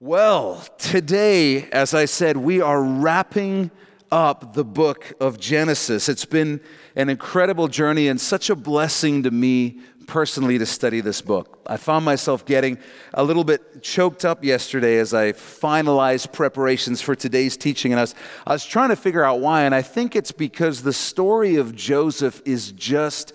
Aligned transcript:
Well, 0.00 0.64
today, 0.78 1.64
as 1.70 1.92
I 1.92 2.04
said, 2.04 2.36
we 2.36 2.60
are 2.60 2.80
wrapping 2.80 3.72
up 4.12 4.54
the 4.54 4.62
book 4.62 5.12
of 5.20 5.40
Genesis. 5.40 6.08
It's 6.08 6.24
been 6.24 6.60
an 6.94 7.08
incredible 7.08 7.66
journey 7.66 8.06
and 8.06 8.20
such 8.20 8.48
a 8.48 8.54
blessing 8.54 9.24
to 9.24 9.32
me 9.32 9.80
personally 10.06 10.56
to 10.56 10.66
study 10.66 11.00
this 11.00 11.20
book. 11.20 11.58
I 11.66 11.78
found 11.78 12.04
myself 12.04 12.46
getting 12.46 12.78
a 13.12 13.24
little 13.24 13.42
bit 13.42 13.82
choked 13.82 14.24
up 14.24 14.44
yesterday 14.44 14.98
as 14.98 15.14
I 15.14 15.32
finalized 15.32 16.32
preparations 16.32 17.02
for 17.02 17.16
today's 17.16 17.56
teaching, 17.56 17.92
and 17.92 17.98
I 17.98 18.04
was, 18.04 18.14
I 18.46 18.52
was 18.52 18.64
trying 18.64 18.90
to 18.90 18.96
figure 18.96 19.24
out 19.24 19.40
why, 19.40 19.62
and 19.62 19.74
I 19.74 19.82
think 19.82 20.14
it's 20.14 20.30
because 20.30 20.84
the 20.84 20.92
story 20.92 21.56
of 21.56 21.74
Joseph 21.74 22.40
is 22.44 22.70
just 22.70 23.32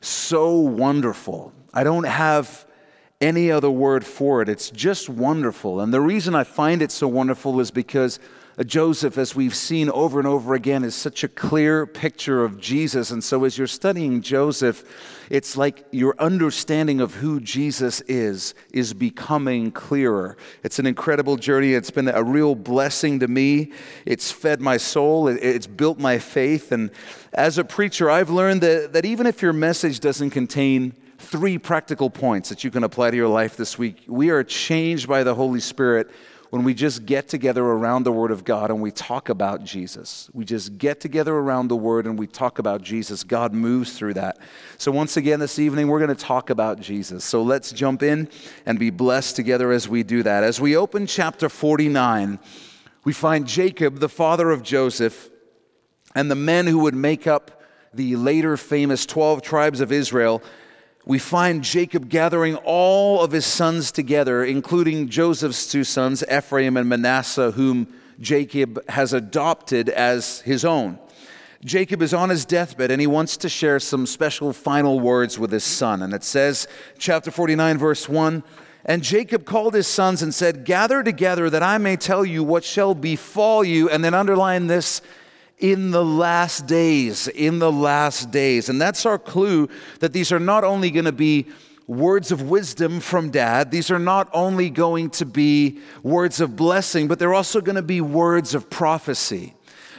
so 0.00 0.56
wonderful. 0.58 1.52
I 1.72 1.84
don't 1.84 2.02
have 2.02 2.66
any 3.20 3.50
other 3.50 3.70
word 3.70 4.04
for 4.04 4.40
it. 4.40 4.48
It's 4.48 4.70
just 4.70 5.08
wonderful. 5.08 5.80
And 5.80 5.92
the 5.92 6.00
reason 6.00 6.34
I 6.34 6.44
find 6.44 6.80
it 6.80 6.90
so 6.90 7.06
wonderful 7.06 7.60
is 7.60 7.70
because 7.70 8.18
uh, 8.58 8.64
Joseph, 8.64 9.18
as 9.18 9.34
we've 9.34 9.54
seen 9.54 9.90
over 9.90 10.18
and 10.18 10.26
over 10.26 10.54
again, 10.54 10.84
is 10.84 10.94
such 10.94 11.22
a 11.22 11.28
clear 11.28 11.86
picture 11.86 12.42
of 12.42 12.58
Jesus. 12.58 13.10
And 13.10 13.22
so 13.22 13.44
as 13.44 13.58
you're 13.58 13.66
studying 13.66 14.22
Joseph, 14.22 14.84
it's 15.28 15.54
like 15.54 15.84
your 15.90 16.14
understanding 16.18 17.02
of 17.02 17.14
who 17.14 17.40
Jesus 17.40 18.00
is 18.02 18.54
is 18.72 18.94
becoming 18.94 19.70
clearer. 19.70 20.38
It's 20.62 20.78
an 20.78 20.86
incredible 20.86 21.36
journey. 21.36 21.74
It's 21.74 21.90
been 21.90 22.08
a 22.08 22.24
real 22.24 22.54
blessing 22.54 23.20
to 23.20 23.28
me. 23.28 23.72
It's 24.06 24.32
fed 24.32 24.62
my 24.62 24.78
soul, 24.78 25.28
it's 25.28 25.66
built 25.66 25.98
my 25.98 26.18
faith. 26.18 26.72
And 26.72 26.90
as 27.34 27.58
a 27.58 27.64
preacher, 27.64 28.10
I've 28.10 28.30
learned 28.30 28.62
that, 28.62 28.94
that 28.94 29.04
even 29.04 29.26
if 29.26 29.42
your 29.42 29.52
message 29.52 30.00
doesn't 30.00 30.30
contain 30.30 30.94
three 31.20 31.58
practical 31.58 32.10
points 32.10 32.48
that 32.48 32.64
you 32.64 32.70
can 32.70 32.82
apply 32.82 33.10
to 33.10 33.16
your 33.16 33.28
life 33.28 33.56
this 33.56 33.78
week. 33.78 34.04
We 34.06 34.30
are 34.30 34.42
changed 34.42 35.06
by 35.06 35.22
the 35.22 35.34
Holy 35.34 35.60
Spirit 35.60 36.10
when 36.48 36.64
we 36.64 36.74
just 36.74 37.06
get 37.06 37.28
together 37.28 37.62
around 37.64 38.02
the 38.02 38.12
Word 38.12 38.30
of 38.30 38.42
God 38.42 38.70
and 38.70 38.80
we 38.80 38.90
talk 38.90 39.28
about 39.28 39.62
Jesus. 39.62 40.28
We 40.32 40.44
just 40.44 40.78
get 40.78 40.98
together 40.98 41.34
around 41.34 41.68
the 41.68 41.76
Word 41.76 42.06
and 42.06 42.18
we 42.18 42.26
talk 42.26 42.58
about 42.58 42.82
Jesus. 42.82 43.22
God 43.22 43.52
moves 43.52 43.96
through 43.96 44.14
that. 44.14 44.38
So, 44.76 44.90
once 44.90 45.16
again, 45.16 45.38
this 45.38 45.58
evening, 45.58 45.88
we're 45.88 46.00
going 46.00 46.08
to 46.08 46.24
talk 46.24 46.50
about 46.50 46.80
Jesus. 46.80 47.24
So, 47.24 47.42
let's 47.42 47.70
jump 47.70 48.02
in 48.02 48.28
and 48.66 48.78
be 48.78 48.90
blessed 48.90 49.36
together 49.36 49.70
as 49.70 49.88
we 49.88 50.02
do 50.02 50.22
that. 50.24 50.42
As 50.42 50.60
we 50.60 50.76
open 50.76 51.06
chapter 51.06 51.48
49, 51.48 52.40
we 53.04 53.12
find 53.12 53.46
Jacob, 53.46 53.98
the 53.98 54.08
father 54.08 54.50
of 54.50 54.62
Joseph, 54.62 55.30
and 56.14 56.30
the 56.30 56.34
men 56.34 56.66
who 56.66 56.80
would 56.80 56.94
make 56.94 57.26
up 57.26 57.62
the 57.94 58.16
later 58.16 58.56
famous 58.56 59.06
12 59.06 59.42
tribes 59.42 59.80
of 59.80 59.92
Israel 59.92 60.42
we 61.10 61.18
find 61.18 61.64
Jacob 61.64 62.08
gathering 62.08 62.54
all 62.62 63.20
of 63.20 63.32
his 63.32 63.44
sons 63.44 63.90
together, 63.90 64.44
including 64.44 65.08
Joseph's 65.08 65.66
two 65.66 65.82
sons, 65.82 66.22
Ephraim 66.30 66.76
and 66.76 66.88
Manasseh, 66.88 67.50
whom 67.50 67.92
Jacob 68.20 68.88
has 68.88 69.12
adopted 69.12 69.88
as 69.88 70.38
his 70.42 70.64
own. 70.64 71.00
Jacob 71.64 72.00
is 72.00 72.14
on 72.14 72.28
his 72.28 72.44
deathbed 72.44 72.92
and 72.92 73.00
he 73.00 73.08
wants 73.08 73.36
to 73.38 73.48
share 73.48 73.80
some 73.80 74.06
special 74.06 74.52
final 74.52 75.00
words 75.00 75.36
with 75.36 75.50
his 75.50 75.64
son. 75.64 76.00
And 76.02 76.14
it 76.14 76.22
says, 76.22 76.68
chapter 76.96 77.32
49, 77.32 77.76
verse 77.76 78.08
1 78.08 78.44
And 78.84 79.02
Jacob 79.02 79.44
called 79.44 79.74
his 79.74 79.88
sons 79.88 80.22
and 80.22 80.32
said, 80.32 80.64
Gather 80.64 81.02
together 81.02 81.50
that 81.50 81.64
I 81.64 81.78
may 81.78 81.96
tell 81.96 82.24
you 82.24 82.44
what 82.44 82.62
shall 82.62 82.94
befall 82.94 83.64
you. 83.64 83.90
And 83.90 84.04
then 84.04 84.14
underline 84.14 84.68
this 84.68 85.02
in 85.60 85.90
the 85.90 86.04
last 86.04 86.66
days, 86.66 87.28
in 87.28 87.58
the 87.58 87.70
last 87.70 88.30
days. 88.30 88.68
And 88.68 88.80
that's 88.80 89.06
our 89.06 89.18
clue 89.18 89.68
that 90.00 90.12
these 90.12 90.32
are 90.32 90.40
not 90.40 90.64
only 90.64 90.90
going 90.90 91.04
to 91.04 91.12
be 91.12 91.46
words 91.86 92.32
of 92.32 92.48
wisdom 92.48 93.00
from 93.00 93.30
dad, 93.30 93.70
these 93.70 93.90
are 93.90 93.98
not 93.98 94.28
only 94.32 94.70
going 94.70 95.10
to 95.10 95.26
be 95.26 95.80
words 96.02 96.40
of 96.40 96.56
blessing, 96.56 97.08
but 97.08 97.18
they're 97.18 97.34
also 97.34 97.60
going 97.60 97.76
to 97.76 97.82
be 97.82 98.00
words 98.00 98.54
of 98.54 98.70
prophecy. 98.70 99.54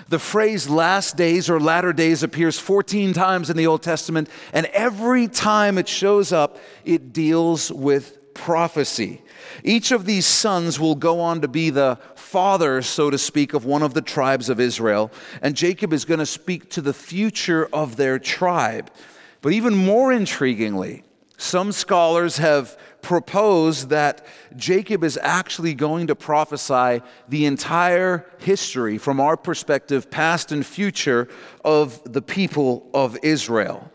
The 0.09 0.19
phrase 0.19 0.67
last 0.67 1.15
days 1.15 1.49
or 1.49 1.59
latter 1.59 1.93
days 1.93 2.23
appears 2.23 2.59
14 2.59 3.13
times 3.13 3.49
in 3.49 3.55
the 3.55 3.67
Old 3.67 3.81
Testament, 3.81 4.29
and 4.51 4.65
every 4.67 5.27
time 5.27 5.77
it 5.77 5.87
shows 5.87 6.33
up, 6.33 6.57
it 6.83 7.13
deals 7.13 7.71
with 7.71 8.33
prophecy. 8.33 9.21
Each 9.63 9.91
of 9.91 10.05
these 10.05 10.25
sons 10.25 10.79
will 10.79 10.95
go 10.95 11.19
on 11.19 11.41
to 11.41 11.47
be 11.47 11.69
the 11.69 11.97
father, 12.15 12.81
so 12.81 13.09
to 13.09 13.17
speak, 13.17 13.53
of 13.53 13.65
one 13.65 13.83
of 13.83 13.93
the 13.93 14.01
tribes 14.01 14.49
of 14.49 14.59
Israel, 14.59 15.11
and 15.41 15.55
Jacob 15.55 15.93
is 15.93 16.05
going 16.05 16.19
to 16.19 16.25
speak 16.25 16.69
to 16.71 16.81
the 16.81 16.93
future 16.93 17.67
of 17.73 17.95
their 17.95 18.19
tribe. 18.19 18.91
But 19.41 19.53
even 19.53 19.75
more 19.75 20.11
intriguingly, 20.11 21.03
some 21.37 21.71
scholars 21.71 22.37
have 22.37 22.77
proposed 23.01 23.89
that 23.89 24.23
Jacob 24.55 25.03
is 25.03 25.17
actually 25.21 25.73
going 25.73 26.05
to 26.07 26.15
prophesy 26.15 27.01
the 27.27 27.45
entire 27.45 28.27
history, 28.37 28.99
from 28.99 29.19
our 29.19 29.35
perspective, 29.35 30.11
past 30.11 30.51
and 30.51 30.63
future, 30.63 31.27
of 31.65 31.99
the 32.03 32.21
people 32.21 32.87
of 32.93 33.17
Israel 33.23 33.91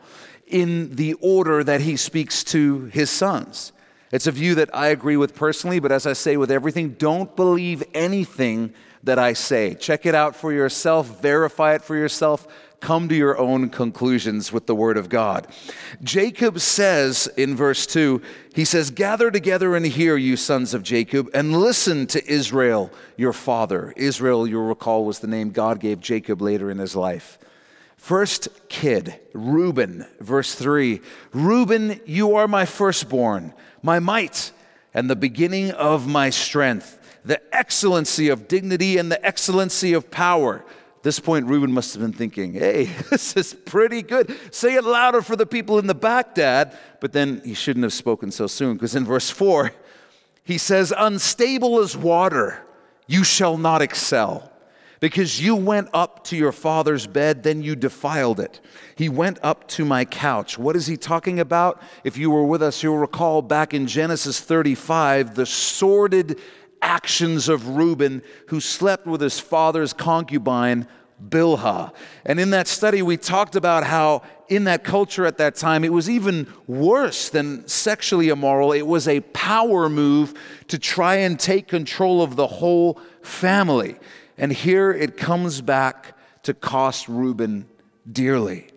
in 0.47 0.95
the 0.97 1.15
order 1.15 1.63
that 1.63 1.81
he 1.81 1.97
speaks 1.97 2.43
to 2.45 2.87
his 2.87 3.11
sons. 3.11 3.73
It's 4.17 4.27
a 4.27 4.33
view 4.33 4.55
that 4.55 4.75
I 4.75 4.87
agree 4.87 5.19
with 5.19 5.35
personally, 5.35 5.79
but 5.79 5.93
as 5.93 6.07
I 6.07 6.15
say 6.15 6.39
with 6.39 6.51
everything, 6.51 6.93
don't 6.93 7.37
believe 7.37 7.85
anything 7.93 8.73
that 9.05 9.19
I 9.19 9.35
say. 9.35 9.75
Check 9.75 10.07
it 10.07 10.15
out 10.15 10.35
for 10.35 10.55
yourself, 10.55 11.21
verify 11.21 11.75
it 11.75 11.83
for 11.83 11.95
yourself, 11.95 12.49
come 12.81 13.11
to 13.11 13.15
your 13.15 13.37
own 13.37 13.69
conclusions 13.69 14.55
with 14.55 14.67
the 14.67 14.75
Word 14.75 14.97
of 14.97 15.11
God. 15.11 15.47
Jacob 16.03 16.61
says 16.61 17.29
in 17.37 17.55
verse 17.55 17.87
2, 17.87 18.23
he 18.55 18.65
says, 18.65 18.91
Gather 18.91 19.31
together 19.31 19.77
and 19.77 19.85
hear, 19.85 20.17
you 20.17 20.39
sons 20.39 20.73
of 20.73 20.83
Jacob, 20.83 21.29
and 21.35 21.61
listen 21.61 22.07
to 22.07 22.27
Israel, 22.27 22.91
your 23.19 23.35
father. 23.35 23.93
Israel, 23.99 24.47
you'll 24.47 24.67
recall, 24.67 25.05
was 25.05 25.19
the 25.19 25.27
name 25.27 25.51
God 25.51 25.79
gave 25.79 26.01
Jacob 26.01 26.41
later 26.41 26.71
in 26.71 26.79
his 26.79 26.97
life. 26.97 27.39
First 28.07 28.69
kid, 28.69 29.19
Reuben, 29.33 30.07
verse 30.21 30.55
3 30.55 31.01
Reuben, 31.33 32.01
you 32.07 32.37
are 32.37 32.47
my 32.47 32.65
firstborn 32.65 33.53
my 33.83 33.99
might 33.99 34.53
and 34.95 35.11
the 35.11 35.17
beginning 35.17 35.73
of 35.73 36.07
my 36.07 36.31
strength, 36.31 37.01
the 37.25 37.43
excellency 37.53 38.29
of 38.29 38.47
dignity 38.47 38.97
and 38.97 39.11
the 39.11 39.27
excellency 39.27 39.93
of 39.93 40.09
power. 40.09 40.65
At 40.99 41.03
this 41.03 41.19
point, 41.19 41.47
Reuben 41.47 41.73
must 41.73 41.95
have 41.95 42.01
been 42.01 42.13
thinking, 42.13 42.53
hey, 42.53 42.85
this 43.11 43.37
is 43.37 43.55
pretty 43.55 44.03
good. 44.03 44.39
Say 44.55 44.77
it 44.77 44.85
louder 44.85 45.21
for 45.21 45.35
the 45.35 45.45
people 45.45 45.81
in 45.81 45.89
the 45.89 45.93
back, 45.93 46.37
Dad. 46.37 46.79
But 47.01 47.13
then 47.13 47.43
he 47.45 47.55
shouldn't 47.55 47.83
have 47.83 47.93
spoken 47.93 48.31
so 48.31 48.47
soon 48.47 48.75
because 48.75 48.95
in 48.95 49.05
verse 49.05 49.31
4, 49.31 49.73
he 50.45 50.59
says, 50.59 50.95
Unstable 50.97 51.81
as 51.81 51.97
water, 51.97 52.65
you 53.09 53.25
shall 53.25 53.59
not 53.59 53.83
excel 53.83 54.53
because 55.01 55.41
you 55.41 55.55
went 55.55 55.89
up 55.93 56.25
to 56.25 56.37
your 56.37 56.53
father's 56.53 57.07
bed, 57.07 57.43
then 57.43 57.63
you 57.63 57.77
defiled 57.77 58.41
it. 58.41 58.61
He 58.97 59.09
went 59.09 59.39
up 59.43 59.69
to 59.69 59.85
my 59.85 60.05
couch. 60.05 60.59
What 60.59 60.77
is 60.77 60.87
he 60.87 60.97
talking 60.97 61.39
about? 61.41 61.83
If 62.05 62.17
you 62.17 62.31
were 62.31 62.45
with 62.45 62.63
us, 62.63 62.83
you'll 62.83 62.99
recall 62.99 63.43
back 63.43 63.75
in 63.75 63.87
Genesis 63.87 64.41
35 64.41 65.35
the 65.35 65.47
sordid 65.47 66.41
actions 66.81 67.49
of 67.49 67.77
Reuben, 67.77 68.23
who 68.49 68.61
slept 68.61 69.07
with 69.07 69.21
his 69.21 69.41
father's 69.41 69.93
concubine, 69.93 70.87
Bilhah. 71.29 71.93
And 72.25 72.39
in 72.39 72.51
that 72.51 72.69
study, 72.69 73.03
we 73.03 73.17
talked 73.17 73.57
about 73.57 73.85
how 73.85 74.23
in 74.49 74.65
that 74.65 74.85
culture 74.85 75.27
at 75.27 75.39
that 75.39 75.57
time, 75.57 75.85
it 75.85 75.93
was 75.93 76.09
even 76.09 76.47
worse 76.67 77.31
than 77.31 77.67
sexually 77.67 78.29
immoral. 78.29 78.73
It 78.73 78.87
was 78.87 79.09
a 79.09 79.21
power 79.21 79.89
move 79.89 80.35
to 80.69 80.79
try 80.79 81.17
and 81.17 81.39
take 81.39 81.69
control 81.69 82.23
of 82.23 82.37
the 82.37 82.47
whole 82.47 83.01
family. 83.23 83.97
And 84.39 84.53
here 84.53 84.93
it 84.93 85.17
comes 85.17 85.61
back 85.61 86.17
to 86.43 86.55
cost 86.55 87.09
Reuben 87.09 87.67
dearly. 88.11 88.69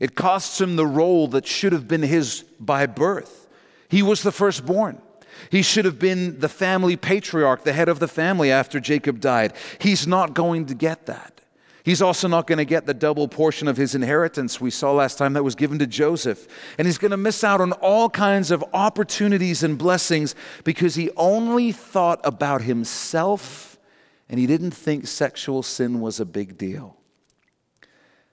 It 0.00 0.14
costs 0.14 0.60
him 0.60 0.76
the 0.76 0.86
role 0.86 1.28
that 1.28 1.46
should 1.46 1.72
have 1.72 1.88
been 1.88 2.02
his 2.02 2.44
by 2.60 2.86
birth. 2.86 3.48
He 3.88 4.02
was 4.02 4.22
the 4.22 4.32
firstborn. 4.32 5.00
He 5.50 5.62
should 5.62 5.84
have 5.84 5.98
been 5.98 6.40
the 6.40 6.48
family 6.48 6.96
patriarch, 6.96 7.64
the 7.64 7.72
head 7.72 7.88
of 7.88 8.00
the 8.00 8.08
family 8.08 8.50
after 8.50 8.80
Jacob 8.80 9.20
died. 9.20 9.54
He's 9.78 10.06
not 10.06 10.34
going 10.34 10.66
to 10.66 10.74
get 10.74 11.06
that. 11.06 11.40
He's 11.84 12.02
also 12.02 12.28
not 12.28 12.46
going 12.46 12.58
to 12.58 12.66
get 12.66 12.84
the 12.84 12.92
double 12.92 13.28
portion 13.28 13.66
of 13.66 13.78
his 13.78 13.94
inheritance 13.94 14.60
we 14.60 14.70
saw 14.70 14.92
last 14.92 15.16
time 15.16 15.32
that 15.32 15.42
was 15.42 15.54
given 15.54 15.78
to 15.78 15.86
Joseph. 15.86 16.46
And 16.76 16.86
he's 16.86 16.98
going 16.98 17.12
to 17.12 17.16
miss 17.16 17.42
out 17.42 17.62
on 17.62 17.72
all 17.72 18.10
kinds 18.10 18.50
of 18.50 18.62
opportunities 18.74 19.62
and 19.62 19.78
blessings 19.78 20.34
because 20.64 20.96
he 20.96 21.10
only 21.16 21.72
thought 21.72 22.20
about 22.24 22.62
himself 22.62 23.67
and 24.28 24.38
he 24.38 24.46
didn't 24.46 24.72
think 24.72 25.06
sexual 25.06 25.62
sin 25.62 26.00
was 26.00 26.20
a 26.20 26.24
big 26.24 26.58
deal. 26.58 26.96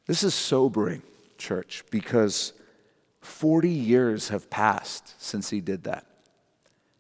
This 0.08 0.24
is 0.24 0.34
sobering, 0.34 1.02
church, 1.38 1.84
because 1.90 2.54
40 3.22 3.70
years 3.70 4.30
have 4.30 4.50
passed 4.50 5.20
since 5.22 5.50
he 5.50 5.62
did 5.62 5.84
that. 5.86 6.06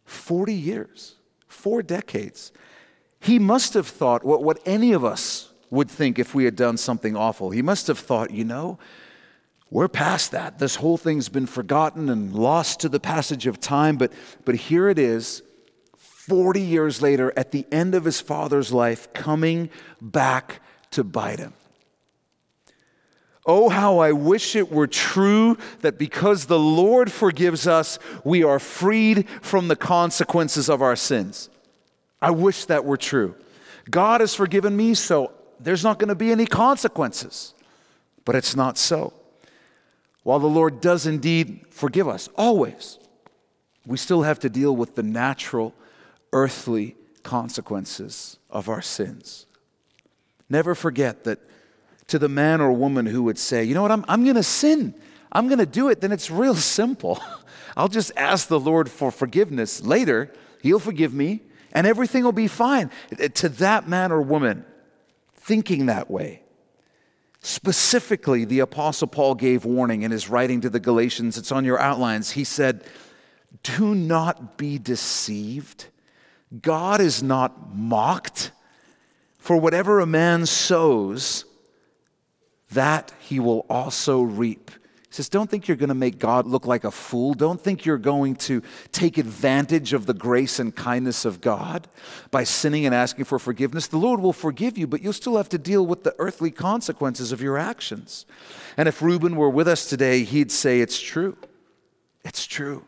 40 0.05 0.53
years, 0.53 1.15
four 1.47 1.83
decades. 1.83 2.51
He 3.19 3.39
must 3.39 3.73
have 3.73 3.87
thought 3.87 4.23
what, 4.23 4.43
what 4.43 4.59
any 4.65 4.93
of 4.93 5.03
us 5.03 5.51
would 5.69 5.89
think 5.89 6.17
if 6.17 6.33
we 6.33 6.45
had 6.45 6.55
done 6.55 6.77
something 6.77 7.15
awful. 7.15 7.49
He 7.49 7.61
must 7.61 7.87
have 7.87 7.99
thought, 7.99 8.31
you 8.31 8.45
know, 8.45 8.79
we're 9.69 9.87
past 9.87 10.31
that. 10.31 10.59
This 10.59 10.75
whole 10.75 10.97
thing's 10.97 11.27
been 11.27 11.47
forgotten 11.47 12.09
and 12.09 12.33
lost 12.33 12.79
to 12.81 12.89
the 12.89 12.99
passage 12.99 13.47
of 13.47 13.59
time, 13.59 13.97
but, 13.97 14.13
but 14.45 14.55
here 14.55 14.87
it 14.89 14.99
is 14.99 15.41
40 16.27 16.61
years 16.61 17.01
later, 17.01 17.31
at 17.37 17.51
the 17.51 17.65
end 17.71 17.93
of 17.93 18.05
his 18.05 18.21
father's 18.21 18.71
life, 18.71 19.13
coming 19.13 19.69
back 20.01 20.61
to 20.91 21.03
bite 21.03 21.39
him. 21.39 21.53
Oh, 23.45 23.69
how 23.69 23.99
I 23.99 24.11
wish 24.11 24.55
it 24.55 24.71
were 24.71 24.87
true 24.87 25.57
that 25.81 25.99
because 25.99 26.45
the 26.45 26.57
Lord 26.57 27.11
forgives 27.11 27.67
us, 27.67 27.99
we 28.23 28.43
are 28.43 28.57
freed 28.57 29.29
from 29.41 29.67
the 29.67 29.75
consequences 29.75 30.67
of 30.67 30.81
our 30.81 30.95
sins. 30.95 31.49
I 32.19 32.31
wish 32.31 32.65
that 32.65 32.85
were 32.85 32.97
true. 32.97 33.35
God 33.89 34.21
has 34.21 34.33
forgiven 34.33 34.75
me, 34.75 34.95
so 34.95 35.31
there's 35.59 35.83
not 35.83 35.99
going 35.99 36.09
to 36.09 36.15
be 36.15 36.31
any 36.31 36.47
consequences. 36.47 37.53
But 38.23 38.35
it's 38.35 38.55
not 38.55 38.79
so. 38.79 39.13
While 40.23 40.39
the 40.39 40.47
Lord 40.47 40.81
does 40.81 41.05
indeed 41.05 41.65
forgive 41.69 42.07
us, 42.07 42.27
always, 42.35 42.97
we 43.85 43.97
still 43.97 44.23
have 44.23 44.39
to 44.39 44.49
deal 44.49 44.75
with 44.75 44.95
the 44.95 45.03
natural, 45.03 45.75
earthly 46.35 46.97
consequences 47.23 48.37
of 48.49 48.67
our 48.67 48.81
sins. 48.81 49.45
Never 50.49 50.75
forget 50.75 51.23
that 51.23 51.39
to 52.07 52.19
the 52.19 52.27
man 52.27 52.59
or 52.59 52.73
woman 52.73 53.05
who 53.05 53.23
would 53.23 53.39
say, 53.39 53.63
you 53.63 53.73
know 53.73 53.81
what, 53.81 53.91
I'm, 53.91 54.03
I'm 54.09 54.25
going 54.25 54.35
to 54.35 54.43
sin. 54.43 54.93
I'm 55.31 55.47
going 55.47 55.59
to 55.59 55.65
do 55.65 55.87
it, 55.87 56.01
then 56.01 56.11
it's 56.11 56.29
real 56.29 56.53
simple. 56.79 57.21
I'll 57.77 57.87
just 57.87 58.11
ask 58.17 58.49
the 58.49 58.59
Lord 58.59 58.91
for 58.91 59.11
forgiveness 59.11 59.81
later. 59.81 60.31
He'll 60.61 60.79
forgive 60.79 61.13
me, 61.13 61.41
and 61.71 61.87
everything 61.87 62.25
will 62.25 62.33
be 62.33 62.49
fine. 62.49 62.91
Eh, 63.17 63.29
to 63.29 63.49
that 63.49 63.87
man 63.87 64.11
or 64.11 64.21
woman 64.21 64.65
thinking 65.35 65.85
that 65.85 66.11
way, 66.11 66.41
specifically, 67.39 68.43
the 68.43 68.59
Apostle 68.59 69.07
Paul 69.07 69.35
gave 69.35 69.63
warning 69.63 70.01
in 70.01 70.11
his 70.11 70.29
writing 70.29 70.59
to 70.61 70.69
the 70.69 70.81
Galatians. 70.81 71.37
It's 71.37 71.51
on 71.51 71.63
your 71.63 71.79
outlines. 71.79 72.31
He 72.31 72.43
said, 72.43 72.83
Do 73.63 73.95
not 73.95 74.57
be 74.57 74.77
deceived. 74.77 75.87
God 76.61 77.01
is 77.01 77.23
not 77.23 77.75
mocked. 77.75 78.51
For 79.37 79.57
whatever 79.57 79.99
a 79.99 80.07
man 80.07 80.47
sows, 80.47 81.45
that 82.71 83.13
he 83.19 83.39
will 83.39 83.65
also 83.69 84.21
reap. 84.21 84.71
He 84.71 85.13
says, 85.17 85.29
Don't 85.29 85.49
think 85.49 85.67
you're 85.67 85.77
going 85.77 85.89
to 85.89 85.93
make 85.95 86.17
God 86.17 86.47
look 86.47 86.65
like 86.65 86.83
a 86.83 86.91
fool. 86.91 87.35
Don't 87.35 87.61
think 87.61 87.85
you're 87.85 87.97
going 87.97 88.35
to 88.37 88.63
take 88.91 89.17
advantage 89.17 89.93
of 89.93 90.07
the 90.07 90.13
grace 90.13 90.59
and 90.59 90.75
kindness 90.75 91.25
of 91.25 91.41
God 91.41 91.87
by 92.31 92.43
sinning 92.43 92.85
and 92.85 92.95
asking 92.95 93.25
for 93.25 93.37
forgiveness. 93.37 93.87
The 93.87 93.97
Lord 93.97 94.19
will 94.19 94.33
forgive 94.33 94.77
you, 94.77 94.87
but 94.87 95.01
you'll 95.01 95.13
still 95.13 95.37
have 95.37 95.49
to 95.49 95.57
deal 95.57 95.85
with 95.85 96.03
the 96.03 96.15
earthly 96.17 96.51
consequences 96.51 97.31
of 97.31 97.41
your 97.41 97.57
actions. 97.57 98.25
And 98.77 98.87
if 98.87 99.01
Reuben 99.01 99.35
were 99.35 99.49
with 99.49 99.67
us 99.67 99.87
today, 99.87 100.23
he'd 100.23 100.51
say, 100.51 100.81
It's 100.81 100.99
true. 100.99 101.37
It's 102.23 102.45
true. 102.45 102.85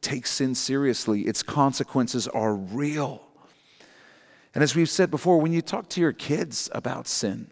Take 0.00 0.26
sin 0.26 0.54
seriously, 0.54 1.22
its 1.22 1.42
consequences 1.42 2.28
are 2.28 2.54
real. 2.54 3.22
And 4.54 4.62
as 4.62 4.74
we've 4.74 4.88
said 4.88 5.10
before, 5.10 5.40
when 5.40 5.52
you 5.52 5.62
talk 5.62 5.88
to 5.90 6.00
your 6.00 6.12
kids 6.12 6.70
about 6.72 7.06
sin, 7.06 7.50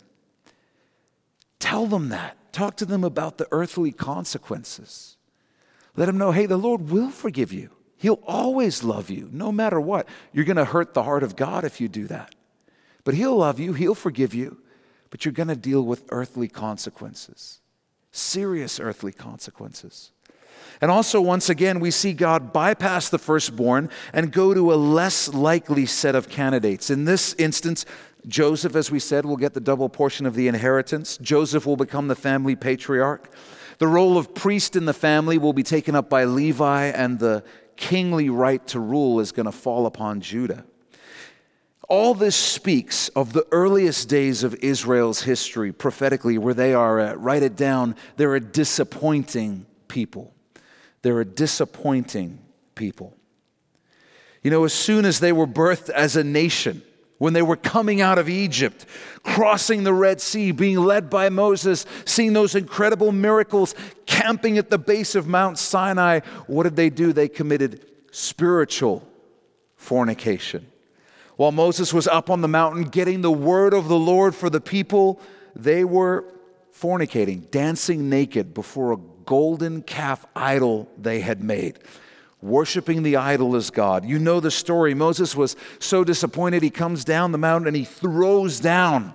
Tell 1.59 1.87
them 1.87 2.11
that. 2.11 2.37
Talk 2.53 2.77
to 2.77 2.87
them 2.87 3.05
about 3.05 3.39
the 3.39 3.49
earthly 3.51 3.93
consequences. 3.93 5.17
Let 5.97 6.07
them 6.07 6.19
know 6.19 6.33
hey, 6.33 6.47
the 6.47 6.57
Lord 6.57 6.91
will 6.91 7.11
forgive 7.11 7.53
you. 7.53 7.71
He'll 7.97 8.23
always 8.27 8.85
love 8.85 9.11
you, 9.11 9.29
no 9.33 9.51
matter 9.51 9.81
what. 9.81 10.07
You're 10.33 10.45
going 10.45 10.59
to 10.59 10.65
hurt 10.65 10.95
the 10.95 11.03
heart 11.03 11.23
of 11.23 11.35
God 11.35 11.65
if 11.65 11.81
you 11.81 11.89
do 11.89 12.07
that. 12.07 12.35
But 13.05 13.15
He'll 13.15 13.37
love 13.37 13.59
you, 13.59 13.73
He'll 13.73 13.95
forgive 13.95 14.35
you, 14.35 14.59
but 15.11 15.25
you're 15.25 15.33
going 15.33 15.49
to 15.49 15.57
deal 15.57 15.83
with 15.83 16.05
earthly 16.11 16.49
consequences, 16.49 17.61
serious 18.11 18.79
earthly 18.79 19.13
consequences. 19.13 20.13
And 20.81 20.91
also, 20.91 21.21
once 21.21 21.49
again, 21.49 21.81
we 21.81 21.91
see 21.91 22.13
God 22.13 22.53
bypass 22.53 23.09
the 23.09 23.19
firstborn 23.19 23.91
and 24.13 24.31
go 24.31 24.53
to 24.53 24.73
a 24.73 24.77
less 24.77 25.29
likely 25.29 25.87
set 25.87 26.15
of 26.15 26.29
candidates. 26.29 26.91
In 26.91 27.05
this 27.05 27.35
instance, 27.35 27.87
Joseph, 28.29 28.75
as 28.75 28.91
we 28.91 28.99
said, 28.99 29.25
will 29.25 29.37
get 29.37 29.55
the 29.55 29.61
double 29.61 29.89
portion 29.89 30.27
of 30.27 30.35
the 30.35 30.49
inheritance. 30.49 31.17
Joseph 31.19 31.65
will 31.65 31.77
become 31.77 32.09
the 32.09 32.17
family 32.17 32.57
patriarch. 32.57 33.31
The 33.79 33.87
role 33.87 34.19
of 34.19 34.35
priest 34.35 34.75
in 34.77 34.85
the 34.85 34.95
family 34.95 35.39
will 35.39 35.53
be 35.53 35.63
taken 35.63 35.95
up 35.95 36.11
by 36.11 36.25
Levi, 36.25 36.87
and 36.87 37.19
the 37.19 37.45
kingly 37.77 38.31
right 38.31 38.67
to 38.69 38.81
rule 38.81 39.21
is 39.21 39.33
going 39.33 39.47
to 39.47 39.53
fall 39.53 39.87
upon 39.87 40.21
Judah. 40.21 40.65
All 41.89 42.15
this 42.15 42.35
speaks 42.35 43.09
of 43.11 43.33
the 43.33 43.47
earliest 43.53 44.09
days 44.09 44.43
of 44.43 44.55
Israel's 44.57 45.23
history 45.23 45.73
prophetically, 45.73 46.37
where 46.37 46.55
they 46.55 46.75
are, 46.75 46.99
uh, 46.99 47.15
write 47.15 47.45
it 47.45 47.55
down, 47.55 47.95
they're 48.17 48.35
a 48.35 48.41
disappointing 48.41 49.67
people. 49.87 50.35
They're 51.07 51.21
a 51.21 51.25
disappointing 51.25 52.41
people. 52.75 53.15
You 54.43 54.51
know, 54.51 54.65
as 54.65 54.73
soon 54.73 55.05
as 55.05 55.21
they 55.21 55.31
were 55.31 55.47
birthed 55.47 55.89
as 55.89 56.17
a 56.17 56.25
nation, 56.25 56.83
when 57.19 57.33
they 57.33 57.43
were 57.43 57.55
coming 57.55 58.01
out 58.01 58.19
of 58.19 58.29
Egypt, 58.29 58.85
crossing 59.23 59.85
the 59.85 59.93
Red 59.93 60.21
Sea, 60.21 60.51
being 60.51 60.79
led 60.79 61.09
by 61.09 61.29
Moses, 61.29 61.87
seeing 62.07 62.33
those 62.33 62.57
incredible 62.57 63.13
miracles, 63.13 63.77
camping 64.07 64.59
at 64.59 64.69
the 64.69 64.79
base 64.79 65.15
of 65.15 65.29
Mount 65.29 65.59
Sinai, 65.59 66.23
what 66.49 66.65
did 66.65 66.75
they 66.75 66.91
do? 66.91 67.13
They 67.13 67.29
committed 67.29 67.87
spiritual 68.11 69.07
fornication. 69.77 70.67
While 71.37 71.53
Moses 71.53 71.95
was 71.95 72.09
up 72.09 72.31
on 72.31 72.41
the 72.41 72.49
mountain 72.49 72.83
getting 72.83 73.21
the 73.21 73.31
word 73.31 73.75
of 73.75 73.87
the 73.87 73.97
Lord 73.97 74.35
for 74.35 74.51
the 74.51 74.61
people, 74.61 75.21
they 75.55 75.85
were 75.85 76.25
fornicating, 76.77 77.49
dancing 77.53 78.11
naked 78.11 78.55
before 78.55 78.91
a 78.91 78.97
golden 79.27 79.83
calf 79.83 80.25
idol 80.35 80.89
they 80.97 81.21
had 81.21 81.43
made 81.43 81.79
worshiping 82.43 83.03
the 83.03 83.17
idol 83.17 83.57
as 83.57 83.71
God. 83.71 84.05
You 84.05 84.19
know 84.19 84.41
the 84.41 84.51
story. 84.51 84.95
Moses 84.95 85.35
was 85.35 85.57
so 85.79 86.05
disappointed, 86.05 86.63
he 86.63 86.71
comes 86.71 87.05
down 87.05 87.33
the 87.33 87.39
mountain 87.39 87.69
and 87.69 87.77
he 87.77 87.85
throws 87.85 88.61
down 88.61 89.15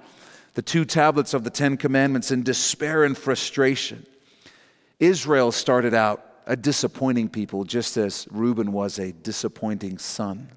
the 0.54 0.62
two 0.62 0.86
tablets 0.86 1.34
of 1.34 1.44
the 1.44 1.50
Ten 1.50 1.78
Commandments 1.78 2.32
in 2.32 2.44
despair 2.44 3.04
and 3.04 3.18
frustration. 3.18 4.06
Israel 5.00 5.52
started 5.52 5.94
out 5.94 6.26
a 6.46 6.56
disappointing 6.56 7.30
people, 7.30 7.64
just 7.64 7.96
as 7.98 8.28
Reuben 8.32 8.72
was 8.72 9.00
a 9.00 9.14
disappointing 9.14 9.98
son. 9.98 10.50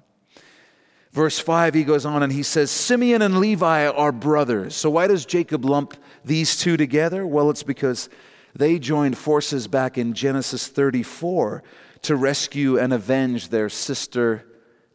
Verse 1.13 1.39
5, 1.39 1.73
he 1.73 1.85
goes 1.85 2.05
on 2.05 2.23
and 2.23 2.33
he 2.33 2.43
says, 2.43 2.69
Simeon 2.69 3.21
and 3.21 3.39
Levi 3.39 3.87
are 3.87 4.11
brothers. 4.11 4.75
So, 4.75 4.89
why 4.89 5.07
does 5.07 5.25
Jacob 5.25 5.63
lump 5.63 5.95
these 6.25 6.57
two 6.57 6.75
together? 6.75 7.25
Well, 7.25 7.49
it's 7.49 7.63
because 7.63 8.09
they 8.55 8.79
joined 8.79 9.17
forces 9.17 9.67
back 9.67 9.97
in 9.97 10.13
Genesis 10.13 10.67
34 10.67 11.61
to 12.03 12.15
rescue 12.15 12.79
and 12.79 12.93
avenge 12.93 13.49
their 13.49 13.67
sister 13.67 14.45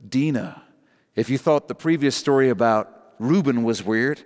Dinah. 0.08 0.62
If 1.14 1.28
you 1.28 1.36
thought 1.36 1.68
the 1.68 1.74
previous 1.74 2.16
story 2.16 2.48
about 2.48 3.14
Reuben 3.18 3.62
was 3.62 3.84
weird, 3.84 4.22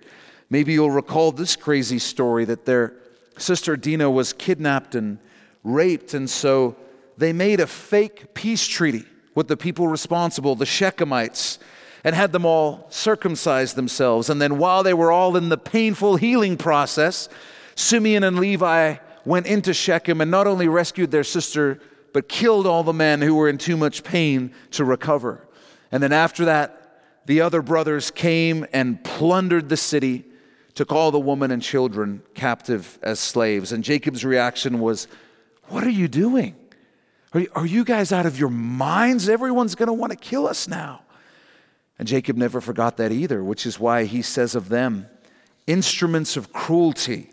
maybe 0.51 0.75
you'll 0.75 0.91
recall 0.91 1.33
this 1.33 1.57
crazy 1.57 1.99
story 1.99 2.45
that 2.45 2.65
their 2.65 2.95
sister 3.37 3.77
Dinah 3.77 4.11
was 4.11 4.33
kidnapped 4.33 4.95
and 4.95 5.19
raped, 5.65 6.15
and 6.15 6.31
so 6.31 6.77
they 7.17 7.33
made 7.33 7.59
a 7.59 7.67
fake 7.67 8.35
peace 8.35 8.67
treaty 8.67 9.05
with 9.35 9.49
the 9.49 9.57
people 9.57 9.89
responsible, 9.89 10.55
the 10.55 10.65
Shechemites, 10.65 11.59
and 12.05 12.15
had 12.15 12.31
them 12.31 12.45
all 12.45 12.87
circumcise 12.91 13.75
themselves. 13.75 14.31
And 14.31 14.41
then 14.41 14.59
while 14.59 14.85
they 14.85 14.95
were 14.95 15.11
all 15.11 15.37
in 15.37 15.49
the 15.49 15.59
painful 15.59 16.17
healing 16.17 16.57
process, 16.57 17.29
Simeon 17.75 18.23
and 18.23 18.39
Levi 18.39 18.97
went 19.25 19.47
into 19.47 19.75
Shechem 19.75 20.21
and 20.21 20.31
not 20.31 20.47
only 20.47 20.69
rescued 20.69 21.11
their 21.11 21.25
sister 21.25 21.81
but 22.15 22.29
killed 22.29 22.67
all 22.67 22.85
the 22.85 22.93
men 22.93 23.21
who 23.21 23.35
were 23.35 23.49
in 23.49 23.59
too 23.59 23.77
much 23.77 24.05
pain 24.05 24.55
to 24.71 24.85
recover. 24.85 25.47
And 25.91 26.01
then 26.01 26.13
after 26.13 26.45
that, 26.47 27.01
the 27.27 27.41
other 27.41 27.61
brothers 27.61 28.13
came 28.13 28.65
and 28.73 29.03
plundered 29.03 29.69
the 29.69 29.77
city, 29.77 30.25
took 30.75 30.93
all 30.93 31.11
the 31.11 31.19
women 31.19 31.51
and 31.51 31.61
children 31.61 32.23
captive 32.35 33.01
as 33.03 33.19
slaves. 33.19 33.73
And 33.73 33.83
Jacob's 33.83 34.25
reaction 34.25 34.79
was, 34.79 35.09
What 35.69 35.83
are 35.85 35.91
you 35.91 36.07
doing? 36.07 36.55
Are 37.33 37.41
you, 37.41 37.49
are 37.57 37.67
you 37.67 37.85
guys 37.85 38.13
out 38.13 38.27
of 38.27 38.39
your 38.39 38.51
minds? 38.51 39.29
Everyone's 39.29 39.75
going 39.75 39.89
to 39.89 39.93
want 39.93 40.13
to 40.13 40.17
kill 40.17 40.47
us 40.47 40.69
now. 40.69 41.03
And 41.99 42.07
Jacob 42.07 42.37
never 42.37 42.61
forgot 42.61 42.97
that 42.99 43.11
either, 43.11 43.43
which 43.43 43.67
is 43.67 43.81
why 43.81 44.05
he 44.05 44.23
says 44.23 44.55
of 44.55 44.69
them, 44.69 45.09
Instruments 45.67 46.37
of 46.37 46.53
cruelty 46.53 47.31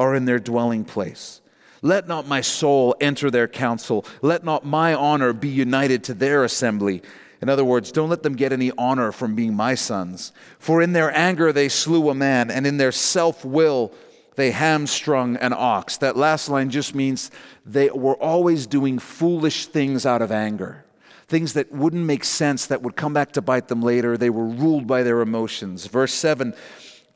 are 0.00 0.14
in 0.14 0.24
their 0.24 0.38
dwelling 0.38 0.82
place. 0.82 1.42
Let 1.82 2.08
not 2.08 2.26
my 2.26 2.40
soul 2.40 2.96
enter 3.02 3.30
their 3.30 3.46
council. 3.46 4.06
Let 4.22 4.44
not 4.44 4.64
my 4.64 4.94
honor 4.94 5.34
be 5.34 5.48
united 5.48 6.04
to 6.04 6.14
their 6.14 6.42
assembly. 6.42 7.02
In 7.42 7.50
other 7.50 7.66
words, 7.66 7.92
don't 7.92 8.08
let 8.08 8.22
them 8.22 8.34
get 8.34 8.50
any 8.50 8.72
honor 8.78 9.12
from 9.12 9.34
being 9.34 9.54
my 9.54 9.74
sons. 9.74 10.32
For 10.58 10.80
in 10.80 10.94
their 10.94 11.14
anger 11.14 11.52
they 11.52 11.68
slew 11.68 12.08
a 12.08 12.14
man, 12.14 12.50
and 12.50 12.66
in 12.66 12.78
their 12.78 12.92
self 12.92 13.44
will 13.44 13.92
they 14.36 14.52
hamstrung 14.52 15.36
an 15.36 15.52
ox. 15.52 15.98
That 15.98 16.16
last 16.16 16.48
line 16.48 16.70
just 16.70 16.94
means 16.94 17.30
they 17.66 17.90
were 17.90 18.16
always 18.16 18.66
doing 18.66 18.98
foolish 18.98 19.66
things 19.66 20.06
out 20.06 20.22
of 20.22 20.32
anger. 20.32 20.86
Things 21.28 21.52
that 21.52 21.70
wouldn't 21.70 22.06
make 22.06 22.24
sense, 22.24 22.66
that 22.66 22.80
would 22.80 22.96
come 22.96 23.12
back 23.12 23.32
to 23.32 23.42
bite 23.42 23.68
them 23.68 23.82
later. 23.82 24.16
They 24.16 24.30
were 24.30 24.46
ruled 24.46 24.86
by 24.86 25.02
their 25.02 25.20
emotions. 25.20 25.86
Verse 25.86 26.14
7 26.14 26.54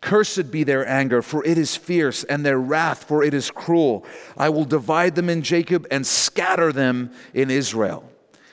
Cursed 0.04 0.50
be 0.50 0.64
their 0.64 0.86
anger, 0.86 1.22
for 1.22 1.42
it 1.46 1.56
is 1.56 1.76
fierce, 1.76 2.24
and 2.24 2.44
their 2.44 2.58
wrath, 2.58 3.04
for 3.04 3.22
it 3.22 3.32
is 3.32 3.50
cruel. 3.50 4.04
I 4.36 4.50
will 4.50 4.66
divide 4.66 5.14
them 5.14 5.30
in 5.30 5.40
Jacob 5.40 5.86
and 5.90 6.06
scatter 6.06 6.74
them 6.74 7.10
in 7.32 7.50
Israel. 7.50 8.06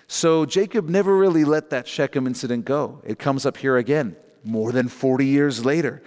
So 0.08 0.46
Jacob 0.46 0.88
never 0.88 1.17
really 1.17 1.43
let 1.43 1.70
that 1.72 1.89
Shechem 1.89 2.25
incident 2.25 2.63
go. 2.63 3.01
It 3.03 3.20
comes 3.20 3.46
up 3.46 3.58
here 3.58 3.75
again, 3.75 4.15
more 4.46 4.72
than 4.72 4.88
40 4.88 5.25
years 5.25 5.65
later. 5.65 6.01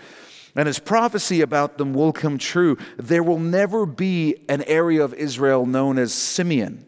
And 0.57 0.67
his 0.67 0.79
prophecy 0.79 1.43
about 1.43 1.77
them 1.77 1.93
will 1.93 2.15
come 2.15 2.39
true. 2.39 2.79
There 2.97 3.23
will 3.23 3.39
never 3.39 3.85
be 3.85 4.37
an 4.49 4.63
area 4.63 5.05
of 5.05 5.13
Israel 5.13 5.67
known 5.67 5.99
as 5.99 6.15
Simeon 6.15 6.87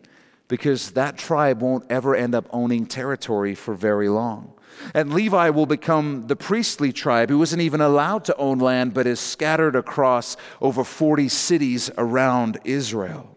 because 0.49 0.93
that 0.93 1.19
tribe 1.19 1.61
won't 1.61 1.85
ever 1.91 2.17
end 2.17 2.35
up 2.35 2.47
owning 2.53 2.87
territory 2.87 3.55
for 3.55 3.75
very 3.75 4.09
long. 4.09 4.55
And 4.95 5.13
Levi 5.13 5.51
will 5.51 5.67
become 5.67 6.27
the 6.27 6.37
priestly 6.37 6.93
tribe 6.93 7.31
who 7.31 7.43
isn't 7.43 7.61
even 7.61 7.81
allowed 7.81 8.25
to 8.27 8.37
own 8.37 8.59
land 8.59 8.95
but 8.95 9.07
is 9.07 9.21
scattered 9.21 9.77
across 9.77 10.37
over 10.61 10.85
40 10.85 11.29
cities 11.29 11.91
around 11.99 12.59
Israel. 12.65 13.37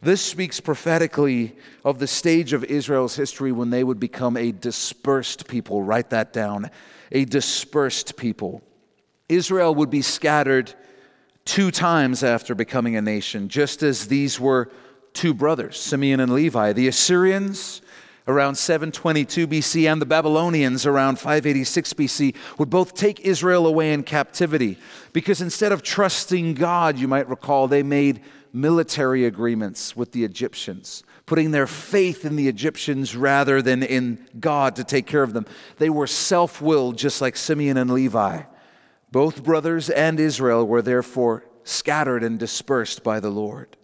This 0.00 0.20
speaks 0.20 0.60
prophetically 0.60 1.56
of 1.84 1.98
the 1.98 2.06
stage 2.06 2.52
of 2.52 2.64
Israel's 2.64 3.16
history 3.16 3.50
when 3.50 3.70
they 3.70 3.82
would 3.82 3.98
become 3.98 4.36
a 4.36 4.52
dispersed 4.52 5.48
people. 5.48 5.82
Write 5.82 6.10
that 6.10 6.32
down 6.32 6.70
a 7.12 7.24
dispersed 7.24 8.16
people. 8.16 8.62
Israel 9.28 9.74
would 9.74 9.90
be 9.90 10.02
scattered 10.02 10.74
two 11.44 11.70
times 11.70 12.22
after 12.22 12.54
becoming 12.54 12.96
a 12.96 13.02
nation, 13.02 13.48
just 13.48 13.82
as 13.82 14.08
these 14.08 14.38
were 14.38 14.70
two 15.12 15.32
brothers, 15.32 15.78
Simeon 15.78 16.20
and 16.20 16.32
Levi. 16.32 16.72
The 16.72 16.88
Assyrians 16.88 17.80
around 18.28 18.56
722 18.56 19.46
BC 19.46 19.90
and 19.90 20.02
the 20.02 20.06
Babylonians 20.06 20.84
around 20.84 21.16
586 21.16 21.92
BC 21.92 22.34
would 22.58 22.70
both 22.70 22.94
take 22.94 23.20
Israel 23.20 23.66
away 23.66 23.92
in 23.92 24.02
captivity 24.02 24.78
because 25.12 25.40
instead 25.40 25.72
of 25.72 25.82
trusting 25.82 26.54
God, 26.54 26.98
you 26.98 27.08
might 27.08 27.28
recall, 27.28 27.68
they 27.68 27.82
made 27.82 28.20
military 28.52 29.26
agreements 29.26 29.94
with 29.94 30.12
the 30.12 30.24
Egyptians, 30.24 31.04
putting 31.26 31.50
their 31.50 31.66
faith 31.66 32.24
in 32.24 32.36
the 32.36 32.48
Egyptians 32.48 33.14
rather 33.14 33.60
than 33.60 33.82
in 33.82 34.26
God 34.40 34.76
to 34.76 34.84
take 34.84 35.06
care 35.06 35.22
of 35.22 35.32
them. 35.32 35.46
They 35.76 35.90
were 35.90 36.06
self 36.06 36.60
willed, 36.60 36.96
just 36.96 37.20
like 37.20 37.36
Simeon 37.36 37.76
and 37.76 37.90
Levi. 37.90 38.42
Both 39.12 39.44
brothers 39.44 39.90
and 39.90 40.18
Israel 40.18 40.66
were 40.66 40.82
therefore 40.82 41.44
scattered 41.64 42.22
and 42.22 42.38
dispersed 42.38 43.02
by 43.02 43.20
the 43.20 43.30
Lord. 43.30 43.76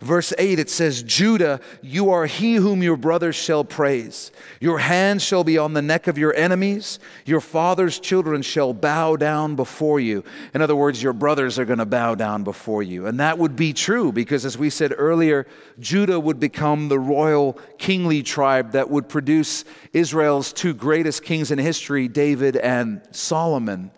Verse 0.00 0.32
8, 0.38 0.58
it 0.58 0.70
says, 0.70 1.02
Judah, 1.02 1.60
you 1.82 2.10
are 2.10 2.26
he 2.26 2.54
whom 2.56 2.82
your 2.82 2.96
brothers 2.96 3.36
shall 3.36 3.64
praise. 3.64 4.30
Your 4.60 4.78
hand 4.78 5.22
shall 5.22 5.44
be 5.44 5.58
on 5.58 5.72
the 5.72 5.82
neck 5.82 6.06
of 6.06 6.18
your 6.18 6.34
enemies. 6.34 6.98
Your 7.24 7.40
father's 7.40 7.98
children 7.98 8.42
shall 8.42 8.72
bow 8.72 9.16
down 9.16 9.56
before 9.56 10.00
you. 10.00 10.24
In 10.54 10.62
other 10.62 10.76
words, 10.76 11.02
your 11.02 11.12
brothers 11.12 11.58
are 11.58 11.64
going 11.64 11.78
to 11.78 11.86
bow 11.86 12.14
down 12.14 12.44
before 12.44 12.82
you. 12.82 13.06
And 13.06 13.20
that 13.20 13.38
would 13.38 13.56
be 13.56 13.72
true 13.72 14.12
because, 14.12 14.44
as 14.44 14.58
we 14.58 14.70
said 14.70 14.94
earlier, 14.96 15.46
Judah 15.80 16.18
would 16.18 16.40
become 16.40 16.88
the 16.88 16.98
royal 16.98 17.58
kingly 17.78 18.22
tribe 18.22 18.72
that 18.72 18.90
would 18.90 19.08
produce 19.08 19.64
Israel's 19.92 20.52
two 20.52 20.74
greatest 20.74 21.22
kings 21.22 21.50
in 21.50 21.58
history, 21.58 22.08
David 22.08 22.56
and 22.56 23.02
Solomon. 23.10 23.90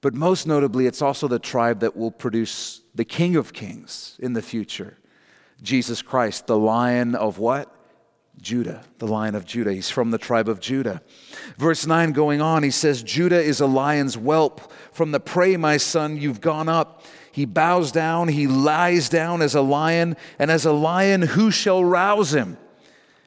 But 0.00 0.14
most 0.14 0.46
notably, 0.46 0.86
it's 0.86 1.02
also 1.02 1.26
the 1.26 1.38
tribe 1.38 1.80
that 1.80 1.96
will 1.96 2.10
produce 2.10 2.82
the 2.96 3.04
King 3.04 3.36
of 3.36 3.52
Kings 3.52 4.16
in 4.18 4.32
the 4.32 4.42
future, 4.42 4.96
Jesus 5.62 6.02
Christ, 6.02 6.46
the 6.46 6.58
lion 6.58 7.14
of 7.14 7.38
what? 7.38 7.72
Judah, 8.40 8.84
the 8.98 9.06
lion 9.06 9.34
of 9.34 9.46
Judah. 9.46 9.72
He's 9.72 9.88
from 9.88 10.10
the 10.10 10.18
tribe 10.18 10.48
of 10.48 10.60
Judah. 10.60 11.02
Verse 11.56 11.86
9 11.86 12.12
going 12.12 12.40
on, 12.40 12.62
he 12.62 12.70
says, 12.70 13.02
Judah 13.02 13.40
is 13.40 13.60
a 13.60 13.66
lion's 13.66 14.14
whelp. 14.14 14.72
From 14.92 15.12
the 15.12 15.20
prey, 15.20 15.56
my 15.56 15.76
son, 15.78 16.16
you've 16.16 16.40
gone 16.40 16.68
up. 16.68 17.02
He 17.32 17.44
bows 17.44 17.92
down, 17.92 18.28
he 18.28 18.46
lies 18.46 19.08
down 19.08 19.42
as 19.42 19.54
a 19.54 19.60
lion, 19.60 20.16
and 20.38 20.50
as 20.50 20.64
a 20.64 20.72
lion, 20.72 21.22
who 21.22 21.50
shall 21.50 21.84
rouse 21.84 22.34
him? 22.34 22.56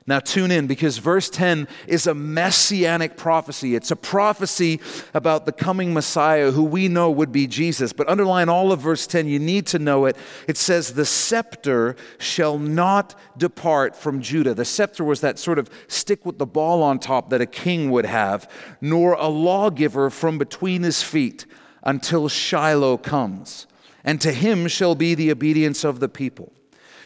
Now, 0.10 0.20
tune 0.20 0.50
in 0.50 0.66
because 0.66 0.98
verse 0.98 1.30
10 1.30 1.68
is 1.86 2.08
a 2.08 2.16
messianic 2.16 3.16
prophecy. 3.16 3.76
It's 3.76 3.92
a 3.92 3.96
prophecy 3.96 4.80
about 5.14 5.46
the 5.46 5.52
coming 5.52 5.94
Messiah 5.94 6.50
who 6.50 6.64
we 6.64 6.88
know 6.88 7.12
would 7.12 7.32
be 7.32 7.46
Jesus. 7.46 7.94
But 7.94 8.10
underline 8.10 8.50
all 8.50 8.72
of 8.72 8.80
verse 8.80 9.06
10, 9.06 9.28
you 9.28 9.38
need 9.38 9.68
to 9.68 9.78
know 9.78 10.08
it. 10.08 10.18
It 10.48 10.58
says, 10.58 10.94
The 10.94 11.06
scepter 11.06 11.96
shall 12.18 12.58
not 12.58 13.14
depart 13.38 13.96
from 13.96 14.20
Judah. 14.20 14.56
The 14.56 14.66
scepter 14.66 15.04
was 15.04 15.22
that 15.22 15.38
sort 15.38 15.60
of 15.60 15.70
stick 15.88 16.26
with 16.26 16.40
the 16.40 16.48
ball 16.48 16.82
on 16.82 16.98
top 16.98 17.30
that 17.30 17.40
a 17.40 17.46
king 17.46 17.92
would 17.92 18.08
have, 18.08 18.50
nor 18.82 19.14
a 19.14 19.28
lawgiver 19.28 20.10
from 20.10 20.40
between 20.40 20.82
his 20.82 21.04
feet 21.04 21.46
until 21.84 22.28
Shiloh 22.28 22.98
comes. 22.98 23.68
And 24.04 24.20
to 24.22 24.32
him 24.32 24.68
shall 24.70 24.96
be 24.96 25.14
the 25.14 25.30
obedience 25.30 25.84
of 25.84 26.00
the 26.00 26.10
people. 26.10 26.52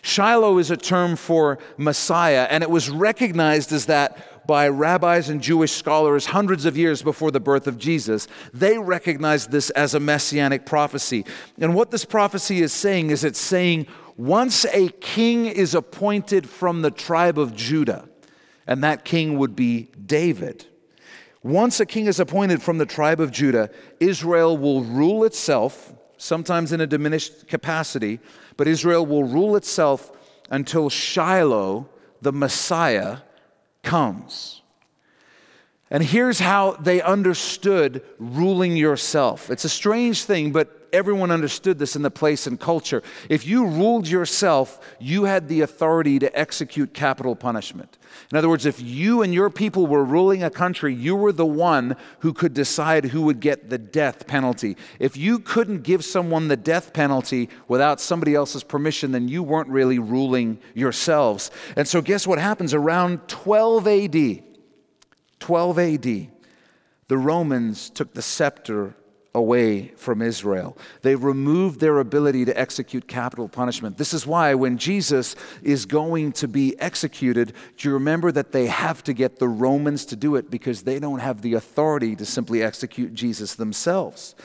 Shiloh 0.03 0.57
is 0.57 0.69
a 0.69 0.75
term 0.75 1.15
for 1.15 1.60
Messiah, 1.77 2.45
and 2.50 2.62
it 2.62 2.69
was 2.69 2.89
recognized 2.89 3.72
as 3.72 3.86
that 3.86 4.45
by 4.45 4.67
rabbis 4.67 5.29
and 5.29 5.41
Jewish 5.41 5.72
scholars 5.72 6.25
hundreds 6.25 6.65
of 6.65 6.75
years 6.77 7.01
before 7.01 7.31
the 7.31 7.39
birth 7.39 7.67
of 7.67 7.77
Jesus. 7.77 8.27
They 8.53 8.77
recognized 8.77 9.50
this 9.50 9.69
as 9.69 9.93
a 9.93 10.01
messianic 10.01 10.65
prophecy. 10.65 11.25
And 11.57 11.74
what 11.74 11.89
this 11.89 12.03
prophecy 12.03 12.62
is 12.62 12.74
saying 12.74 13.12
is 13.12 13.24
it's 13.24 13.39
saying 13.39 13.88
once 14.17 14.65
a 14.65 14.89
king 14.89 15.45
is 15.45 15.74
appointed 15.74 16.50
from 16.50 16.81
the 16.81 16.91
tribe 16.91 17.39
of 17.39 17.55
Judah, 17.55 18.10
and 18.67 18.83
that 18.83 19.05
king 19.05 19.38
would 19.38 19.55
be 19.55 19.89
David. 20.05 20.65
Once 21.43 21.79
a 21.79 21.86
king 21.86 22.07
is 22.07 22.19
appointed 22.19 22.62
from 22.62 22.77
the 22.77 22.86
tribe 22.86 23.22
of 23.22 23.31
Judah, 23.31 23.69
Israel 24.01 24.57
will 24.57 24.83
rule 24.83 25.24
itself, 25.24 25.93
sometimes 26.17 26.72
in 26.72 26.82
a 26.82 26.88
diminished 26.88 27.48
capacity, 27.48 28.20
but 28.58 28.67
Israel 28.67 29.05
will 29.05 29.24
rule 29.24 29.55
itself 29.55 30.12
until 30.50 30.89
Shiloh, 30.89 31.89
the 32.22 32.32
Messiah, 32.32 33.20
comes. 33.82 34.62
And 35.89 36.03
here's 36.03 36.39
how 36.39 36.72
they 36.72 37.01
understood 37.01 38.01
ruling 38.17 38.75
yourself. 38.75 39.50
It's 39.50 39.65
a 39.65 39.70
strange 39.70 40.24
thing, 40.24 40.51
but 40.51 40.83
everyone 40.93 41.31
understood 41.31 41.79
this 41.79 41.95
in 41.95 42.03
the 42.03 42.12
place 42.12 42.45
and 42.45 42.59
culture. 42.59 43.01
If 43.27 43.45
you 43.45 43.65
ruled 43.65 44.07
yourself, 44.07 44.79
you 45.00 45.23
had 45.25 45.47
the 45.47 45.62
authority 45.62 46.19
to 46.19 46.39
execute 46.39 46.93
capital 46.93 47.35
punishment. 47.35 47.97
In 48.31 48.38
other 48.38 48.47
words, 48.47 48.65
if 48.65 48.79
you 48.79 49.23
and 49.23 49.33
your 49.33 49.50
people 49.50 49.88
were 49.88 50.05
ruling 50.05 50.43
a 50.43 50.51
country, 50.51 50.93
you 50.93 51.15
were 51.15 51.31
the 51.31 51.45
one 51.45 51.95
who 52.19 52.31
could 52.31 52.53
decide 52.53 53.05
who 53.05 53.23
would 53.23 53.39
get 53.39 53.69
the 53.69 53.79
death 53.79 54.27
penalty. 54.27 54.77
If 55.00 55.17
you 55.17 55.39
couldn't 55.39 55.81
give 55.81 56.05
someone 56.05 56.47
the 56.47 56.55
death 56.55 56.93
penalty 56.93 57.50
without 57.67 58.00
somebody 58.00 58.35
else's 58.35 58.63
permission, 58.63 59.12
then 59.12 59.27
you 59.27 59.41
weren't 59.41 59.69
really 59.69 59.97
ruling 60.00 60.59
yourselves. 60.75 61.50
And 61.75 61.88
so, 61.88 62.01
guess 62.01 62.27
what 62.27 62.39
happens? 62.39 62.73
Around 62.73 63.27
12 63.27 63.88
AD, 63.88 64.43
12 65.39 65.79
AD, 65.79 66.03
the 67.07 67.17
Romans 67.17 67.89
took 67.89 68.13
the 68.13 68.21
scepter 68.21 68.95
away 69.36 69.88
from 69.96 70.22
Israel. 70.22 70.78
They 71.02 71.16
removed 71.16 71.80
their 71.80 72.00
ability 72.00 72.46
to 72.46 72.60
execute 72.60 73.08
capital 73.08 73.50
punishment. 73.50 73.98
This 73.98 74.13
is 74.13 74.28
why 74.28 74.54
when 74.54 74.78
Jesus 74.78 75.36
is 75.63 75.86
going 75.86 76.34
to 76.34 76.48
be 76.48 76.80
executed, 76.80 77.54
do 77.78 77.88
you 77.88 77.94
remember 77.94 78.32
that 78.32 78.52
they 78.52 78.68
have 78.68 79.04
to 79.06 79.13
get 79.13 79.40
the 79.40 79.48
Romans 79.48 80.06
to 80.06 80.16
do 80.16 80.36
it 80.36 80.52
because 80.52 80.84
they 80.84 81.00
don't 81.00 81.20
have 81.20 81.42
the 81.42 81.56
authority 81.56 82.16
to 82.16 82.25
simply 82.25 82.62
execute 82.62 83.13
Jesus 83.13 83.56
themselves? 83.56 84.36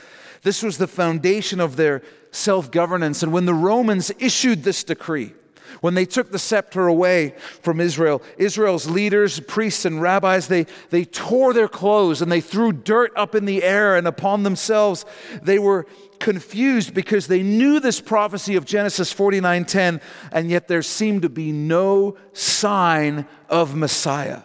This 0.41 0.63
was 0.63 0.77
the 0.77 0.87
foundation 0.87 1.59
of 1.59 1.75
their 1.75 2.01
self 2.31 2.71
governance. 2.71 3.21
And 3.21 3.31
when 3.31 3.45
the 3.45 3.53
Romans 3.53 4.11
issued 4.19 4.63
this 4.63 4.83
decree, 4.83 5.33
when 5.81 5.93
they 5.93 6.05
took 6.05 6.31
the 6.31 6.39
scepter 6.39 6.87
away 6.87 7.35
from 7.61 7.79
Israel, 7.79 8.21
Israel's 8.37 8.87
leaders, 8.89 9.39
priests, 9.39 9.85
and 9.85 10.01
rabbis, 10.01 10.47
they, 10.47 10.65
they 10.89 11.05
tore 11.05 11.53
their 11.53 11.67
clothes 11.67 12.21
and 12.21 12.31
they 12.31 12.41
threw 12.41 12.71
dirt 12.71 13.11
up 13.15 13.35
in 13.35 13.45
the 13.45 13.63
air 13.63 13.95
and 13.95 14.07
upon 14.07 14.43
themselves. 14.43 15.05
They 15.41 15.59
were 15.59 15.85
confused 16.19 16.93
because 16.93 17.27
they 17.27 17.41
knew 17.41 17.79
this 17.79 18.01
prophecy 18.01 18.55
of 18.55 18.65
Genesis 18.65 19.13
49:10, 19.13 20.01
and 20.31 20.49
yet 20.49 20.67
there 20.67 20.81
seemed 20.81 21.21
to 21.21 21.29
be 21.29 21.51
no 21.51 22.17
sign 22.33 23.25
of 23.49 23.75
Messiah. 23.75 24.41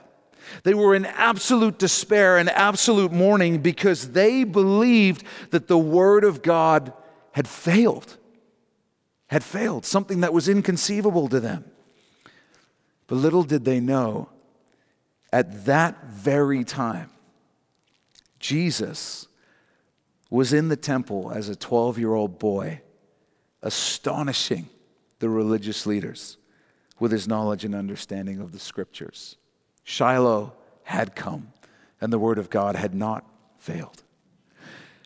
They 0.63 0.75
were 0.75 0.95
in 0.95 1.05
absolute 1.05 1.79
despair 1.79 2.39
and 2.39 2.49
absolute 2.49 3.13
mourning 3.13 3.59
because 3.59 4.13
they 4.13 4.45
believed 4.45 5.25
that 5.51 5.67
the 5.67 5.79
word 5.79 6.23
of 6.23 6.43
God 6.43 6.93
had 7.33 7.49
failed 7.49 8.17
had 9.29 9.43
failed, 9.43 9.85
something 9.85 10.21
that 10.21 10.33
was 10.33 10.49
inconceivable 10.49 11.29
to 11.29 11.41
them. 11.41 11.65
But 13.07 13.17
little 13.17 13.43
did 13.43 13.65
they 13.65 13.81
know, 13.81 14.29
at 15.33 15.67
that 15.67 16.05
very 16.07 16.65
time, 16.65 17.11
Jesus 18.39 19.27
was 20.31 20.53
in 20.53 20.69
the 20.69 20.77
temple 20.77 21.33
as 21.35 21.49
a 21.49 21.57
12 21.57 21.99
year 21.99 22.15
old 22.15 22.39
boy, 22.39 22.81
astonishing 23.63 24.69
the 25.19 25.29
religious 25.29 25.87
leaders 25.87 26.37
with 26.99 27.13
his 27.13 27.27
knowledge 27.27 27.65
and 27.65 27.75
understanding 27.75 28.41
of 28.41 28.53
the 28.53 28.59
scriptures. 28.59 29.37
Shiloh 29.85 30.53
had 30.83 31.15
come, 31.15 31.53
and 32.01 32.13
the 32.13 32.19
word 32.19 32.39
of 32.39 32.51
God 32.51 32.77
had 32.77 32.95
not 32.95 33.25
failed. 33.59 34.03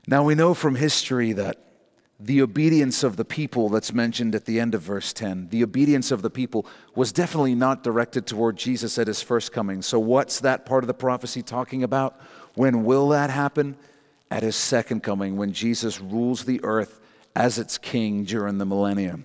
Now 0.06 0.24
we 0.24 0.34
know 0.34 0.54
from 0.54 0.74
history 0.74 1.32
that 1.32 1.67
the 2.20 2.42
obedience 2.42 3.04
of 3.04 3.16
the 3.16 3.24
people 3.24 3.68
that's 3.68 3.92
mentioned 3.92 4.34
at 4.34 4.44
the 4.44 4.58
end 4.58 4.74
of 4.74 4.82
verse 4.82 5.12
10, 5.12 5.48
the 5.50 5.62
obedience 5.62 6.10
of 6.10 6.22
the 6.22 6.30
people 6.30 6.66
was 6.96 7.12
definitely 7.12 7.54
not 7.54 7.84
directed 7.84 8.26
toward 8.26 8.56
Jesus 8.56 8.98
at 8.98 9.06
his 9.06 9.22
first 9.22 9.52
coming. 9.52 9.82
So, 9.82 10.00
what's 10.00 10.40
that 10.40 10.66
part 10.66 10.82
of 10.82 10.88
the 10.88 10.94
prophecy 10.94 11.42
talking 11.42 11.84
about? 11.84 12.20
When 12.54 12.84
will 12.84 13.08
that 13.10 13.30
happen? 13.30 13.76
At 14.30 14.42
his 14.42 14.56
second 14.56 15.02
coming, 15.02 15.36
when 15.36 15.52
Jesus 15.52 16.02
rules 16.02 16.44
the 16.44 16.60
earth 16.62 17.00
as 17.34 17.58
its 17.58 17.78
king 17.78 18.24
during 18.24 18.58
the 18.58 18.66
millennium. 18.66 19.24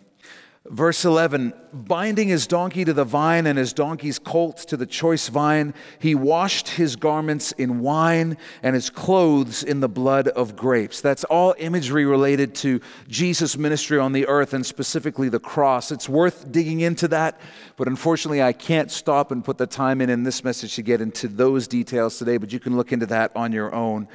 Verse 0.70 1.04
11 1.04 1.54
binding 1.74 2.28
his 2.28 2.46
donkey 2.48 2.86
to 2.86 2.94
the 2.94 3.04
vine 3.04 3.48
and 3.48 3.58
his 3.58 3.74
donkey's 3.74 4.20
colt 4.20 4.58
to 4.58 4.78
the 4.78 4.86
choice 4.86 5.28
vine, 5.28 5.74
he 6.00 6.16
washed 6.16 6.70
his 6.70 6.96
garments 6.96 7.52
in 7.54 7.80
wine 7.80 8.38
and 8.62 8.76
his 8.76 8.90
clothes 8.90 9.64
in 9.64 9.80
the 9.80 9.90
blood 9.90 10.28
of 10.30 10.56
grapes. 10.56 11.02
That's 11.02 11.24
all 11.26 11.56
imagery 11.58 12.06
related 12.06 12.54
to 12.56 12.80
Jesus' 13.08 13.58
ministry 13.58 13.98
on 13.98 14.14
the 14.14 14.28
earth 14.28 14.54
and 14.54 14.66
specifically 14.66 15.30
the 15.30 15.40
cross. 15.40 15.92
It's 15.92 16.08
worth 16.08 16.52
digging 16.52 16.82
into 16.82 17.08
that, 17.10 17.42
but 17.76 17.88
unfortunately, 17.88 18.44
I 18.44 18.54
can't 18.54 18.92
stop 18.92 19.32
and 19.32 19.44
put 19.44 19.58
the 19.58 19.68
time 19.68 20.00
in 20.00 20.10
in 20.10 20.24
this 20.24 20.44
message 20.44 20.76
to 20.76 20.84
get 20.84 21.02
into 21.02 21.28
those 21.28 21.68
details 21.68 22.20
today, 22.20 22.38
but 22.38 22.54
you 22.54 22.60
can 22.60 22.78
look 22.78 22.94
into 22.94 23.08
that 23.08 23.36
on 23.36 23.52
your 23.52 23.74
own. 23.74 24.08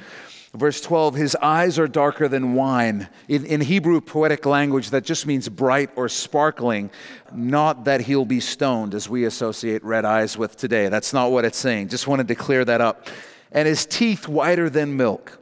Verse 0.55 0.81
12, 0.81 1.13
his 1.13 1.35
eyes 1.35 1.77
are 1.77 1.87
darker 1.87 2.27
than 2.27 2.55
wine. 2.55 3.07
In, 3.27 3.45
in, 3.45 3.61
Hebrew 3.61 4.01
poetic 4.01 4.47
language, 4.47 4.89
that 4.89 5.03
just 5.03 5.27
means 5.27 5.47
bright 5.47 5.91
or 5.95 6.09
sparkling, 6.09 6.89
not 7.31 7.85
that 7.85 8.01
he'll 8.01 8.25
be 8.25 8.39
stoned 8.39 8.95
as 8.95 9.07
we 9.07 9.25
associate 9.25 9.83
red 9.83 10.05
eyes 10.05 10.39
with 10.39 10.57
today. 10.57 10.89
That's 10.89 11.13
not 11.13 11.31
what 11.31 11.45
it's 11.45 11.57
saying. 11.57 11.89
Just 11.89 12.07
wanted 12.07 12.27
to 12.29 12.35
clear 12.35 12.65
that 12.65 12.81
up. 12.81 13.07
And 13.51 13.67
his 13.67 13.85
teeth 13.85 14.27
whiter 14.27 14.71
than 14.71 14.97
milk. 14.97 15.39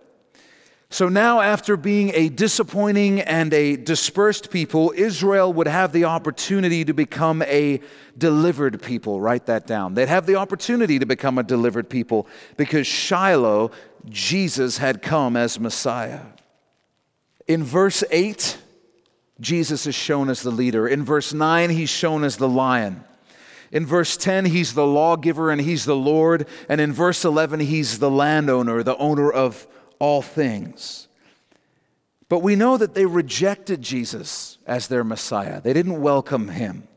So 0.90 1.10
now, 1.10 1.42
after 1.42 1.76
being 1.76 2.12
a 2.14 2.30
disappointing 2.30 3.20
and 3.20 3.54
a 3.54 3.76
dispersed 3.76 4.52
people, 4.52 4.94
Israel 4.96 5.52
would 5.52 5.68
have 5.68 5.92
the 5.92 6.06
opportunity 6.06 6.86
to 6.86 6.94
become 6.94 7.42
a 7.42 7.82
delivered 8.18 8.82
people. 8.82 9.20
Write 9.20 9.48
that 9.48 9.68
down. 9.68 9.96
They'd 9.96 10.08
have 10.08 10.26
the 10.26 10.36
opportunity 10.36 10.98
to 10.98 11.06
become 11.06 11.38
a 11.38 11.44
delivered 11.44 11.90
people 11.90 12.26
because 12.56 12.88
Shiloh, 12.88 13.72
Jesus, 14.06 14.78
had 14.78 15.02
come 15.02 15.36
as 15.36 15.60
Messiah. 15.60 16.22
In 17.48 17.64
verse 17.64 18.04
8, 18.12 18.58
Jesus 19.40 19.86
is 19.86 19.96
shown 19.96 20.30
as 20.30 20.42
the 20.42 20.52
leader. 20.52 20.88
In 20.88 21.04
verse 21.04 21.34
9, 21.34 21.70
he's 21.70 21.90
shown 21.90 22.24
as 22.24 22.38
the 22.38 22.50
lion. 22.50 23.04
In 23.72 23.86
verse 23.86 24.18
10, 24.18 24.46
he's 24.46 24.74
the 24.74 24.86
lawgiver 24.86 25.52
and 25.52 25.62
he's 25.62 25.86
the 25.86 25.96
Lord. 25.96 26.48
And 26.70 26.80
in 26.80 26.94
verse 26.94 27.26
11, 27.26 27.60
he's 27.62 28.00
the 28.00 28.10
landowner, 28.10 28.84
the 28.84 28.98
owner 28.98 29.32
of 29.32 29.68
all 30.00 30.22
things. 30.22 31.08
But 32.30 32.40
we 32.40 32.56
know 32.56 32.78
that 32.78 32.94
they 32.94 33.06
rejected 33.06 33.82
Jesus 33.82 34.58
as 34.66 34.88
their 34.88 35.04
Messiah. 35.04 35.62
They 35.62 35.74
didn't 35.74 36.02
welcome 36.02 36.50
him. 36.50 36.88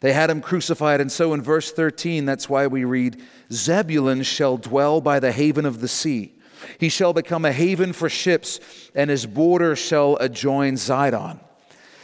They 0.00 0.12
had 0.12 0.28
him 0.28 0.42
crucified. 0.42 1.00
And 1.00 1.10
so 1.10 1.32
in 1.32 1.42
verse 1.42 1.72
13, 1.72 2.26
that's 2.26 2.48
why 2.48 2.66
we 2.66 2.84
read 2.84 3.22
Zebulun 3.50 4.22
shall 4.22 4.58
dwell 4.58 5.00
by 5.00 5.20
the 5.20 5.32
haven 5.32 5.64
of 5.64 5.80
the 5.80 5.88
sea. 5.88 6.34
He 6.78 6.88
shall 6.88 7.12
become 7.12 7.44
a 7.44 7.52
haven 7.52 7.92
for 7.92 8.08
ships, 8.08 8.60
and 8.94 9.10
his 9.10 9.26
border 9.26 9.76
shall 9.76 10.16
adjoin 10.16 10.74
Zidon. 10.74 11.40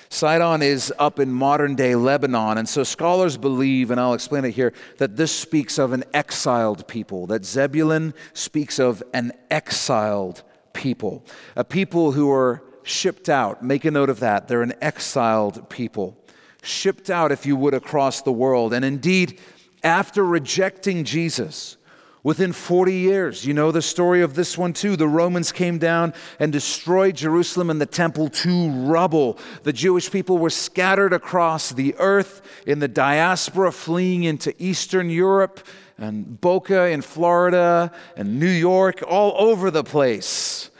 Sidon 0.09 0.61
is 0.61 0.93
up 0.99 1.19
in 1.19 1.33
modern 1.33 1.75
day 1.75 1.95
Lebanon, 1.95 2.59
and 2.59 2.69
so 2.69 2.85
scholars 2.85 3.39
believe, 3.39 3.91
and 3.91 3.99
I'll 3.99 4.13
explain 4.13 4.45
it 4.45 4.51
here, 4.51 4.75
that 4.99 5.17
this 5.17 5.35
speaks 5.35 5.79
of 5.79 5.95
an 5.95 6.05
exiled 6.13 6.87
people, 6.87 7.27
that 7.29 7.47
Zebulun 7.47 8.13
speaks 8.35 8.79
of 8.79 9.03
an 9.15 9.33
exiled 9.51 10.43
people, 10.75 11.25
a 11.57 11.65
people 11.65 12.13
who 12.13 12.31
are 12.31 12.63
shipped 12.83 13.31
out. 13.31 13.63
Make 13.63 13.87
a 13.87 13.91
note 13.91 14.11
of 14.11 14.21
that. 14.21 14.49
They're 14.49 14.63
an 14.63 14.75
exiled 14.83 15.71
people, 15.71 16.23
shipped 16.63 17.09
out, 17.09 17.33
if 17.33 17.47
you 17.47 17.57
would, 17.57 17.73
across 17.73 18.21
the 18.21 18.33
world. 18.33 18.75
And 18.75 18.85
indeed, 18.85 19.41
after 19.83 20.23
rejecting 20.25 21.05
Jesus, 21.05 21.79
Within 22.25 22.53
40 22.53 22.95
years, 22.95 23.45
you 23.45 23.53
know 23.53 23.73
the 23.73 23.83
story 23.83 24.23
of 24.23 24.35
this 24.35 24.57
one 24.57 24.73
too. 24.73 24.95
The 24.95 25.09
Romans 25.09 25.51
came 25.51 25.79
down 25.79 26.15
and 26.39 26.53
destroyed 26.53 27.17
Jerusalem 27.17 27.69
and 27.69 27.81
the 27.81 27.87
temple 27.87 28.29
to 28.29 28.71
rubble. 28.71 29.39
The 29.65 29.73
Jewish 29.73 30.09
people 30.09 30.39
were 30.39 30.51
scattered 30.51 31.13
across 31.13 31.71
the 31.71 31.97
earth 31.99 32.43
in 32.65 32.79
the 32.79 32.87
diaspora, 32.87 33.73
fleeing 33.73 34.23
into 34.23 34.55
Eastern 34.63 35.11
Europe 35.11 35.67
and 35.99 36.41
Boca 36.41 36.89
in 36.91 37.03
Florida 37.03 37.91
and 38.17 38.39
New 38.39 38.47
York, 38.47 39.03
all 39.05 39.35
over 39.37 39.73
the 39.73 39.85
place. 39.85 40.71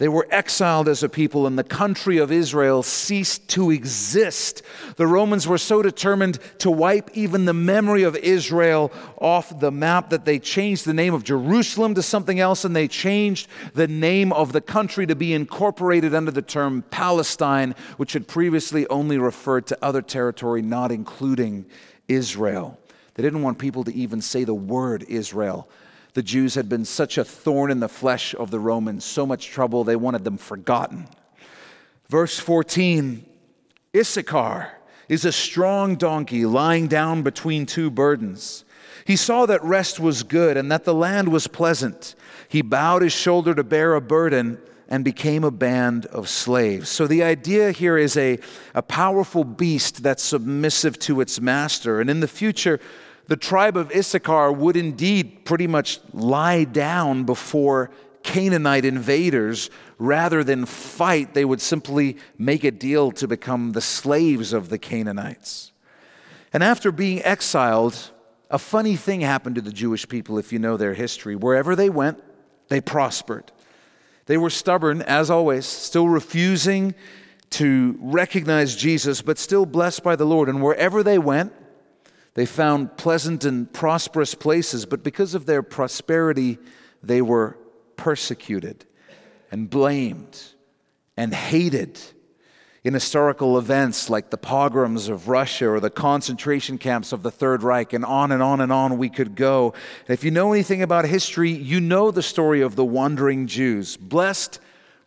They 0.00 0.08
were 0.08 0.26
exiled 0.30 0.88
as 0.88 1.02
a 1.02 1.10
people, 1.10 1.46
and 1.46 1.58
the 1.58 1.62
country 1.62 2.16
of 2.16 2.32
Israel 2.32 2.82
ceased 2.82 3.48
to 3.48 3.70
exist. 3.70 4.62
The 4.96 5.06
Romans 5.06 5.46
were 5.46 5.58
so 5.58 5.82
determined 5.82 6.38
to 6.60 6.70
wipe 6.70 7.10
even 7.12 7.44
the 7.44 7.52
memory 7.52 8.04
of 8.04 8.16
Israel 8.16 8.90
off 9.18 9.60
the 9.60 9.70
map 9.70 10.08
that 10.08 10.24
they 10.24 10.38
changed 10.38 10.86
the 10.86 10.94
name 10.94 11.12
of 11.12 11.22
Jerusalem 11.22 11.94
to 11.96 12.02
something 12.02 12.40
else, 12.40 12.64
and 12.64 12.74
they 12.74 12.88
changed 12.88 13.46
the 13.74 13.88
name 13.88 14.32
of 14.32 14.52
the 14.52 14.62
country 14.62 15.06
to 15.06 15.14
be 15.14 15.34
incorporated 15.34 16.14
under 16.14 16.30
the 16.30 16.40
term 16.40 16.80
Palestine, 16.90 17.74
which 17.98 18.14
had 18.14 18.26
previously 18.26 18.86
only 18.86 19.18
referred 19.18 19.66
to 19.66 19.76
other 19.82 20.00
territory, 20.00 20.62
not 20.62 20.90
including 20.90 21.66
Israel. 22.08 22.80
They 23.16 23.22
didn't 23.22 23.42
want 23.42 23.58
people 23.58 23.84
to 23.84 23.94
even 23.94 24.22
say 24.22 24.44
the 24.44 24.54
word 24.54 25.04
Israel 25.10 25.68
the 26.14 26.22
Jews 26.22 26.54
had 26.54 26.68
been 26.68 26.84
such 26.84 27.18
a 27.18 27.24
thorn 27.24 27.70
in 27.70 27.80
the 27.80 27.88
flesh 27.88 28.34
of 28.34 28.50
the 28.50 28.60
Romans, 28.60 29.04
so 29.04 29.26
much 29.26 29.48
trouble, 29.48 29.84
they 29.84 29.96
wanted 29.96 30.24
them 30.24 30.38
forgotten. 30.38 31.08
Verse 32.08 32.38
14 32.38 33.24
Issachar 33.94 34.72
is 35.08 35.24
a 35.24 35.32
strong 35.32 35.96
donkey 35.96 36.46
lying 36.46 36.86
down 36.86 37.22
between 37.22 37.66
two 37.66 37.90
burdens. 37.90 38.64
He 39.04 39.16
saw 39.16 39.46
that 39.46 39.62
rest 39.64 39.98
was 39.98 40.22
good 40.22 40.56
and 40.56 40.70
that 40.70 40.84
the 40.84 40.94
land 40.94 41.32
was 41.32 41.48
pleasant. 41.48 42.14
He 42.48 42.62
bowed 42.62 43.02
his 43.02 43.12
shoulder 43.12 43.54
to 43.54 43.64
bear 43.64 43.94
a 43.94 44.00
burden 44.00 44.58
and 44.88 45.04
became 45.04 45.44
a 45.44 45.50
band 45.50 46.06
of 46.06 46.28
slaves. 46.28 46.88
So 46.88 47.06
the 47.06 47.22
idea 47.22 47.70
here 47.70 47.96
is 47.96 48.16
a, 48.16 48.38
a 48.74 48.82
powerful 48.82 49.44
beast 49.44 50.02
that's 50.02 50.22
submissive 50.22 50.98
to 51.00 51.20
its 51.20 51.40
master. 51.40 52.00
And 52.00 52.10
in 52.10 52.20
the 52.20 52.28
future, 52.28 52.80
the 53.30 53.36
tribe 53.36 53.76
of 53.76 53.92
Issachar 53.92 54.50
would 54.50 54.76
indeed 54.76 55.44
pretty 55.44 55.68
much 55.68 56.00
lie 56.12 56.64
down 56.64 57.22
before 57.22 57.92
Canaanite 58.24 58.84
invaders 58.84 59.70
rather 59.98 60.42
than 60.42 60.66
fight. 60.66 61.32
They 61.32 61.44
would 61.44 61.60
simply 61.60 62.16
make 62.38 62.64
a 62.64 62.72
deal 62.72 63.12
to 63.12 63.28
become 63.28 63.70
the 63.70 63.80
slaves 63.80 64.52
of 64.52 64.68
the 64.68 64.78
Canaanites. 64.78 65.70
And 66.52 66.64
after 66.64 66.90
being 66.90 67.22
exiled, 67.22 68.10
a 68.50 68.58
funny 68.58 68.96
thing 68.96 69.20
happened 69.20 69.54
to 69.54 69.60
the 69.60 69.70
Jewish 69.70 70.08
people 70.08 70.36
if 70.36 70.52
you 70.52 70.58
know 70.58 70.76
their 70.76 70.94
history. 70.94 71.36
Wherever 71.36 71.76
they 71.76 71.88
went, 71.88 72.20
they 72.66 72.80
prospered. 72.80 73.52
They 74.26 74.38
were 74.38 74.50
stubborn, 74.50 75.02
as 75.02 75.30
always, 75.30 75.66
still 75.66 76.08
refusing 76.08 76.96
to 77.50 77.96
recognize 78.00 78.74
Jesus, 78.74 79.22
but 79.22 79.38
still 79.38 79.66
blessed 79.66 80.02
by 80.02 80.16
the 80.16 80.26
Lord. 80.26 80.48
And 80.48 80.60
wherever 80.60 81.04
they 81.04 81.18
went, 81.18 81.52
they 82.34 82.46
found 82.46 82.96
pleasant 82.96 83.44
and 83.44 83.72
prosperous 83.72 84.34
places, 84.34 84.86
but 84.86 85.02
because 85.02 85.34
of 85.34 85.46
their 85.46 85.62
prosperity, 85.62 86.58
they 87.02 87.22
were 87.22 87.58
persecuted 87.96 88.84
and 89.50 89.68
blamed 89.68 90.42
and 91.16 91.34
hated. 91.34 92.00
In 92.82 92.94
historical 92.94 93.58
events 93.58 94.08
like 94.08 94.30
the 94.30 94.38
pogroms 94.38 95.10
of 95.10 95.28
Russia 95.28 95.68
or 95.68 95.80
the 95.80 95.90
concentration 95.90 96.78
camps 96.78 97.12
of 97.12 97.22
the 97.22 97.30
Third 97.30 97.62
Reich, 97.62 97.92
and 97.92 98.06
on 98.06 98.32
and 98.32 98.42
on 98.42 98.62
and 98.62 98.72
on 98.72 98.96
we 98.96 99.10
could 99.10 99.34
go. 99.34 99.74
And 100.08 100.14
if 100.14 100.24
you 100.24 100.30
know 100.30 100.54
anything 100.54 100.80
about 100.80 101.04
history, 101.04 101.50
you 101.50 101.78
know 101.78 102.10
the 102.10 102.22
story 102.22 102.62
of 102.62 102.76
the 102.76 102.84
wandering 102.84 103.46
Jews, 103.46 103.98
blessed, 103.98 104.60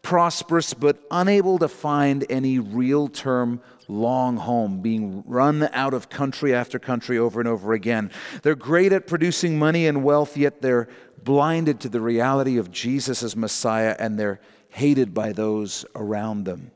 prosperous, 0.03 0.75
but 0.75 0.99
unable 1.09 1.57
to 1.57 1.67
find 1.67 2.23
any 2.29 2.59
real 2.59 3.07
term 3.07 3.59
long 3.87 4.37
home, 4.37 4.81
being 4.81 5.23
run 5.25 5.69
out 5.73 5.93
of 5.93 6.09
country 6.09 6.53
after 6.53 6.79
country 6.79 7.17
over 7.17 7.39
and 7.39 7.47
over 7.47 7.73
again. 7.73 8.11
They're 8.41 8.55
great 8.55 8.93
at 8.93 9.07
producing 9.07 9.57
money 9.57 9.87
and 9.87 10.03
wealth, 10.03 10.37
yet 10.37 10.61
they're 10.61 10.87
blinded 11.23 11.79
to 11.81 11.89
the 11.89 12.01
reality 12.01 12.57
of 12.57 12.71
Jesus 12.71 13.23
as 13.23 13.35
Messiah 13.35 13.95
and 13.97 14.19
they're 14.19 14.39
hated 14.69 15.13
by 15.13 15.31
those 15.31 15.85
around 15.95 16.43
them. 16.45 16.71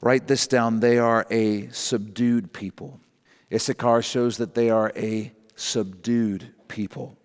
Write 0.00 0.26
this 0.26 0.46
down 0.46 0.80
they 0.80 0.98
are 0.98 1.26
a 1.30 1.68
subdued 1.68 2.52
people. 2.52 3.00
Issachar 3.52 4.02
shows 4.02 4.36
that 4.38 4.54
they 4.54 4.70
are 4.70 4.92
a 4.94 5.32
subdued 5.56 6.52
people. 6.68 7.16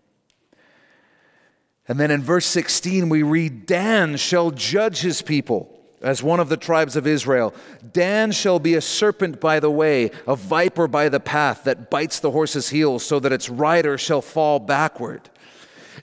And 1.88 2.00
then 2.00 2.12
in 2.12 2.24
verse 2.24 2.46
16, 2.46 3.10
we 3.10 3.24
read, 3.24 3.66
Dan 3.66 4.16
shall 4.16 4.52
judge 4.52 5.02
his 5.02 5.22
people 5.22 5.73
as 6.04 6.22
one 6.22 6.39
of 6.39 6.50
the 6.50 6.58
tribes 6.58 6.96
of 6.96 7.08
Israel. 7.08 7.54
Dan 7.92 8.32
shall 8.32 8.60
be 8.60 8.76
a 8.76 8.82
serpent 8.82 9.39
by 9.39 9.60
the 9.60 9.72
way, 9.72 10.12
a 10.28 10.36
viper 10.36 10.88
by 10.88 11.10
the 11.10 11.20
path 11.20 11.63
that 11.63 11.89
bites 11.89 12.20
the 12.20 12.32
horse's 12.32 12.70
heels 12.70 13.06
so 13.06 13.20
that 13.20 13.32
its 13.32 13.50
rider 13.50 13.98
shall 13.98 14.22
fall 14.22 14.60
backward. 14.60 15.30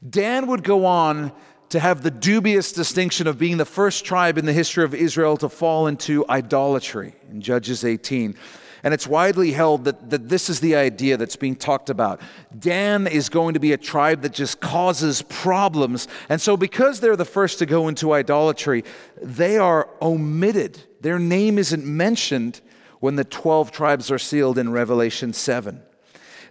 Dan 0.08 0.46
would 0.46 0.64
go 0.64 0.86
on 0.86 1.32
to 1.68 1.78
have 1.78 2.02
the 2.02 2.10
dubious 2.10 2.72
distinction 2.72 3.26
of 3.26 3.38
being 3.38 3.56
the 3.56 3.64
first 3.64 4.04
tribe 4.04 4.38
in 4.38 4.44
the 4.44 4.52
history 4.52 4.82
of 4.82 4.94
Israel 4.94 5.36
to 5.36 5.48
fall 5.48 5.86
into 5.86 6.26
idolatry 6.28 7.14
in 7.30 7.40
Judges 7.40 7.84
18. 7.84 8.34
And 8.82 8.94
it's 8.94 9.06
widely 9.06 9.52
held 9.52 9.84
that, 9.84 10.10
that 10.10 10.28
this 10.28 10.48
is 10.48 10.60
the 10.60 10.76
idea 10.76 11.16
that's 11.16 11.36
being 11.36 11.56
talked 11.56 11.90
about. 11.90 12.20
Dan 12.58 13.06
is 13.06 13.28
going 13.28 13.54
to 13.54 13.60
be 13.60 13.72
a 13.72 13.76
tribe 13.76 14.22
that 14.22 14.32
just 14.32 14.60
causes 14.60 15.22
problems. 15.22 16.08
And 16.28 16.40
so, 16.40 16.56
because 16.56 17.00
they're 17.00 17.16
the 17.16 17.24
first 17.24 17.58
to 17.58 17.66
go 17.66 17.88
into 17.88 18.12
idolatry, 18.12 18.84
they 19.20 19.58
are 19.58 19.88
omitted. 20.00 20.80
Their 21.00 21.18
name 21.18 21.58
isn't 21.58 21.84
mentioned 21.84 22.60
when 23.00 23.16
the 23.16 23.24
12 23.24 23.72
tribes 23.72 24.10
are 24.10 24.18
sealed 24.18 24.58
in 24.58 24.70
Revelation 24.70 25.32
7. 25.32 25.82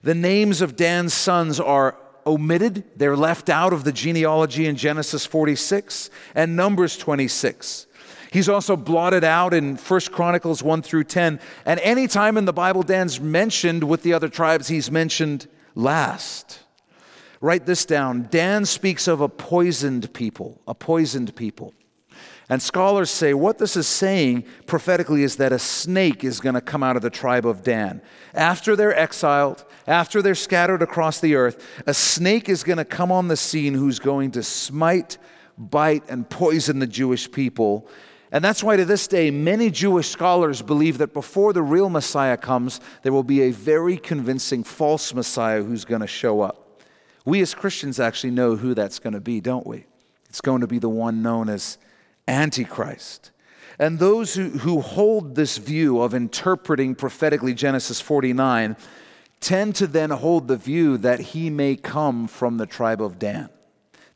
The 0.02 0.16
names 0.16 0.62
of 0.62 0.76
Dan's 0.76 1.14
sons 1.14 1.60
are 1.60 1.96
omitted, 2.26 2.84
they're 2.96 3.18
left 3.18 3.50
out 3.50 3.74
of 3.74 3.84
the 3.84 3.92
genealogy 3.92 4.68
in 4.68 4.76
Genesis 4.76 5.26
46 5.26 6.10
and 6.36 6.56
Numbers 6.56 6.98
26. 6.98 7.88
He's 8.32 8.50
also 8.50 8.76
blotted 8.76 9.24
out 9.24 9.54
in 9.54 9.76
1 9.76 10.02
Chronicles 10.12 10.62
1 10.62 10.82
through 10.84 11.06
10. 11.06 11.40
And 11.66 11.80
anytime 11.80 12.38
in 12.38 12.46
the 12.46 12.54
Bible 12.54 12.84
Dan's 12.84 13.20
mentioned 13.20 13.84
with 13.84 14.04
the 14.04 14.14
other 14.14 14.30
tribes, 14.30 14.68
he's 14.68 14.92
mentioned 14.92 15.48
last. 15.74 16.60
Write 17.42 17.66
this 17.66 17.86
down. 17.86 18.28
Dan 18.30 18.66
speaks 18.66 19.08
of 19.08 19.22
a 19.22 19.30
poisoned 19.30 20.14
people, 20.14 20.62
a 20.68 20.76
poisoned 20.76 21.36
people. 21.36 21.74
And 22.50 22.62
scholars 22.62 23.12
say 23.12 23.36
what 23.36 23.60
this 23.60 23.76
is 23.76 23.88
saying 23.88 24.44
prophetically 24.66 25.22
is 25.22 25.36
that 25.36 25.52
a 25.52 25.60
snake 25.60 26.24
is 26.24 26.40
going 26.40 26.56
to 26.56 26.62
come 26.62 26.82
out 26.82 26.96
of 26.96 27.04
the 27.04 27.12
tribe 27.12 27.46
of 27.46 27.64
Dan. 27.64 28.02
After 28.34 28.76
they're 28.76 28.98
exiled, 28.98 29.64
after 29.86 30.22
they're 30.22 30.34
scattered 30.34 30.82
across 30.82 31.20
the 31.20 31.36
earth, 31.36 31.64
a 31.86 31.94
snake 31.94 32.50
is 32.50 32.64
going 32.64 32.78
to 32.78 32.86
come 32.86 33.12
on 33.12 33.28
the 33.28 33.38
scene 33.38 33.76
who's 33.76 34.00
going 34.00 34.32
to 34.32 34.42
smite, 34.42 35.20
bite, 35.60 36.04
and 36.10 36.28
poison 36.28 36.80
the 36.80 36.88
Jewish 36.88 37.32
people. 37.32 37.88
And 38.32 38.44
that's 38.44 38.64
why 38.64 38.76
to 38.76 38.86
this 38.86 39.08
day, 39.08 39.32
many 39.32 39.72
Jewish 39.72 40.08
scholars 40.08 40.62
believe 40.62 41.00
that 41.00 41.14
before 41.14 41.52
the 41.52 41.64
real 41.64 41.90
Messiah 41.90 42.38
comes, 42.38 42.80
there 43.02 43.12
will 43.12 43.24
be 43.24 43.42
a 43.44 43.52
very 43.52 43.98
convincing 43.98 44.64
false 44.64 45.14
Messiah 45.14 45.64
who's 45.64 45.84
going 45.84 46.02
to 46.02 46.08
show 46.08 46.42
up. 46.42 46.84
We 47.26 47.42
as 47.42 47.56
Christians 47.56 48.00
actually 48.00 48.32
know 48.32 48.56
who 48.56 48.74
that's 48.74 49.00
going 49.00 49.14
to 49.14 49.20
be, 49.20 49.42
don't 49.42 49.66
we? 49.66 49.86
It's 50.30 50.42
going 50.42 50.62
to 50.62 50.68
be 50.68 50.78
the 50.78 50.90
one 50.90 51.24
known 51.24 51.50
as 51.50 51.80
Antichrist. 52.28 53.32
And 53.80 53.98
those 53.98 54.36
who, 54.36 54.50
who 54.50 54.82
hold 54.82 55.36
this 55.36 55.58
view 55.58 56.02
of 56.02 56.14
interpreting 56.14 56.94
prophetically 56.94 57.56
Genesis 57.56 58.00
49 58.00 58.76
tend 59.40 59.76
to 59.76 59.88
then 59.88 60.12
hold 60.12 60.48
the 60.48 60.58
view 60.58 60.98
that 60.98 61.20
he 61.20 61.50
may 61.50 61.76
come 61.76 62.28
from 62.28 62.58
the 62.58 62.66
tribe 62.66 63.02
of 63.02 63.18
Dan 63.18 63.50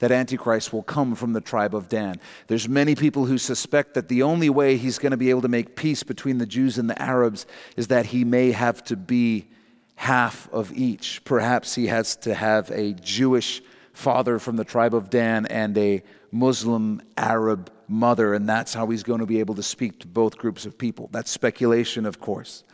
that 0.04 0.12
Antichrist 0.12 0.74
will 0.74 0.84
come 0.84 1.16
from 1.16 1.32
the 1.32 1.40
tribe 1.40 1.74
of 1.74 1.88
Dan. 1.88 2.20
There's 2.48 2.68
many 2.68 2.94
people 2.94 3.26
who 3.26 3.38
suspect 3.38 3.94
that 3.94 4.10
the 4.10 4.24
only 4.24 4.50
way 4.50 4.76
he's 4.76 5.00
going 5.00 5.12
to 5.12 5.18
be 5.18 5.30
able 5.30 5.44
to 5.44 5.48
make 5.48 5.78
peace 5.78 6.04
between 6.04 6.40
the 6.40 6.46
Jews 6.46 6.78
and 6.78 6.90
the 6.90 7.02
Arabs 7.02 7.46
is 7.78 7.88
that 7.88 8.08
he 8.08 8.26
may 8.26 8.52
have 8.52 8.84
to 8.84 8.98
be 8.98 9.48
half 9.96 10.50
of 10.52 10.74
each. 10.74 11.24
Perhaps 11.24 11.74
he 11.74 11.88
has 11.88 12.18
to 12.18 12.34
have 12.34 12.70
a 12.72 12.92
Jewish 12.96 13.64
father 13.94 14.40
from 14.40 14.58
the 14.58 14.66
tribe 14.66 14.94
of 14.94 15.10
Dan 15.10 15.46
and 15.46 15.78
a 15.78 16.04
Muslim 16.34 17.02
Arab 17.16 17.72
mother, 17.88 18.34
and 18.34 18.50
that's 18.50 18.74
how 18.74 18.88
he's 18.88 19.04
going 19.04 19.22
to 19.22 19.26
be 19.26 19.40
able 19.40 19.56
to 19.56 19.64
speak 19.64 20.02
to 20.02 20.08
both 20.08 20.38
groups 20.38 20.66
of 20.66 20.78
people. 20.78 21.08
That's 21.14 21.32
speculation, 21.32 22.06
of 22.06 22.20
course. 22.20 22.66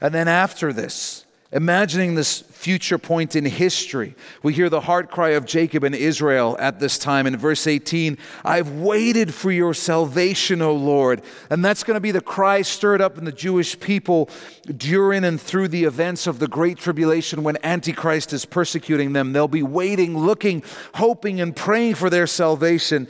And 0.00 0.14
then 0.14 0.28
after 0.28 0.72
this, 0.72 1.26
Imagining 1.54 2.14
this 2.14 2.40
future 2.40 2.96
point 2.96 3.36
in 3.36 3.44
history, 3.44 4.14
we 4.42 4.54
hear 4.54 4.70
the 4.70 4.80
heart 4.80 5.10
cry 5.10 5.30
of 5.30 5.44
Jacob 5.44 5.84
and 5.84 5.94
Israel 5.94 6.56
at 6.58 6.80
this 6.80 6.96
time 6.96 7.26
in 7.26 7.36
verse 7.36 7.66
18 7.66 8.16
I've 8.42 8.70
waited 8.70 9.34
for 9.34 9.50
your 9.50 9.74
salvation, 9.74 10.62
O 10.62 10.72
Lord. 10.74 11.20
And 11.50 11.62
that's 11.62 11.84
going 11.84 11.96
to 11.96 12.00
be 12.00 12.10
the 12.10 12.22
cry 12.22 12.62
stirred 12.62 13.02
up 13.02 13.18
in 13.18 13.26
the 13.26 13.32
Jewish 13.32 13.78
people 13.78 14.30
during 14.74 15.24
and 15.24 15.38
through 15.38 15.68
the 15.68 15.84
events 15.84 16.26
of 16.26 16.38
the 16.38 16.48
Great 16.48 16.78
Tribulation 16.78 17.42
when 17.42 17.58
Antichrist 17.62 18.32
is 18.32 18.46
persecuting 18.46 19.12
them. 19.12 19.34
They'll 19.34 19.46
be 19.46 19.62
waiting, 19.62 20.16
looking, 20.16 20.62
hoping, 20.94 21.38
and 21.38 21.54
praying 21.54 21.96
for 21.96 22.08
their 22.08 22.26
salvation. 22.26 23.08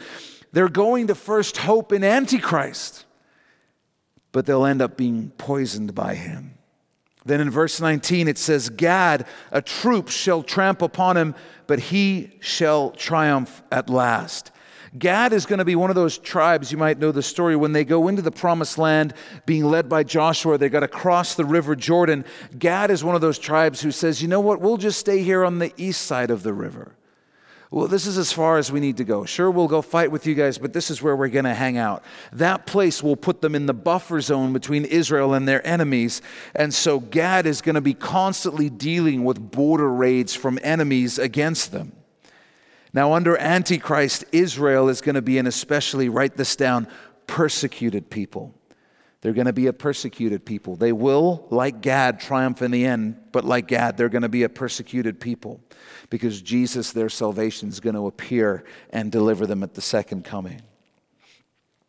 They're 0.51 0.69
going 0.69 1.07
to 1.07 1.15
first 1.15 1.59
hope 1.59 1.93
in 1.93 2.03
Antichrist, 2.03 3.05
but 4.33 4.47
they'll 4.47 4.67
end 4.67 4.83
up 4.83 4.97
being 4.97 5.31
poisoned 5.39 5.95
by 5.95 6.17
him. 6.17 6.59
Then 7.25 7.41
in 7.41 7.51
verse 7.51 7.81
19 7.81 8.29
it 8.29 8.39
says, 8.39 8.69
Gad, 8.69 9.27
a 9.51 9.63
troop 9.63 10.09
shall 10.09 10.43
tramp 10.43 10.83
upon 10.83 11.17
him, 11.17 11.35
but 11.67 11.79
he 11.79 12.37
shall 12.41 12.91
triumph 12.91 13.63
at 13.71 13.89
last. 13.89 14.51
Gad 14.99 15.33
is 15.33 15.47
going 15.47 15.59
to 15.59 15.65
be 15.65 15.75
one 15.75 15.89
of 15.89 15.97
those 15.97 16.19
tribes, 16.19 16.71
you 16.71 16.77
might 16.77 16.99
know 16.99 17.13
the 17.13 17.23
story, 17.23 17.57
when 17.57 17.73
they 17.73 17.85
go 17.85 18.09
into 18.09 18.21
the 18.21 18.31
promised 18.31 18.77
land 18.77 19.15
being 19.47 19.65
led 19.65 19.89
by 19.89 20.03
Joshua, 20.03 20.59
they 20.59 20.69
got 20.69 20.81
to 20.81 20.89
cross 20.89 21.35
the 21.35 21.47
river 21.47 21.75
Jordan. 21.75 22.27
Gad 22.59 22.91
is 22.91 23.03
one 23.03 23.15
of 23.15 23.23
those 23.23 23.39
tribes 23.39 23.81
who 23.81 23.91
says, 23.91 24.21
you 24.21 24.29
know 24.29 24.41
what, 24.41 24.61
we'll 24.61 24.77
just 24.77 25.01
stay 25.01 25.23
here 25.23 25.45
on 25.45 25.61
the 25.61 25.73
east 25.79 26.03
side 26.03 26.31
of 26.31 26.43
the 26.43 26.53
river 26.53 26.95
well, 27.73 27.89
this 27.89 28.07
is 28.07 28.19
as 28.19 28.31
far 28.31 28.59
as 28.59 28.71
we 28.71 28.81
need 28.81 28.99
to 28.99 29.05
go. 29.05 29.25
Sure, 29.25 29.51
we'll 29.51 29.67
go 29.67 29.81
fight 29.81 30.11
with 30.11 30.27
you 30.27 30.35
guys, 30.35 30.59
but 30.59 30.75
this 30.75 30.91
is 30.91 31.01
where 31.01 31.17
we're 31.17 31.29
going 31.29 31.47
to 31.47 31.55
hang 31.55 31.79
out. 31.79 32.05
That 32.31 32.67
place 32.67 33.03
will 33.03 33.17
put 33.17 33.41
them 33.41 33.55
in 33.55 33.65
the 33.65 33.73
buffer 33.73 34.21
zone 34.21 34.53
between 34.53 34.85
Israel 34.85 35.33
and 35.33 35.49
their 35.49 35.67
enemies. 35.67 36.21
And 36.55 36.75
so 36.75 37.01
Gad 37.01 37.47
is 37.47 37.63
going 37.63 37.77
to 37.77 37.81
be 37.81 37.95
constantly 37.95 38.69
dealing 38.69 39.25
with 39.25 39.51
border 39.51 39.91
raids 39.91 40.35
from 40.35 40.59
enemies 40.63 41.19
against 41.19 41.73
them. 41.73 41.93
Now, 42.93 43.15
under 43.15 43.39
Antichrist, 43.39 44.27
Israel 44.33 44.91
is 44.91 45.01
going 45.01 45.15
to 45.15 45.23
be 45.23 45.39
an 45.39 45.47
especially, 45.47 46.11
write 46.11 46.37
this 46.37 46.57
down, 46.57 46.87
persecuted 47.27 48.11
people. 48.11 48.55
They're 49.23 49.33
going 49.33 49.47
to 49.47 49.53
be 49.53 49.69
a 49.69 49.73
persecuted 49.73 50.45
people. 50.45 50.75
They 50.75 50.93
will, 50.93 51.47
like 51.49 51.81
Gad, 51.81 52.19
triumph 52.19 52.61
in 52.61 52.73
the 52.73 52.85
end, 52.85 53.17
but 53.31 53.45
like 53.45 53.69
Gad, 53.69 53.97
they're 53.97 54.09
going 54.09 54.23
to 54.23 54.29
be 54.29 54.43
a 54.43 54.49
persecuted 54.49 55.21
people 55.21 55.61
because 56.11 56.43
Jesus, 56.43 56.91
their 56.93 57.09
salvation, 57.09 57.69
is 57.69 57.79
going 57.79 57.95
to 57.95 58.09
appear 58.09 58.65
and 58.91 59.13
deliver 59.13 59.47
them 59.47 59.63
at 59.63 59.75
the 59.75 59.81
second 59.81 60.25
coming. 60.25 60.61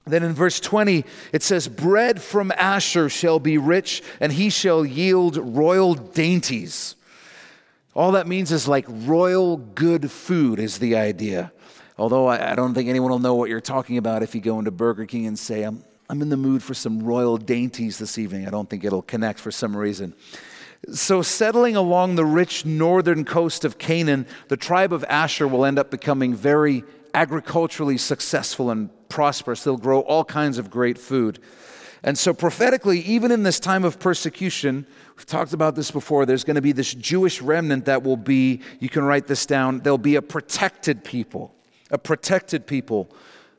Then 0.06 0.22
in 0.22 0.34
verse 0.34 0.60
20, 0.60 1.06
it 1.32 1.42
says, 1.42 1.68
Bread 1.68 2.22
from 2.22 2.52
Asher 2.56 3.10
shall 3.10 3.40
be 3.40 3.58
rich, 3.58 4.04
and 4.20 4.32
he 4.32 4.52
shall 4.52 4.86
yield 4.86 5.38
royal 5.38 5.96
dainties. 5.96 6.96
All 7.96 8.12
that 8.12 8.28
means 8.28 8.52
is 8.52 8.68
like 8.68 8.86
royal 8.88 9.58
good 9.58 10.12
food, 10.12 10.60
is 10.60 10.78
the 10.78 10.98
idea. 10.98 11.52
Although 11.98 12.28
I, 12.28 12.54
don't 12.54 12.74
think 12.74 12.90
anyone 12.90 13.12
will 13.12 13.20
know 13.20 13.36
what 13.36 13.50
you're 13.50 13.62
talking 13.62 13.98
about 13.98 14.24
if 14.24 14.36
you 14.36 14.42
go 14.42 14.60
into 14.60 14.72
Burger 14.72 15.06
King 15.06 15.26
and 15.26 15.38
say, 15.38 15.64
I'm, 15.64 15.84
I'm 16.10 16.22
in 16.22 16.30
the 16.30 16.38
mood 16.38 16.62
for 16.62 16.74
some 16.74 17.02
royal 17.02 17.38
dainties 17.38 17.98
this 17.98 18.18
evening. 18.18 18.46
I 18.46 18.50
don't 18.50 18.70
think 18.70 18.84
it'll 18.84 19.02
connect 19.02 19.40
for 19.40 19.52
some 19.52 19.76
reason. 19.76 20.14
So, 20.92 21.22
settling 21.22 21.78
along 21.78 22.16
the 22.16 22.26
rich 22.26 22.66
northern 22.66 23.24
coast 23.24 23.64
of 23.64 23.78
Canaan, 23.78 24.28
the 24.50 24.58
tribe 24.58 24.92
of 24.92 25.06
Asher 25.06 25.48
will 25.48 25.64
end 25.64 25.80
up 25.80 25.90
becoming 25.90 26.36
very 26.36 26.84
agriculturally 27.14 27.98
successful 27.98 28.70
and 28.70 28.90
prosperous. 29.08 29.64
They'll 29.64 29.78
grow 29.78 30.02
all 30.02 30.26
kinds 30.26 30.58
of 30.58 30.70
great 30.70 30.98
food. 30.98 31.40
And 32.04 32.18
so, 32.18 32.34
prophetically, 32.34 33.00
even 33.00 33.32
in 33.32 33.44
this 33.44 33.62
time 33.62 33.86
of 33.86 33.98
persecution, 33.98 34.86
we've 35.16 35.26
talked 35.26 35.54
about 35.54 35.76
this 35.76 35.90
before, 35.90 36.26
there's 36.26 36.44
going 36.44 36.56
to 36.56 36.62
be 36.62 36.74
this 36.74 36.94
Jewish 36.94 37.42
remnant 37.42 37.86
that 37.86 38.04
will 38.04 38.18
be, 38.18 38.60
you 38.82 38.90
can 38.90 39.06
write 39.06 39.28
this 39.28 39.46
down, 39.46 39.80
they'll 39.80 39.98
be 39.98 40.16
a 40.16 40.22
protected 40.22 41.06
people, 41.06 41.56
a 41.92 41.98
protected 41.98 42.68
people 42.68 43.10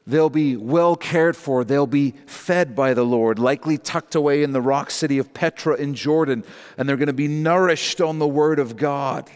They'll 0.07 0.31
be 0.31 0.57
well 0.57 0.97
cared 0.97 1.37
for. 1.37 1.65
They'll 1.65 1.87
be 1.87 2.13
fed 2.27 2.77
by 2.77 2.93
the 2.93 3.05
Lord, 3.05 3.39
likely 3.39 3.79
tucked 3.79 4.15
away 4.15 4.43
in 4.43 4.53
the 4.53 4.61
rock 4.61 4.91
city 4.91 5.19
of 5.19 5.33
Petra 5.33 5.77
in 5.77 5.95
Jordan, 5.95 6.45
and 6.77 6.89
they're 6.89 6.99
going 6.99 7.07
to 7.07 7.15
be 7.15 7.29
nourished 7.29 8.01
on 8.01 8.19
the 8.19 8.29
Word 8.29 8.59
of 8.59 8.77
God. 8.77 9.31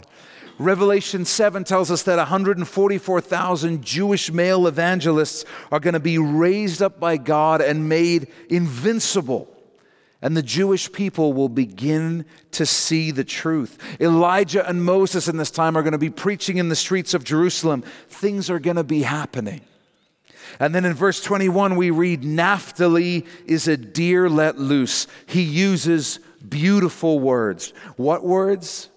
Revelation 0.58 1.24
7 1.24 1.64
tells 1.64 1.90
us 1.90 2.02
that 2.02 2.18
144,000 2.18 3.82
Jewish 3.82 4.32
male 4.32 4.66
evangelists 4.66 5.44
are 5.70 5.80
going 5.80 5.94
to 5.94 6.00
be 6.00 6.18
raised 6.18 6.82
up 6.82 6.98
by 6.98 7.16
God 7.16 7.60
and 7.60 7.88
made 7.88 8.26
invincible. 8.50 9.48
And 10.20 10.36
the 10.36 10.42
Jewish 10.42 10.90
people 10.90 11.32
will 11.32 11.48
begin 11.48 12.24
to 12.50 12.66
see 12.66 13.12
the 13.12 13.22
truth. 13.22 13.78
Elijah 14.00 14.68
and 14.68 14.84
Moses 14.84 15.28
in 15.28 15.36
this 15.36 15.52
time 15.52 15.76
are 15.76 15.82
going 15.82 15.92
to 15.92 15.98
be 15.98 16.10
preaching 16.10 16.56
in 16.56 16.68
the 16.68 16.76
streets 16.76 17.14
of 17.14 17.22
Jerusalem. 17.22 17.82
Things 18.08 18.50
are 18.50 18.58
going 18.58 18.76
to 18.76 18.84
be 18.84 19.02
happening. 19.02 19.60
And 20.60 20.74
then 20.74 20.84
in 20.84 20.94
verse 20.94 21.20
21, 21.22 21.76
we 21.76 21.90
read, 21.90 22.24
Naphtali 22.24 23.26
is 23.46 23.68
a 23.68 23.76
deer 23.76 24.28
let 24.28 24.58
loose. 24.58 25.06
He 25.26 25.42
uses 25.42 26.20
beautiful 26.46 27.18
words. 27.20 27.72
What 27.96 28.24
words? 28.24 28.90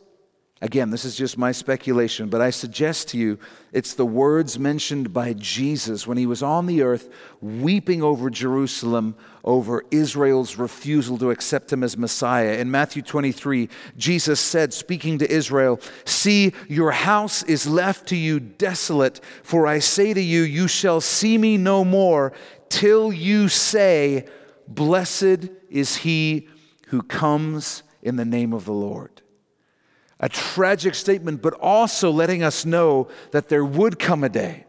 Again, 0.63 0.91
this 0.91 1.05
is 1.05 1.15
just 1.15 1.39
my 1.39 1.51
speculation, 1.51 2.29
but 2.29 2.39
I 2.39 2.51
suggest 2.51 3.07
to 3.09 3.17
you 3.17 3.39
it's 3.73 3.95
the 3.95 4.05
words 4.05 4.59
mentioned 4.59 5.11
by 5.11 5.33
Jesus 5.33 6.05
when 6.05 6.19
he 6.19 6.27
was 6.27 6.43
on 6.43 6.67
the 6.67 6.83
earth 6.83 7.09
weeping 7.41 8.03
over 8.03 8.29
Jerusalem 8.29 9.15
over 9.43 9.83
Israel's 9.89 10.57
refusal 10.57 11.17
to 11.17 11.31
accept 11.31 11.73
him 11.73 11.83
as 11.83 11.97
Messiah. 11.97 12.59
In 12.59 12.69
Matthew 12.69 13.01
23, 13.01 13.69
Jesus 13.97 14.39
said, 14.39 14.71
speaking 14.71 15.17
to 15.17 15.31
Israel, 15.31 15.79
See, 16.05 16.53
your 16.69 16.91
house 16.91 17.41
is 17.41 17.65
left 17.65 18.07
to 18.09 18.15
you 18.15 18.39
desolate, 18.39 19.19
for 19.41 19.65
I 19.65 19.79
say 19.79 20.13
to 20.13 20.21
you, 20.21 20.43
you 20.43 20.67
shall 20.67 21.01
see 21.01 21.39
me 21.39 21.57
no 21.57 21.83
more 21.83 22.33
till 22.69 23.11
you 23.11 23.49
say, 23.49 24.27
Blessed 24.67 25.49
is 25.71 25.97
he 25.97 26.47
who 26.89 27.01
comes 27.01 27.81
in 28.03 28.15
the 28.15 28.25
name 28.25 28.53
of 28.53 28.65
the 28.65 28.73
Lord 28.73 29.20
a 30.21 30.29
tragic 30.29 30.95
statement, 30.95 31.41
but 31.41 31.53
also 31.55 32.11
letting 32.11 32.43
us 32.43 32.63
know 32.65 33.09
that 33.31 33.49
there 33.49 33.65
would 33.65 33.99
come 33.99 34.23
a 34.23 34.29
day 34.29 34.65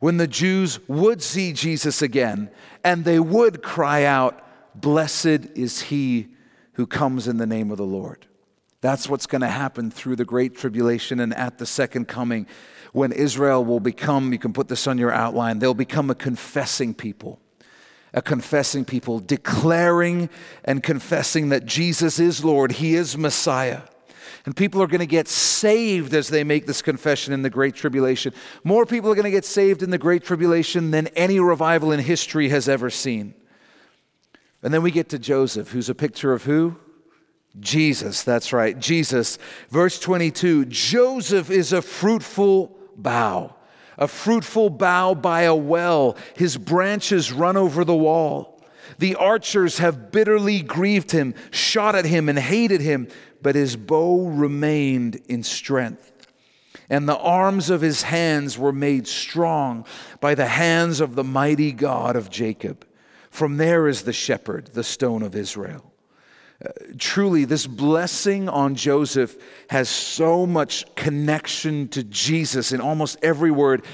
when 0.00 0.16
the 0.16 0.26
Jews 0.26 0.78
would 0.88 1.22
see 1.22 1.52
Jesus 1.52 2.02
again 2.02 2.50
and 2.84 3.04
they 3.04 3.18
would 3.18 3.62
cry 3.62 4.04
out, 4.04 4.44
Blessed 4.74 5.46
is 5.56 5.82
he 5.82 6.28
who 6.74 6.86
comes 6.86 7.26
in 7.26 7.38
the 7.38 7.46
name 7.46 7.70
of 7.70 7.78
the 7.78 7.84
Lord. 7.84 8.26
That's 8.80 9.08
what's 9.08 9.26
going 9.26 9.40
to 9.40 9.48
happen 9.48 9.90
through 9.90 10.16
the 10.16 10.24
Great 10.24 10.56
Tribulation 10.56 11.18
and 11.18 11.34
at 11.34 11.58
the 11.58 11.66
second 11.66 12.06
coming 12.06 12.46
when 12.92 13.10
Israel 13.12 13.64
will 13.64 13.80
become, 13.80 14.32
you 14.32 14.38
can 14.38 14.52
put 14.52 14.68
this 14.68 14.86
on 14.86 14.98
your 14.98 15.12
outline, 15.12 15.58
they'll 15.58 15.74
become 15.74 16.10
a 16.10 16.14
confessing 16.14 16.94
people. 16.94 17.40
A 18.14 18.22
confessing 18.22 18.86
people, 18.86 19.18
declaring 19.18 20.30
and 20.64 20.82
confessing 20.82 21.50
that 21.50 21.66
Jesus 21.66 22.18
is 22.18 22.42
Lord, 22.42 22.72
He 22.72 22.94
is 22.94 23.18
Messiah. 23.18 23.82
And 24.48 24.56
people 24.56 24.82
are 24.82 24.86
going 24.86 25.00
to 25.00 25.06
get 25.06 25.28
saved 25.28 26.14
as 26.14 26.28
they 26.28 26.42
make 26.42 26.64
this 26.64 26.80
confession 26.80 27.34
in 27.34 27.42
the 27.42 27.50
Great 27.50 27.74
Tribulation. 27.74 28.32
More 28.64 28.86
people 28.86 29.12
are 29.12 29.14
going 29.14 29.26
to 29.26 29.30
get 29.30 29.44
saved 29.44 29.82
in 29.82 29.90
the 29.90 29.98
Great 29.98 30.24
Tribulation 30.24 30.90
than 30.90 31.08
any 31.08 31.38
revival 31.38 31.92
in 31.92 32.00
history 32.00 32.48
has 32.48 32.66
ever 32.66 32.88
seen. 32.88 33.34
And 34.62 34.72
then 34.72 34.80
we 34.80 34.90
get 34.90 35.10
to 35.10 35.18
Joseph, 35.18 35.68
who's 35.72 35.90
a 35.90 35.94
picture 35.94 36.32
of 36.32 36.44
who? 36.44 36.78
Jesus, 37.60 38.22
that's 38.22 38.50
right, 38.50 38.78
Jesus. 38.78 39.36
Verse 39.68 40.00
22 40.00 40.64
Joseph 40.64 41.50
is 41.50 41.74
a 41.74 41.82
fruitful 41.82 42.74
bough, 42.96 43.54
a 43.98 44.08
fruitful 44.08 44.70
bough 44.70 45.14
by 45.14 45.42
a 45.42 45.54
well. 45.54 46.16
His 46.34 46.56
branches 46.56 47.34
run 47.34 47.58
over 47.58 47.84
the 47.84 47.94
wall. 47.94 48.58
The 48.96 49.14
archers 49.16 49.78
have 49.78 50.10
bitterly 50.10 50.62
grieved 50.62 51.10
him, 51.10 51.34
shot 51.50 51.94
at 51.94 52.06
him, 52.06 52.30
and 52.30 52.38
hated 52.38 52.80
him 52.80 53.08
but 53.42 53.54
his 53.54 53.76
bow 53.76 54.28
remained 54.28 55.20
in 55.28 55.42
strength. 55.42 56.12
And 56.90 57.08
the 57.08 57.18
arms 57.18 57.68
of 57.70 57.80
his 57.80 58.02
hands 58.02 58.56
were 58.58 58.72
made 58.72 59.06
strong 59.06 59.84
by 60.20 60.34
the 60.34 60.46
hands 60.46 61.00
of 61.00 61.14
the 61.14 61.24
mighty 61.24 61.72
God 61.72 62.16
of 62.16 62.30
Jacob. 62.30 62.86
From 63.30 63.58
there 63.58 63.88
is 63.88 64.02
the 64.02 64.12
shepherd, 64.12 64.68
the 64.68 64.84
stone 64.84 65.22
of 65.22 65.36
Israel. 65.36 65.92
Uh, 66.64 66.70
truly, 66.98 67.44
this 67.44 67.66
blessing 67.68 68.48
on 68.48 68.74
Joseph 68.74 69.36
has 69.70 69.88
so 69.88 70.44
much 70.44 70.92
connection 70.96 71.86
to 71.88 72.02
Jesus 72.02 72.72
in 72.72 72.80
almost 72.80 73.16
every 73.22 73.52
word. 73.52 73.84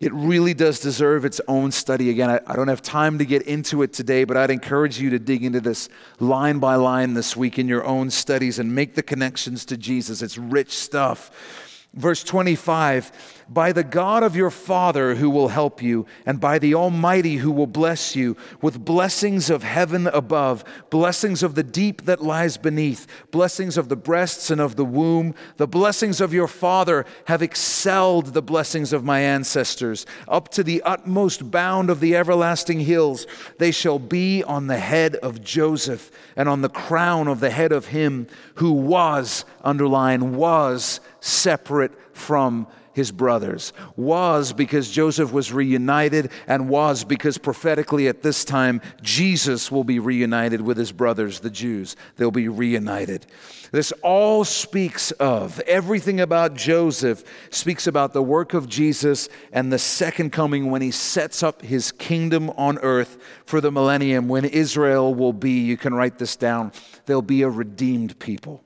It 0.00 0.14
really 0.14 0.54
does 0.54 0.80
deserve 0.80 1.26
its 1.26 1.42
own 1.46 1.72
study. 1.72 2.08
Again, 2.08 2.30
I, 2.30 2.40
I, 2.46 2.56
don't 2.56 2.68
have 2.68 2.80
time 2.80 3.18
to 3.18 3.26
get 3.26 3.42
into 3.42 3.82
it 3.82 3.92
today, 3.92 4.24
but 4.24 4.34
I'd 4.34 4.50
encourage 4.50 4.98
you 4.98 5.10
to 5.10 5.18
dig 5.18 5.44
into 5.44 5.60
this 5.60 5.90
line 6.18 6.58
by 6.58 6.76
line 6.76 7.12
this 7.12 7.36
week 7.36 7.58
in 7.58 7.68
your 7.68 7.84
own 7.84 8.10
studies 8.10 8.58
and 8.58 8.74
make 8.74 8.94
the 8.94 9.02
connections 9.02 9.66
to 9.66 9.76
Jesus. 9.76 10.22
It's 10.22 10.38
rich 10.38 10.70
stuff. 10.70 11.86
Verse 11.92 12.24
25 12.24 13.39
By 13.52 13.72
the 13.72 13.82
God 13.82 14.22
of 14.22 14.36
your 14.36 14.50
Father 14.50 15.16
who 15.16 15.28
will 15.28 15.48
help 15.48 15.82
you, 15.82 16.06
and 16.24 16.38
by 16.38 16.60
the 16.60 16.76
Almighty 16.76 17.38
who 17.38 17.50
will 17.50 17.66
bless 17.66 18.14
you, 18.14 18.36
with 18.62 18.84
blessings 18.84 19.50
of 19.50 19.64
heaven 19.64 20.06
above, 20.06 20.62
blessings 20.88 21.42
of 21.42 21.56
the 21.56 21.64
deep 21.64 22.04
that 22.04 22.22
lies 22.22 22.56
beneath, 22.56 23.08
blessings 23.32 23.76
of 23.76 23.88
the 23.88 23.96
breasts 23.96 24.52
and 24.52 24.60
of 24.60 24.76
the 24.76 24.84
womb, 24.84 25.34
the 25.56 25.66
blessings 25.66 26.20
of 26.20 26.32
your 26.32 26.46
Father 26.46 27.04
have 27.24 27.42
excelled 27.42 28.26
the 28.26 28.42
blessings 28.42 28.92
of 28.92 29.02
my 29.02 29.18
ancestors. 29.18 30.06
Up 30.28 30.50
to 30.50 30.62
the 30.62 30.80
utmost 30.82 31.50
bound 31.50 31.90
of 31.90 31.98
the 31.98 32.14
everlasting 32.14 32.78
hills, 32.78 33.26
they 33.58 33.72
shall 33.72 33.98
be 33.98 34.44
on 34.44 34.68
the 34.68 34.78
head 34.78 35.16
of 35.16 35.42
Joseph, 35.42 36.12
and 36.36 36.48
on 36.48 36.62
the 36.62 36.68
crown 36.68 37.26
of 37.26 37.40
the 37.40 37.50
head 37.50 37.72
of 37.72 37.86
him 37.86 38.28
who 38.54 38.70
was, 38.70 39.44
underline, 39.64 40.36
was 40.36 41.00
separate 41.18 41.90
from 42.16 42.68
his 42.92 43.12
brothers. 43.12 43.72
Was 43.96 44.52
because 44.52 44.90
Joseph 44.90 45.32
was 45.32 45.52
reunited, 45.52 46.30
and 46.46 46.68
was 46.68 47.04
because 47.04 47.38
prophetically 47.38 48.08
at 48.08 48.22
this 48.22 48.44
time, 48.44 48.80
Jesus 49.02 49.70
will 49.70 49.84
be 49.84 49.98
reunited 49.98 50.60
with 50.60 50.76
his 50.76 50.92
brothers, 50.92 51.40
the 51.40 51.50
Jews. 51.50 51.96
They'll 52.16 52.30
be 52.30 52.48
reunited. 52.48 53.26
This 53.72 53.92
all 54.02 54.44
speaks 54.44 55.12
of, 55.12 55.60
everything 55.60 56.20
about 56.20 56.54
Joseph 56.54 57.22
speaks 57.50 57.86
about 57.86 58.12
the 58.12 58.22
work 58.22 58.52
of 58.52 58.68
Jesus 58.68 59.28
and 59.52 59.72
the 59.72 59.78
second 59.78 60.30
coming 60.30 60.70
when 60.70 60.82
he 60.82 60.90
sets 60.90 61.42
up 61.42 61.62
his 61.62 61.92
kingdom 61.92 62.50
on 62.50 62.78
earth 62.78 63.18
for 63.44 63.60
the 63.60 63.70
millennium, 63.70 64.28
when 64.28 64.44
Israel 64.44 65.14
will 65.14 65.32
be, 65.32 65.60
you 65.60 65.76
can 65.76 65.94
write 65.94 66.18
this 66.18 66.34
down, 66.34 66.72
they'll 67.06 67.22
be 67.22 67.42
a 67.42 67.48
redeemed 67.48 68.18
people. 68.18 68.64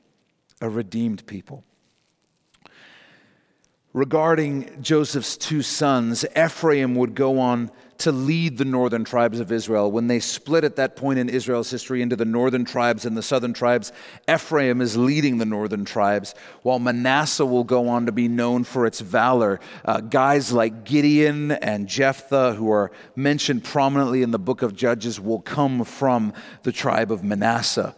A 0.60 0.68
redeemed 0.68 1.26
people 1.26 1.64
regarding 3.94 4.82
Joseph's 4.82 5.36
two 5.36 5.62
sons, 5.62 6.26
Ephraim 6.36 6.96
would 6.96 7.14
go 7.14 7.38
on 7.38 7.70
to 7.96 8.10
lead 8.10 8.58
the 8.58 8.64
northern 8.64 9.04
tribes 9.04 9.38
of 9.38 9.52
Israel. 9.52 9.90
When 9.90 10.08
they 10.08 10.18
split 10.18 10.64
at 10.64 10.74
that 10.76 10.96
point 10.96 11.20
in 11.20 11.28
Israel's 11.28 11.70
history 11.70 12.02
into 12.02 12.16
the 12.16 12.24
northern 12.24 12.64
tribes 12.64 13.06
and 13.06 13.16
the 13.16 13.22
southern 13.22 13.54
tribes, 13.54 13.92
Ephraim 14.28 14.80
is 14.80 14.96
leading 14.96 15.38
the 15.38 15.44
northern 15.44 15.84
tribes, 15.84 16.34
while 16.62 16.80
Manasseh 16.80 17.46
will 17.46 17.62
go 17.62 17.88
on 17.88 18.06
to 18.06 18.12
be 18.12 18.26
known 18.26 18.64
for 18.64 18.84
its 18.84 18.98
valor. 18.98 19.60
Uh, 19.84 20.00
guys 20.00 20.52
like 20.52 20.84
Gideon 20.84 21.52
and 21.52 21.86
Jephthah, 21.86 22.54
who 22.54 22.72
are 22.72 22.90
mentioned 23.14 23.62
prominently 23.62 24.22
in 24.22 24.32
the 24.32 24.40
book 24.40 24.62
of 24.62 24.74
Judges, 24.74 25.20
will 25.20 25.40
come 25.40 25.84
from 25.84 26.32
the 26.64 26.72
tribe 26.72 27.12
of 27.12 27.22
Manasseh. 27.22 27.94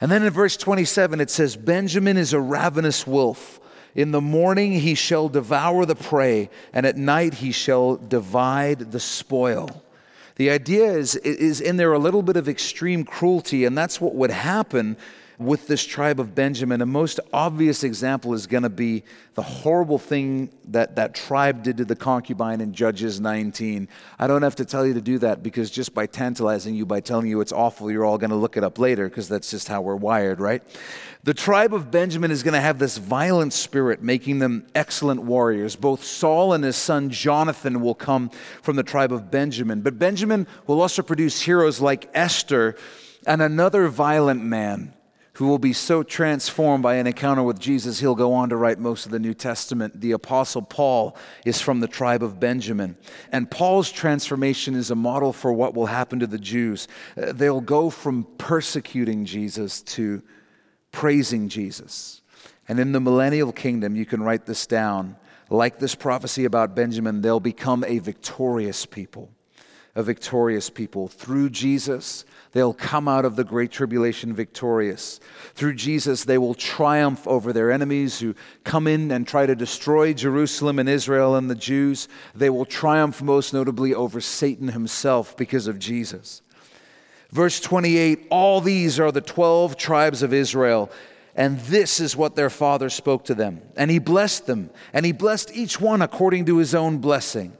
And 0.00 0.10
then 0.10 0.24
in 0.24 0.30
verse 0.30 0.56
27, 0.56 1.20
it 1.20 1.30
says, 1.30 1.56
Benjamin 1.56 2.16
is 2.16 2.32
a 2.32 2.40
ravenous 2.40 3.06
wolf 3.06 3.60
in 3.94 4.10
the 4.10 4.20
morning 4.20 4.72
he 4.72 4.94
shall 4.94 5.28
devour 5.28 5.84
the 5.84 5.94
prey, 5.94 6.48
and 6.72 6.86
at 6.86 6.96
night 6.96 7.34
he 7.34 7.52
shall 7.52 7.96
divide 7.96 8.92
the 8.92 9.00
spoil. 9.00 9.82
The 10.36 10.50
idea 10.50 10.92
is, 10.92 11.14
is 11.16 11.60
in 11.60 11.76
there 11.76 11.92
a 11.92 11.98
little 11.98 12.22
bit 12.22 12.36
of 12.36 12.48
extreme 12.48 13.04
cruelty, 13.04 13.64
and 13.64 13.76
that's 13.76 14.00
what 14.00 14.14
would 14.14 14.30
happen 14.30 14.96
with 15.44 15.66
this 15.66 15.84
tribe 15.84 16.20
of 16.20 16.34
Benjamin. 16.34 16.80
A 16.82 16.86
most 16.86 17.20
obvious 17.32 17.84
example 17.84 18.34
is 18.34 18.46
going 18.46 18.62
to 18.62 18.68
be 18.68 19.02
the 19.34 19.42
horrible 19.42 19.98
thing 19.98 20.50
that 20.68 20.96
that 20.96 21.14
tribe 21.14 21.62
did 21.62 21.76
to 21.78 21.84
the 21.84 21.96
concubine 21.96 22.60
in 22.60 22.72
Judges 22.72 23.20
19. 23.20 23.88
I 24.18 24.26
don't 24.26 24.42
have 24.42 24.56
to 24.56 24.64
tell 24.64 24.86
you 24.86 24.94
to 24.94 25.00
do 25.00 25.18
that 25.18 25.42
because 25.42 25.70
just 25.70 25.94
by 25.94 26.06
tantalizing 26.06 26.74
you, 26.74 26.86
by 26.86 27.00
telling 27.00 27.26
you 27.26 27.40
it's 27.40 27.52
awful, 27.52 27.90
you're 27.90 28.04
all 28.04 28.18
going 28.18 28.30
to 28.30 28.36
look 28.36 28.56
it 28.56 28.64
up 28.64 28.78
later 28.78 29.08
because 29.08 29.28
that's 29.28 29.50
just 29.50 29.68
how 29.68 29.80
we're 29.80 29.96
wired, 29.96 30.40
right? 30.40 30.62
The 31.24 31.34
tribe 31.34 31.72
of 31.72 31.90
Benjamin 31.90 32.30
is 32.30 32.42
going 32.42 32.54
to 32.54 32.60
have 32.60 32.78
this 32.78 32.98
violent 32.98 33.52
spirit, 33.52 34.02
making 34.02 34.40
them 34.40 34.66
excellent 34.74 35.22
warriors. 35.22 35.76
Both 35.76 36.02
Saul 36.02 36.52
and 36.52 36.64
his 36.64 36.76
son 36.76 37.10
Jonathan 37.10 37.80
will 37.80 37.94
come 37.94 38.30
from 38.62 38.76
the 38.76 38.82
tribe 38.82 39.12
of 39.12 39.30
Benjamin. 39.30 39.82
But 39.82 39.98
Benjamin 39.98 40.46
will 40.66 40.82
also 40.82 41.02
produce 41.02 41.40
heroes 41.40 41.80
like 41.80 42.10
Esther 42.12 42.76
and 43.26 43.40
another 43.40 43.88
violent 43.88 44.42
man 44.42 44.94
who 45.34 45.46
will 45.46 45.58
be 45.58 45.72
so 45.72 46.02
transformed 46.02 46.82
by 46.82 46.96
an 46.96 47.06
encounter 47.06 47.42
with 47.42 47.58
Jesus, 47.58 48.00
he'll 48.00 48.14
go 48.14 48.34
on 48.34 48.50
to 48.50 48.56
write 48.56 48.78
most 48.78 49.06
of 49.06 49.12
the 49.12 49.18
New 49.18 49.32
Testament. 49.32 49.98
The 50.00 50.12
Apostle 50.12 50.60
Paul 50.60 51.16
is 51.46 51.60
from 51.60 51.80
the 51.80 51.88
tribe 51.88 52.22
of 52.22 52.38
Benjamin. 52.38 52.96
And 53.30 53.50
Paul's 53.50 53.90
transformation 53.90 54.74
is 54.74 54.90
a 54.90 54.94
model 54.94 55.32
for 55.32 55.52
what 55.52 55.74
will 55.74 55.86
happen 55.86 56.18
to 56.18 56.26
the 56.26 56.38
Jews. 56.38 56.86
Uh, 57.16 57.32
they'll 57.32 57.62
go 57.62 57.88
from 57.88 58.26
persecuting 58.36 59.24
Jesus 59.24 59.80
to 59.82 60.22
praising 60.90 61.48
Jesus. 61.48 62.20
And 62.68 62.78
in 62.78 62.92
the 62.92 63.00
millennial 63.00 63.52
kingdom, 63.52 63.96
you 63.96 64.04
can 64.04 64.22
write 64.22 64.44
this 64.44 64.66
down. 64.66 65.16
Like 65.48 65.78
this 65.78 65.94
prophecy 65.94 66.44
about 66.44 66.74
Benjamin, 66.74 67.22
they'll 67.22 67.40
become 67.40 67.84
a 67.84 67.98
victorious 67.98 68.84
people 68.84 69.30
a 69.94 70.02
victorious 70.02 70.70
people. 70.70 71.06
Through 71.08 71.50
Jesus, 71.50 72.24
they'll 72.52 72.72
come 72.72 73.08
out 73.08 73.24
of 73.24 73.36
the 73.36 73.44
great 73.44 73.70
tribulation 73.70 74.34
victorious. 74.34 75.20
Through 75.54 75.74
Jesus, 75.74 76.24
they 76.24 76.38
will 76.38 76.54
triumph 76.54 77.26
over 77.26 77.52
their 77.52 77.70
enemies 77.70 78.18
who 78.18 78.34
come 78.64 78.86
in 78.86 79.10
and 79.10 79.26
try 79.26 79.44
to 79.44 79.54
destroy 79.54 80.14
Jerusalem 80.14 80.78
and 80.78 80.88
Israel 80.88 81.36
and 81.36 81.50
the 81.50 81.54
Jews. 81.54 82.08
They 82.34 82.48
will 82.48 82.64
triumph 82.64 83.20
most 83.20 83.52
notably 83.52 83.94
over 83.94 84.20
Satan 84.20 84.68
himself 84.68 85.36
because 85.36 85.66
of 85.66 85.78
Jesus. 85.78 86.40
Verse 87.30 87.60
28 87.60 88.28
All 88.30 88.60
these 88.62 88.98
are 88.98 89.12
the 89.12 89.20
12 89.20 89.76
tribes 89.76 90.22
of 90.22 90.32
Israel. 90.32 90.90
And 91.34 91.58
this 91.60 91.98
is 91.98 92.14
what 92.14 92.36
their 92.36 92.50
father 92.50 92.90
spoke 92.90 93.24
to 93.24 93.34
them. 93.34 93.62
And 93.74 93.90
he 93.90 93.98
blessed 93.98 94.46
them, 94.46 94.68
and 94.92 95.06
he 95.06 95.12
blessed 95.12 95.50
each 95.54 95.80
one 95.80 96.02
according 96.02 96.44
to 96.46 96.58
his 96.58 96.74
own 96.74 96.98
blessing. 96.98 97.56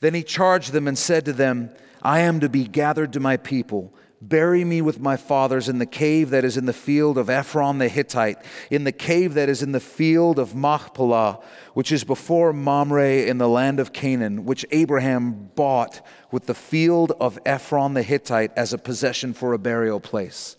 Then 0.00 0.14
he 0.14 0.22
charged 0.22 0.72
them 0.72 0.86
and 0.86 0.96
said 0.96 1.24
to 1.24 1.32
them, 1.32 1.70
I 2.02 2.20
am 2.20 2.40
to 2.40 2.48
be 2.48 2.64
gathered 2.64 3.12
to 3.14 3.20
my 3.20 3.36
people. 3.36 3.94
Bury 4.20 4.64
me 4.64 4.82
with 4.82 4.98
my 4.98 5.16
fathers 5.16 5.68
in 5.68 5.78
the 5.78 5.86
cave 5.86 6.30
that 6.30 6.44
is 6.44 6.56
in 6.56 6.66
the 6.66 6.72
field 6.72 7.18
of 7.18 7.30
Ephron 7.30 7.78
the 7.78 7.88
Hittite, 7.88 8.38
in 8.68 8.82
the 8.82 8.92
cave 8.92 9.34
that 9.34 9.48
is 9.48 9.62
in 9.62 9.70
the 9.70 9.80
field 9.80 10.40
of 10.40 10.56
Machpelah, 10.56 11.40
which 11.74 11.92
is 11.92 12.02
before 12.02 12.52
Mamre 12.52 13.26
in 13.26 13.38
the 13.38 13.48
land 13.48 13.78
of 13.78 13.92
Canaan, 13.92 14.44
which 14.44 14.66
Abraham 14.72 15.50
bought 15.54 16.04
with 16.32 16.46
the 16.46 16.54
field 16.54 17.12
of 17.20 17.38
Ephron 17.46 17.94
the 17.94 18.02
Hittite 18.02 18.50
as 18.56 18.72
a 18.72 18.78
possession 18.78 19.34
for 19.34 19.52
a 19.52 19.58
burial 19.58 20.00
place. 20.00 20.56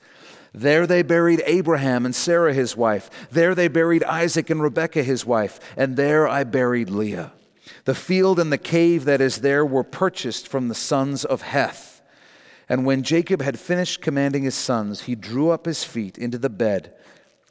There 0.53 0.87
they 0.87 1.01
buried 1.03 1.43
Abraham 1.45 2.05
and 2.05 2.15
Sarah 2.15 2.53
his 2.53 2.77
wife. 2.77 3.09
There 3.29 3.53
they 3.53 3.67
buried 3.67 4.03
Isaac 4.05 4.49
and 4.49 4.63
Rebekah 4.63 5.03
his 5.03 5.25
wife. 5.25 5.59
And 5.77 5.95
there 5.95 6.27
I 6.27 6.43
buried 6.43 6.89
Leah. 6.89 7.33
The 7.85 7.95
field 7.95 8.39
and 8.39 8.51
the 8.51 8.57
cave 8.57 9.05
that 9.05 9.21
is 9.21 9.37
there 9.37 9.65
were 9.65 9.83
purchased 9.83 10.47
from 10.47 10.67
the 10.67 10.75
sons 10.75 11.25
of 11.25 11.41
Heth. 11.41 12.01
And 12.67 12.85
when 12.85 13.03
Jacob 13.03 13.41
had 13.41 13.59
finished 13.59 14.01
commanding 14.01 14.43
his 14.43 14.55
sons, 14.55 15.01
he 15.01 15.15
drew 15.15 15.49
up 15.49 15.65
his 15.65 15.83
feet 15.83 16.17
into 16.17 16.37
the 16.37 16.49
bed 16.49 16.93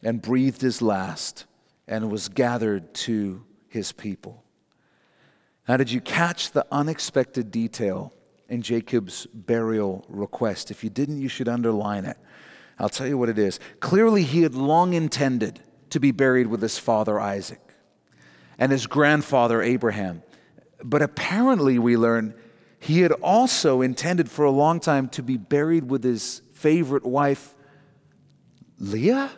and 0.02 0.22
breathed 0.22 0.60
his 0.60 0.80
last 0.80 1.44
and 1.88 2.10
was 2.10 2.28
gathered 2.28 2.94
to 2.94 3.44
his 3.68 3.90
people. 3.92 4.44
Now, 5.66 5.76
did 5.76 5.90
you 5.90 6.00
catch 6.00 6.52
the 6.52 6.66
unexpected 6.70 7.50
detail 7.50 8.12
in 8.48 8.62
Jacob's 8.62 9.26
burial 9.26 10.04
request? 10.08 10.70
If 10.70 10.84
you 10.84 10.90
didn't, 10.90 11.20
you 11.20 11.28
should 11.28 11.48
underline 11.48 12.04
it. 12.04 12.16
I'll 12.78 12.88
tell 12.88 13.06
you 13.06 13.18
what 13.18 13.28
it 13.28 13.38
is. 13.38 13.58
Clearly, 13.80 14.22
he 14.22 14.42
had 14.42 14.54
long 14.54 14.94
intended 14.94 15.60
to 15.90 15.98
be 15.98 16.12
buried 16.12 16.46
with 16.46 16.62
his 16.62 16.78
father 16.78 17.18
Isaac 17.18 17.60
and 18.58 18.72
his 18.72 18.86
grandfather 18.86 19.62
Abraham. 19.62 20.22
But 20.82 21.02
apparently, 21.02 21.78
we 21.78 21.96
learn 21.96 22.34
he 22.80 23.00
had 23.00 23.12
also 23.12 23.80
intended 23.80 24.30
for 24.30 24.44
a 24.44 24.50
long 24.50 24.80
time 24.80 25.08
to 25.10 25.22
be 25.22 25.36
buried 25.36 25.88
with 25.88 26.04
his 26.04 26.42
favorite 26.52 27.04
wife, 27.04 27.54
Leah? 28.78 29.30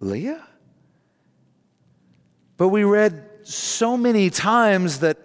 Leah? 0.00 0.46
But 2.56 2.68
we 2.68 2.84
read 2.84 3.24
so 3.44 3.96
many 3.96 4.28
times 4.30 5.00
that 5.00 5.16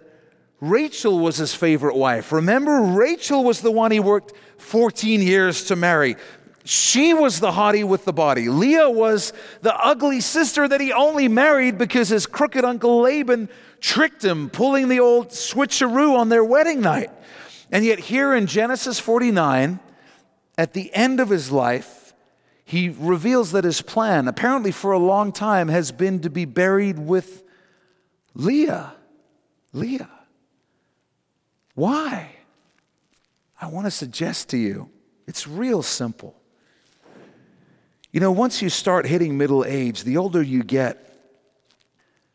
Rachel 0.62 1.20
was 1.20 1.38
his 1.38 1.54
favorite 1.54 1.96
wife. 1.96 2.32
Remember, 2.32 2.82
Rachel 2.82 3.44
was 3.44 3.60
the 3.60 3.72
one 3.72 3.92
he 3.92 4.00
worked 4.00 4.34
14 4.60 5.22
years 5.22 5.66
to 5.66 5.76
marry. 5.76 6.16
She 6.66 7.14
was 7.14 7.40
the 7.40 7.52
hottie 7.52 7.84
with 7.84 8.06
the 8.06 8.14
body. 8.14 8.48
Leah 8.48 8.90
was 8.90 9.34
the 9.62 9.76
ugly 9.76 10.22
sister 10.22 10.68
that 10.68 10.80
he 10.80 10.94
only 10.94 11.28
married 11.28 11.78
because 11.78 12.10
his 12.10 12.26
crooked 12.26 12.64
uncle 12.64 13.02
Laban 13.02 13.50
tricked 13.82 14.24
him, 14.24 14.50
pulling 14.50 14.88
the 14.88 15.02
old 15.02 15.30
switcheroo 15.30 16.18
on 16.18 16.30
their 16.30 16.44
wedding 16.44 16.80
night. 16.80 17.12
And 17.70 17.84
yet, 17.84 18.00
here 18.00 18.34
in 18.34 18.48
Genesis 18.48 19.00
49, 19.00 19.80
at 20.58 20.74
the 20.74 20.94
end 20.94 21.20
of 21.20 21.30
his 21.30 21.52
life, 21.52 22.14
he 22.64 22.90
reveals 22.90 23.52
that 23.52 23.66
his 23.66 23.82
plan, 23.82 24.28
apparently 24.28 24.72
for 24.72 24.94
a 24.94 25.00
long 25.00 25.32
time, 25.32 25.68
has 25.68 25.92
been 25.92 26.22
to 26.22 26.30
be 26.30 26.46
buried 26.46 26.98
with 26.98 27.44
Leah. 28.36 28.94
Leah. 29.74 30.10
Why? 31.76 32.30
I 33.60 33.68
want 33.68 33.86
to 33.86 33.92
suggest 33.92 34.50
to 34.50 34.58
you 34.58 34.90
it's 35.28 35.48
real 35.48 35.84
simple. 35.84 36.36
You 38.14 38.20
know, 38.20 38.32
once 38.32 38.62
you 38.62 38.70
start 38.70 39.08
hitting 39.08 39.40
middle 39.40 39.66
age, 39.66 40.04
the 40.04 40.18
older 40.18 40.44
you 40.44 40.64
get, 40.64 41.00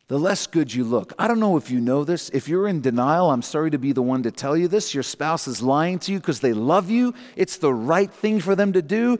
the 0.07 0.19
less 0.19 0.45
good 0.45 0.73
you 0.73 0.83
look. 0.83 1.13
I 1.17 1.25
don't 1.25 1.39
know 1.39 1.55
if 1.55 1.71
you 1.71 1.79
know 1.79 2.03
this. 2.03 2.29
If 2.31 2.49
you're 2.49 2.67
in 2.67 2.81
denial, 2.81 3.31
I'm 3.31 3.41
sorry 3.41 3.71
to 3.71 3.77
be 3.77 3.93
the 3.93 4.01
one 4.01 4.23
to 4.23 4.31
tell 4.31 4.57
you 4.57 4.67
this. 4.67 4.93
Your 4.93 5.03
spouse 5.03 5.47
is 5.47 5.61
lying 5.61 5.97
to 5.99 6.11
you 6.11 6.19
because 6.19 6.41
they 6.41 6.51
love 6.51 6.89
you, 6.89 7.13
it's 7.37 7.57
the 7.57 7.73
right 7.73 8.11
thing 8.11 8.41
for 8.41 8.55
them 8.55 8.73
to 8.73 8.81
do. 8.81 9.19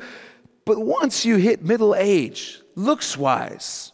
But 0.65 0.79
once 0.79 1.25
you 1.25 1.37
hit 1.37 1.63
middle 1.63 1.95
age, 1.95 2.59
looks 2.75 3.15
wise, 3.15 3.93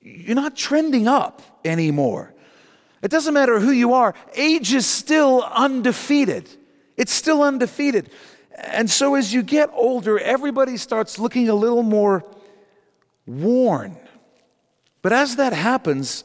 you're 0.00 0.36
not 0.36 0.54
trending 0.54 1.08
up 1.08 1.42
anymore. 1.64 2.32
It 3.02 3.10
doesn't 3.10 3.34
matter 3.34 3.58
who 3.58 3.72
you 3.72 3.94
are, 3.94 4.14
age 4.36 4.72
is 4.72 4.86
still 4.86 5.42
undefeated. 5.42 6.48
It's 6.96 7.12
still 7.12 7.42
undefeated. 7.42 8.10
And 8.64 8.90
so 8.90 9.14
as 9.14 9.32
you 9.32 9.42
get 9.42 9.70
older, 9.72 10.18
everybody 10.18 10.76
starts 10.76 11.18
looking 11.18 11.48
a 11.48 11.54
little 11.54 11.82
more 11.82 12.24
worn. 13.26 13.96
But 15.02 15.12
as 15.12 15.36
that 15.36 15.52
happens, 15.52 16.24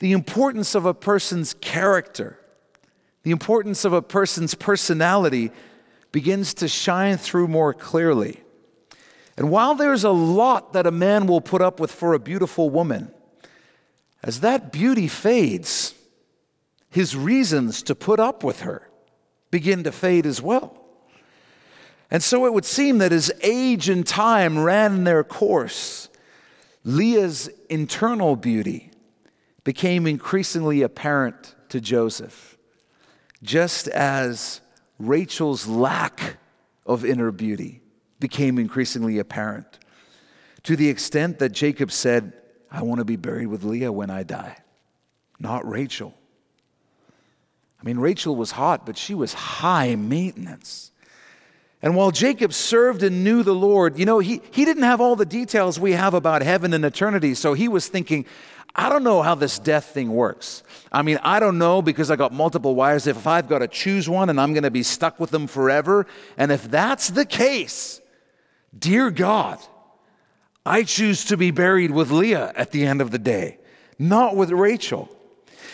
the 0.00 0.12
importance 0.12 0.74
of 0.74 0.84
a 0.84 0.94
person's 0.94 1.54
character, 1.54 2.38
the 3.22 3.30
importance 3.30 3.84
of 3.84 3.92
a 3.92 4.02
person's 4.02 4.54
personality 4.54 5.52
begins 6.10 6.54
to 6.54 6.66
shine 6.66 7.16
through 7.16 7.46
more 7.46 7.72
clearly. 7.72 8.40
And 9.36 9.50
while 9.50 9.74
there's 9.74 10.04
a 10.04 10.10
lot 10.10 10.72
that 10.72 10.86
a 10.86 10.90
man 10.90 11.26
will 11.26 11.40
put 11.40 11.62
up 11.62 11.78
with 11.78 11.92
for 11.92 12.14
a 12.14 12.18
beautiful 12.18 12.68
woman, 12.68 13.12
as 14.22 14.40
that 14.40 14.72
beauty 14.72 15.06
fades, 15.06 15.94
his 16.90 17.16
reasons 17.16 17.82
to 17.84 17.94
put 17.94 18.18
up 18.18 18.42
with 18.42 18.62
her 18.62 18.90
begin 19.50 19.84
to 19.84 19.92
fade 19.92 20.26
as 20.26 20.42
well. 20.42 20.79
And 22.10 22.22
so 22.22 22.46
it 22.46 22.52
would 22.52 22.64
seem 22.64 22.98
that 22.98 23.12
as 23.12 23.30
age 23.42 23.88
and 23.88 24.06
time 24.06 24.58
ran 24.58 25.04
their 25.04 25.22
course, 25.22 26.08
Leah's 26.84 27.48
internal 27.68 28.36
beauty 28.36 28.90
became 29.64 30.06
increasingly 30.06 30.82
apparent 30.82 31.54
to 31.68 31.80
Joseph, 31.80 32.58
just 33.42 33.86
as 33.88 34.60
Rachel's 34.98 35.66
lack 35.66 36.38
of 36.84 37.04
inner 37.04 37.30
beauty 37.30 37.80
became 38.18 38.58
increasingly 38.58 39.18
apparent, 39.18 39.78
to 40.64 40.76
the 40.76 40.88
extent 40.88 41.38
that 41.38 41.50
Jacob 41.50 41.92
said, 41.92 42.32
I 42.70 42.82
want 42.82 42.98
to 42.98 43.04
be 43.04 43.16
buried 43.16 43.46
with 43.46 43.64
Leah 43.64 43.92
when 43.92 44.10
I 44.10 44.24
die, 44.24 44.56
not 45.38 45.68
Rachel. 45.68 46.14
I 47.80 47.84
mean, 47.84 47.98
Rachel 47.98 48.36
was 48.36 48.50
hot, 48.50 48.84
but 48.84 48.98
she 48.98 49.14
was 49.14 49.32
high 49.32 49.94
maintenance. 49.94 50.90
And 51.82 51.96
while 51.96 52.10
Jacob 52.10 52.52
served 52.52 53.02
and 53.02 53.24
knew 53.24 53.42
the 53.42 53.54
Lord, 53.54 53.98
you 53.98 54.04
know, 54.04 54.18
he, 54.18 54.42
he 54.50 54.64
didn't 54.64 54.82
have 54.82 55.00
all 55.00 55.16
the 55.16 55.24
details 55.24 55.80
we 55.80 55.92
have 55.92 56.12
about 56.12 56.42
heaven 56.42 56.74
and 56.74 56.84
eternity. 56.84 57.34
So 57.34 57.54
he 57.54 57.68
was 57.68 57.88
thinking, 57.88 58.26
I 58.74 58.88
don't 58.88 59.02
know 59.02 59.22
how 59.22 59.34
this 59.34 59.58
death 59.58 59.86
thing 59.86 60.12
works. 60.12 60.62
I 60.92 61.02
mean, 61.02 61.18
I 61.22 61.40
don't 61.40 61.58
know 61.58 61.80
because 61.80 62.10
I 62.10 62.16
got 62.16 62.32
multiple 62.32 62.74
wives 62.74 63.06
if 63.06 63.26
I've 63.26 63.48
got 63.48 63.60
to 63.60 63.68
choose 63.68 64.08
one 64.08 64.28
and 64.28 64.40
I'm 64.40 64.52
going 64.52 64.64
to 64.64 64.70
be 64.70 64.82
stuck 64.82 65.18
with 65.18 65.30
them 65.30 65.46
forever. 65.46 66.06
And 66.36 66.52
if 66.52 66.70
that's 66.70 67.08
the 67.08 67.24
case, 67.24 68.00
dear 68.78 69.10
God, 69.10 69.58
I 70.64 70.82
choose 70.82 71.24
to 71.26 71.36
be 71.36 71.50
buried 71.50 71.90
with 71.90 72.10
Leah 72.10 72.52
at 72.54 72.70
the 72.70 72.84
end 72.84 73.00
of 73.00 73.10
the 73.10 73.18
day, 73.18 73.58
not 73.98 74.36
with 74.36 74.50
Rachel. 74.50 75.08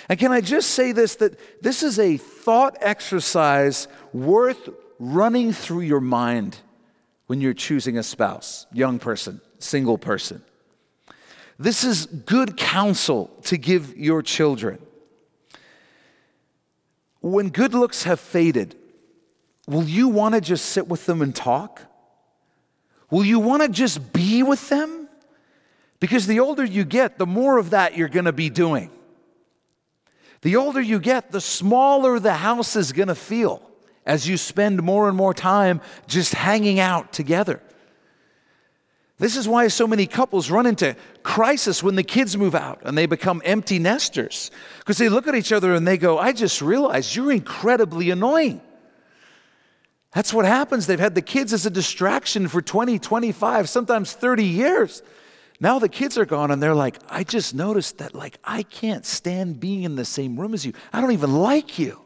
And 0.09 0.19
can 0.19 0.31
I 0.31 0.41
just 0.41 0.71
say 0.71 0.93
this 0.93 1.17
that 1.17 1.63
this 1.63 1.83
is 1.83 1.99
a 1.99 2.17
thought 2.17 2.77
exercise 2.81 3.89
worth 4.13 4.71
running 4.99 5.53
through 5.53 5.81
your 5.81 6.01
mind 6.01 6.59
when 7.27 7.41
you're 7.41 7.55
choosing 7.55 7.99
a 7.99 8.03
spouse, 8.03 8.67
young 8.73 8.99
person, 8.99 9.41
single 9.59 9.99
person. 9.99 10.43
This 11.59 11.85
is 11.85 12.07
good 12.07 12.57
counsel 12.57 13.31
to 13.45 13.57
give 13.57 13.97
your 13.97 14.23
children. 14.23 14.79
When 17.21 17.49
good 17.49 17.75
looks 17.75 18.05
have 18.05 18.21
faded, 18.21 18.77
will 19.67 19.85
you 19.85 20.09
want 20.09 20.35
to 20.35 20.41
just 20.41 20.67
sit 20.67 20.87
with 20.87 21.07
them 21.07 21.23
and 21.23 21.35
talk? 21.35 21.83
Will 23.11 23.25
you 23.25 23.41
want 23.41 23.63
to 23.63 23.69
just 23.69 24.13
be 24.13 24.43
with 24.43 24.69
them? 24.69 25.09
Because 25.99 26.27
the 26.27 26.41
older 26.41 26.65
you 26.65 26.85
get, 26.85 27.19
the 27.19 27.27
more 27.27 27.59
of 27.59 27.71
that 27.71 27.97
you're 27.97 28.09
going 28.09 28.27
to 28.27 28.33
be 28.33 28.51
doing. 28.51 28.91
The 30.43 30.57
older 30.57 30.81
you 30.81 31.01
get, 31.01 31.33
the 31.33 31.41
smaller 31.41 32.21
the 32.21 32.35
house 32.35 32.77
is 32.77 32.93
going 32.93 33.09
to 33.09 33.15
feel 33.15 33.63
as 34.07 34.29
you 34.29 34.37
spend 34.37 34.83
more 34.83 35.09
and 35.09 35.17
more 35.17 35.35
time 35.35 35.81
just 36.07 36.33
hanging 36.33 36.81
out 36.81 37.13
together. 37.13 37.61
This 39.19 39.37
is 39.37 39.49
why 39.49 39.69
so 39.69 39.87
many 39.87 40.07
couples 40.07 40.51
run 40.51 40.67
into 40.67 40.95
crisis 41.23 41.83
when 41.83 41.97
the 41.97 42.03
kids 42.03 42.37
move 42.37 42.55
out 42.55 42.81
and 42.85 42.97
they 42.97 43.07
become 43.07 43.41
empty 43.45 43.79
nesters. 43.79 44.51
Because 44.79 44.99
they 44.99 45.09
look 45.09 45.27
at 45.27 45.35
each 45.35 45.53
other 45.53 45.75
and 45.75 45.89
they 45.89 45.97
go, 45.97 46.19
I 46.19 46.33
just 46.33 46.61
realized 46.61 47.17
you're 47.17 47.33
incredibly 47.33 48.11
annoying. 48.11 48.61
That's 50.13 50.35
what 50.35 50.45
happens. 50.45 50.87
They've 50.87 51.01
had 51.01 51.15
the 51.15 51.23
kids 51.23 51.53
as 51.53 51.65
a 51.65 51.71
distraction 51.71 52.47
for 52.49 52.61
20, 52.61 52.99
25, 52.99 53.69
sometimes 53.69 54.13
30 54.13 54.45
years. 54.45 55.03
Now 55.61 55.79
the 55.79 55.89
kids 55.89 56.19
are 56.19 56.27
gone 56.27 56.51
and 56.51 56.63
they're 56.63 56.75
like, 56.75 56.99
I 57.09 57.25
just 57.25 57.55
noticed 57.55 57.99
that 57.99 58.15
like 58.15 58.39
I 58.45 58.63
can't 58.65 59.07
stand 59.07 59.61
being 59.61 59.85
in 59.85 59.97
the 59.97 60.05
same 60.05 60.39
room 60.39 60.53
as 60.53 60.67
you. 60.67 60.75
I 60.93 61.01
don't 61.01 61.13
even 61.13 61.35
like 61.35 61.79
you. 61.79 62.06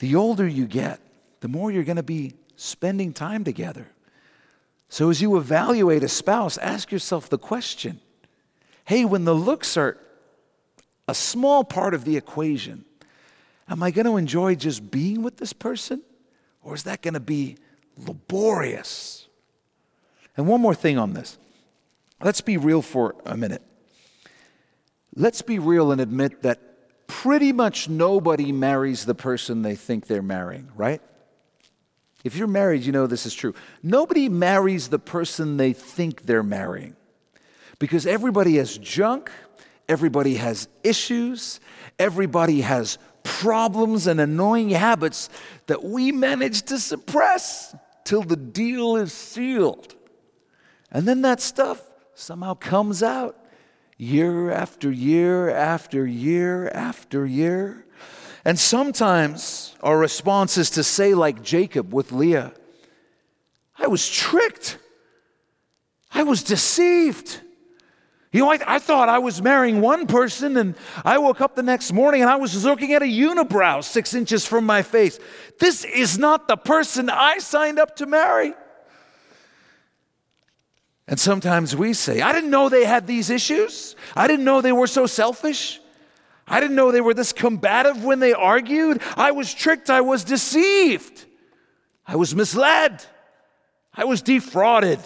The 0.00 0.14
older 0.14 0.48
you 0.48 0.66
get, 0.66 1.00
the 1.40 1.48
more 1.48 1.70
you're 1.70 1.84
going 1.84 1.96
to 1.96 2.02
be 2.02 2.34
spending 2.56 3.12
time 3.12 3.44
together. 3.44 3.86
So, 4.88 5.08
as 5.08 5.22
you 5.22 5.36
evaluate 5.36 6.02
a 6.02 6.08
spouse, 6.08 6.58
ask 6.58 6.90
yourself 6.90 7.28
the 7.28 7.38
question 7.38 8.00
hey, 8.84 9.04
when 9.04 9.24
the 9.24 9.34
looks 9.34 9.76
are 9.76 9.98
a 11.06 11.14
small 11.14 11.62
part 11.62 11.94
of 11.94 12.04
the 12.04 12.16
equation, 12.16 12.84
am 13.68 13.82
I 13.82 13.92
going 13.92 14.06
to 14.06 14.16
enjoy 14.16 14.56
just 14.56 14.90
being 14.90 15.22
with 15.22 15.36
this 15.36 15.52
person? 15.52 16.02
Or 16.62 16.74
is 16.74 16.82
that 16.84 17.02
going 17.02 17.14
to 17.14 17.20
be 17.20 17.56
laborious? 17.96 19.28
And 20.36 20.48
one 20.48 20.60
more 20.60 20.74
thing 20.74 20.98
on 20.98 21.12
this. 21.12 21.38
Let's 22.20 22.40
be 22.40 22.56
real 22.56 22.82
for 22.82 23.14
a 23.24 23.36
minute. 23.36 23.62
Let's 25.14 25.42
be 25.42 25.58
real 25.58 25.92
and 25.92 26.00
admit 26.00 26.42
that 26.42 26.69
pretty 27.10 27.52
much 27.52 27.88
nobody 27.88 28.52
marries 28.52 29.04
the 29.04 29.16
person 29.16 29.62
they 29.62 29.74
think 29.74 30.06
they're 30.06 30.22
marrying, 30.22 30.68
right? 30.76 31.02
If 32.22 32.36
you're 32.36 32.46
married, 32.46 32.84
you 32.84 32.92
know 32.92 33.08
this 33.08 33.26
is 33.26 33.34
true. 33.34 33.52
Nobody 33.82 34.28
marries 34.28 34.88
the 34.88 35.00
person 35.00 35.56
they 35.56 35.72
think 35.72 36.22
they're 36.22 36.44
marrying 36.44 36.94
because 37.80 38.06
everybody 38.06 38.58
has 38.58 38.78
junk, 38.78 39.28
everybody 39.88 40.36
has 40.36 40.68
issues, 40.84 41.58
everybody 41.98 42.60
has 42.60 42.96
problems 43.24 44.06
and 44.06 44.20
annoying 44.20 44.70
habits 44.70 45.30
that 45.66 45.82
we 45.82 46.12
manage 46.12 46.62
to 46.62 46.78
suppress 46.78 47.74
till 48.04 48.22
the 48.22 48.36
deal 48.36 48.96
is 48.96 49.12
sealed. 49.12 49.96
And 50.92 51.08
then 51.08 51.22
that 51.22 51.40
stuff 51.40 51.82
somehow 52.14 52.54
comes 52.54 53.02
out 53.02 53.36
year 54.00 54.50
after 54.50 54.90
year 54.90 55.50
after 55.50 56.06
year 56.06 56.68
after 56.68 57.26
year. 57.26 57.84
And 58.44 58.58
sometimes 58.58 59.74
our 59.82 59.98
response 59.98 60.56
is 60.56 60.70
to 60.70 60.82
say, 60.82 61.14
like 61.14 61.42
Jacob 61.42 61.92
with 61.92 62.10
Leah, 62.10 62.52
I 63.76 63.88
was 63.88 64.08
tricked. 64.08 64.78
I 66.12 66.22
was 66.22 66.42
deceived. 66.42 67.40
You 68.32 68.40
know, 68.40 68.50
I, 68.50 68.58
I, 68.66 68.78
thought 68.78 69.08
I 69.08 69.18
was 69.18 69.42
marrying 69.42 69.80
one 69.80 70.06
person, 70.06 70.56
and 70.56 70.76
I 71.04 71.18
woke 71.18 71.40
up 71.40 71.56
the 71.56 71.62
next 71.62 71.92
morning 71.92 72.22
and 72.22 72.30
I 72.30 72.36
was 72.36 72.64
looking 72.64 72.92
at 72.94 73.02
a 73.02 73.06
unibrow 73.06 73.82
six 73.82 74.14
inches 74.14 74.46
from 74.46 74.64
my 74.64 74.82
face. 74.82 75.18
This 75.58 75.84
is 75.84 76.16
not 76.16 76.46
the 76.46 76.56
person 76.56 77.10
I 77.10 77.38
signed 77.38 77.78
up 77.78 77.96
to 77.96 78.06
marry. 78.06 78.54
And 81.10 81.18
sometimes 81.18 81.74
we 81.74 81.92
say, 81.92 82.20
I 82.20 82.32
didn't 82.32 82.50
know 82.50 82.68
they 82.68 82.84
had 82.84 83.08
these 83.08 83.30
issues. 83.30 83.96
I 84.14 84.28
didn't 84.28 84.44
know 84.44 84.60
they 84.60 84.70
were 84.70 84.86
so 84.86 85.06
selfish. 85.06 85.80
I 86.46 86.60
didn't 86.60 86.76
know 86.76 86.92
they 86.92 87.00
were 87.00 87.14
this 87.14 87.32
combative 87.32 88.04
when 88.04 88.20
they 88.20 88.32
argued. 88.32 89.02
I 89.16 89.32
was 89.32 89.52
tricked. 89.52 89.90
I 89.90 90.02
was 90.02 90.22
deceived. 90.22 91.26
I 92.06 92.14
was 92.14 92.32
misled. 92.32 93.04
I 93.92 94.04
was 94.04 94.22
defrauded. 94.22 95.00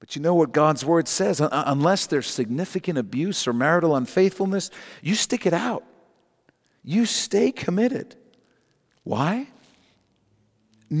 But 0.00 0.16
you 0.16 0.22
know 0.22 0.34
what 0.34 0.50
God's 0.50 0.84
word 0.84 1.06
says? 1.06 1.40
Unless 1.40 2.08
there's 2.08 2.26
significant 2.26 2.98
abuse 2.98 3.46
or 3.46 3.52
marital 3.52 3.94
unfaithfulness, 3.94 4.70
you 5.02 5.14
stick 5.14 5.46
it 5.46 5.54
out. 5.54 5.84
You 6.82 7.06
stay 7.06 7.52
committed. 7.52 8.16
Why? 9.04 9.46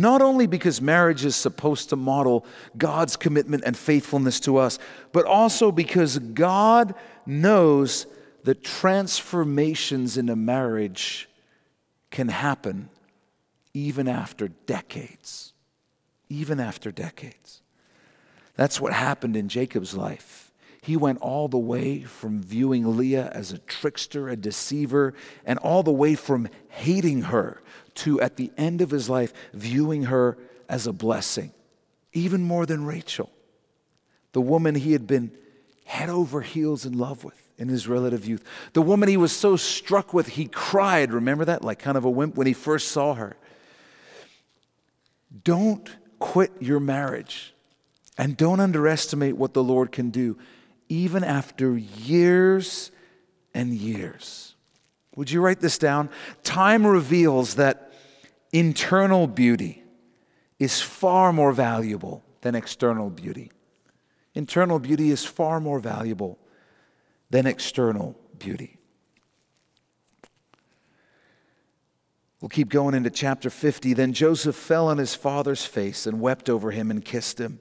Not 0.00 0.22
only 0.22 0.48
because 0.48 0.80
marriage 0.80 1.24
is 1.24 1.36
supposed 1.36 1.90
to 1.90 1.96
model 1.96 2.44
God's 2.76 3.14
commitment 3.14 3.62
and 3.64 3.76
faithfulness 3.76 4.40
to 4.40 4.56
us, 4.56 4.80
but 5.12 5.24
also 5.24 5.70
because 5.70 6.18
God 6.18 6.96
knows 7.26 8.08
that 8.42 8.64
transformations 8.64 10.16
in 10.16 10.28
a 10.28 10.34
marriage 10.34 11.28
can 12.10 12.26
happen 12.26 12.88
even 13.72 14.08
after 14.08 14.48
decades. 14.48 15.52
Even 16.28 16.58
after 16.58 16.90
decades. 16.90 17.62
That's 18.56 18.80
what 18.80 18.92
happened 18.92 19.36
in 19.36 19.48
Jacob's 19.48 19.94
life. 19.94 20.50
He 20.82 20.96
went 20.96 21.20
all 21.20 21.46
the 21.46 21.56
way 21.56 22.02
from 22.02 22.42
viewing 22.42 22.96
Leah 22.96 23.30
as 23.32 23.52
a 23.52 23.58
trickster, 23.58 24.28
a 24.28 24.34
deceiver, 24.34 25.14
and 25.46 25.60
all 25.60 25.84
the 25.84 25.92
way 25.92 26.16
from 26.16 26.48
hating 26.68 27.22
her 27.22 27.62
to, 27.96 28.20
at 28.20 28.36
the 28.36 28.50
end 28.56 28.80
of 28.80 28.90
his 28.90 29.08
life, 29.08 29.32
viewing 29.52 30.04
her 30.04 30.38
as 30.68 30.86
a 30.86 30.92
blessing, 30.92 31.52
even 32.12 32.42
more 32.42 32.66
than 32.66 32.84
Rachel, 32.84 33.30
the 34.32 34.40
woman 34.40 34.74
he 34.74 34.92
had 34.92 35.06
been 35.06 35.30
head 35.84 36.08
over 36.08 36.40
heels 36.40 36.86
in 36.86 36.98
love 36.98 37.24
with 37.24 37.40
in 37.58 37.68
his 37.68 37.86
relative 37.86 38.26
youth. 38.26 38.42
The 38.72 38.82
woman 38.82 39.08
he 39.08 39.16
was 39.16 39.32
so 39.32 39.56
struck 39.56 40.12
with, 40.12 40.28
he 40.28 40.46
cried. 40.46 41.12
Remember 41.12 41.44
that? 41.44 41.62
Like 41.62 41.78
kind 41.78 41.96
of 41.96 42.04
a 42.04 42.10
wimp 42.10 42.34
when 42.34 42.46
he 42.46 42.52
first 42.52 42.88
saw 42.88 43.14
her. 43.14 43.36
Don't 45.42 45.88
quit 46.18 46.52
your 46.60 46.80
marriage 46.80 47.54
and 48.16 48.36
don't 48.36 48.60
underestimate 48.60 49.36
what 49.36 49.54
the 49.54 49.62
Lord 49.62 49.92
can 49.92 50.10
do, 50.10 50.38
even 50.88 51.24
after 51.24 51.76
years 51.76 52.90
and 53.52 53.72
years. 53.74 54.53
Would 55.16 55.30
you 55.30 55.40
write 55.40 55.60
this 55.60 55.78
down? 55.78 56.10
Time 56.42 56.86
reveals 56.86 57.54
that 57.54 57.92
internal 58.52 59.26
beauty 59.26 59.82
is 60.58 60.80
far 60.80 61.32
more 61.32 61.52
valuable 61.52 62.24
than 62.40 62.54
external 62.54 63.10
beauty. 63.10 63.50
Internal 64.34 64.78
beauty 64.78 65.10
is 65.10 65.24
far 65.24 65.60
more 65.60 65.78
valuable 65.78 66.38
than 67.30 67.46
external 67.46 68.16
beauty. 68.38 68.78
We'll 72.40 72.48
keep 72.50 72.68
going 72.68 72.94
into 72.94 73.10
chapter 73.10 73.48
50. 73.48 73.94
Then 73.94 74.12
Joseph 74.12 74.54
fell 74.54 74.88
on 74.88 74.98
his 74.98 75.14
father's 75.14 75.64
face 75.64 76.06
and 76.06 76.20
wept 76.20 76.50
over 76.50 76.72
him 76.72 76.90
and 76.90 77.02
kissed 77.02 77.40
him. 77.40 77.60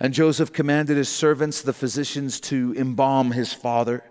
And 0.00 0.14
Joseph 0.14 0.52
commanded 0.52 0.96
his 0.96 1.08
servants, 1.08 1.60
the 1.60 1.72
physicians, 1.72 2.40
to 2.40 2.74
embalm 2.76 3.32
his 3.32 3.52
father. 3.52 4.02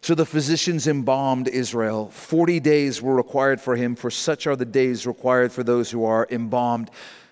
So 0.00 0.14
the 0.14 0.26
physicians 0.26 0.86
embalmed 0.86 1.48
Israel. 1.48 2.08
Forty 2.10 2.60
days 2.60 3.02
were 3.02 3.16
required 3.16 3.60
for 3.60 3.76
him, 3.76 3.96
for 3.96 4.10
such 4.10 4.46
are 4.46 4.56
the 4.56 4.64
days 4.64 5.06
required 5.06 5.52
for 5.52 5.62
those 5.62 5.90
who 5.90 6.04
are 6.04 6.26
embalmed. 6.30 6.90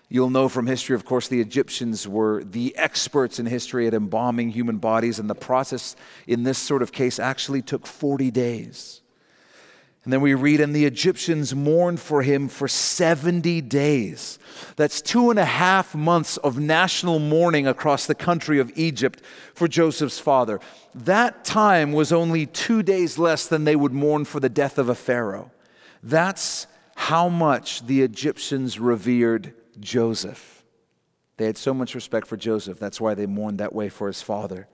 You'll 0.08 0.30
know 0.30 0.48
from 0.48 0.66
history, 0.66 0.94
of 0.94 1.04
course, 1.04 1.26
the 1.26 1.40
Egyptians 1.40 2.06
were 2.06 2.44
the 2.44 2.76
experts 2.76 3.38
in 3.40 3.46
history 3.46 3.86
at 3.86 3.94
embalming 3.94 4.50
human 4.50 4.78
bodies, 4.78 5.18
and 5.18 5.28
the 5.28 5.34
process 5.34 5.96
in 6.26 6.44
this 6.44 6.58
sort 6.58 6.82
of 6.82 6.92
case 6.92 7.18
actually 7.18 7.62
took 7.62 7.86
40 7.86 8.30
days. 8.30 9.00
And 10.06 10.12
then 10.12 10.20
we 10.20 10.34
read, 10.34 10.60
and 10.60 10.72
the 10.72 10.84
Egyptians 10.84 11.52
mourned 11.52 11.98
for 11.98 12.22
him 12.22 12.46
for 12.46 12.68
70 12.68 13.60
days. 13.62 14.38
That's 14.76 15.02
two 15.02 15.30
and 15.30 15.38
a 15.38 15.44
half 15.44 15.96
months 15.96 16.36
of 16.36 16.60
national 16.60 17.18
mourning 17.18 17.66
across 17.66 18.06
the 18.06 18.14
country 18.14 18.60
of 18.60 18.70
Egypt 18.76 19.20
for 19.52 19.66
Joseph's 19.66 20.20
father. 20.20 20.60
That 20.94 21.44
time 21.44 21.90
was 21.90 22.12
only 22.12 22.46
two 22.46 22.84
days 22.84 23.18
less 23.18 23.48
than 23.48 23.64
they 23.64 23.74
would 23.74 23.92
mourn 23.92 24.24
for 24.24 24.38
the 24.38 24.48
death 24.48 24.78
of 24.78 24.88
a 24.88 24.94
Pharaoh. 24.94 25.50
That's 26.04 26.68
how 26.94 27.28
much 27.28 27.84
the 27.84 28.02
Egyptians 28.02 28.78
revered 28.78 29.54
Joseph. 29.80 30.62
They 31.36 31.46
had 31.46 31.58
so 31.58 31.74
much 31.74 31.96
respect 31.96 32.28
for 32.28 32.36
Joseph. 32.36 32.78
That's 32.78 33.00
why 33.00 33.14
they 33.14 33.26
mourned 33.26 33.58
that 33.58 33.74
way 33.74 33.88
for 33.88 34.06
his 34.06 34.22
father. 34.22 34.68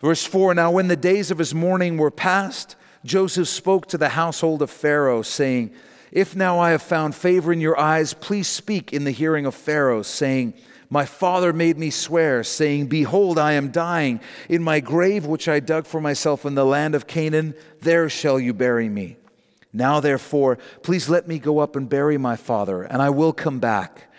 Verse 0.00 0.24
4 0.24 0.52
Now, 0.52 0.72
when 0.72 0.88
the 0.88 0.96
days 0.96 1.30
of 1.30 1.38
his 1.38 1.54
mourning 1.54 1.96
were 1.96 2.10
past, 2.10 2.74
Joseph 3.06 3.48
spoke 3.48 3.86
to 3.88 3.98
the 3.98 4.10
household 4.10 4.62
of 4.62 4.70
Pharaoh, 4.70 5.22
saying, 5.22 5.70
If 6.10 6.34
now 6.34 6.58
I 6.58 6.72
have 6.72 6.82
found 6.82 7.14
favor 7.14 7.52
in 7.52 7.60
your 7.60 7.78
eyes, 7.78 8.12
please 8.12 8.48
speak 8.48 8.92
in 8.92 9.04
the 9.04 9.12
hearing 9.12 9.46
of 9.46 9.54
Pharaoh, 9.54 10.02
saying, 10.02 10.54
My 10.90 11.06
father 11.06 11.52
made 11.52 11.78
me 11.78 11.90
swear, 11.90 12.42
saying, 12.42 12.88
Behold, 12.88 13.38
I 13.38 13.52
am 13.52 13.70
dying. 13.70 14.20
In 14.48 14.62
my 14.62 14.80
grave, 14.80 15.24
which 15.24 15.48
I 15.48 15.60
dug 15.60 15.86
for 15.86 16.00
myself 16.00 16.44
in 16.44 16.56
the 16.56 16.66
land 16.66 16.94
of 16.94 17.06
Canaan, 17.06 17.54
there 17.80 18.08
shall 18.08 18.40
you 18.40 18.52
bury 18.52 18.88
me. 18.88 19.16
Now, 19.72 20.00
therefore, 20.00 20.58
please 20.82 21.08
let 21.08 21.28
me 21.28 21.38
go 21.38 21.60
up 21.60 21.76
and 21.76 21.88
bury 21.88 22.18
my 22.18 22.34
father, 22.34 22.82
and 22.82 23.00
I 23.00 23.10
will 23.10 23.32
come 23.32 23.60
back. 23.60 24.10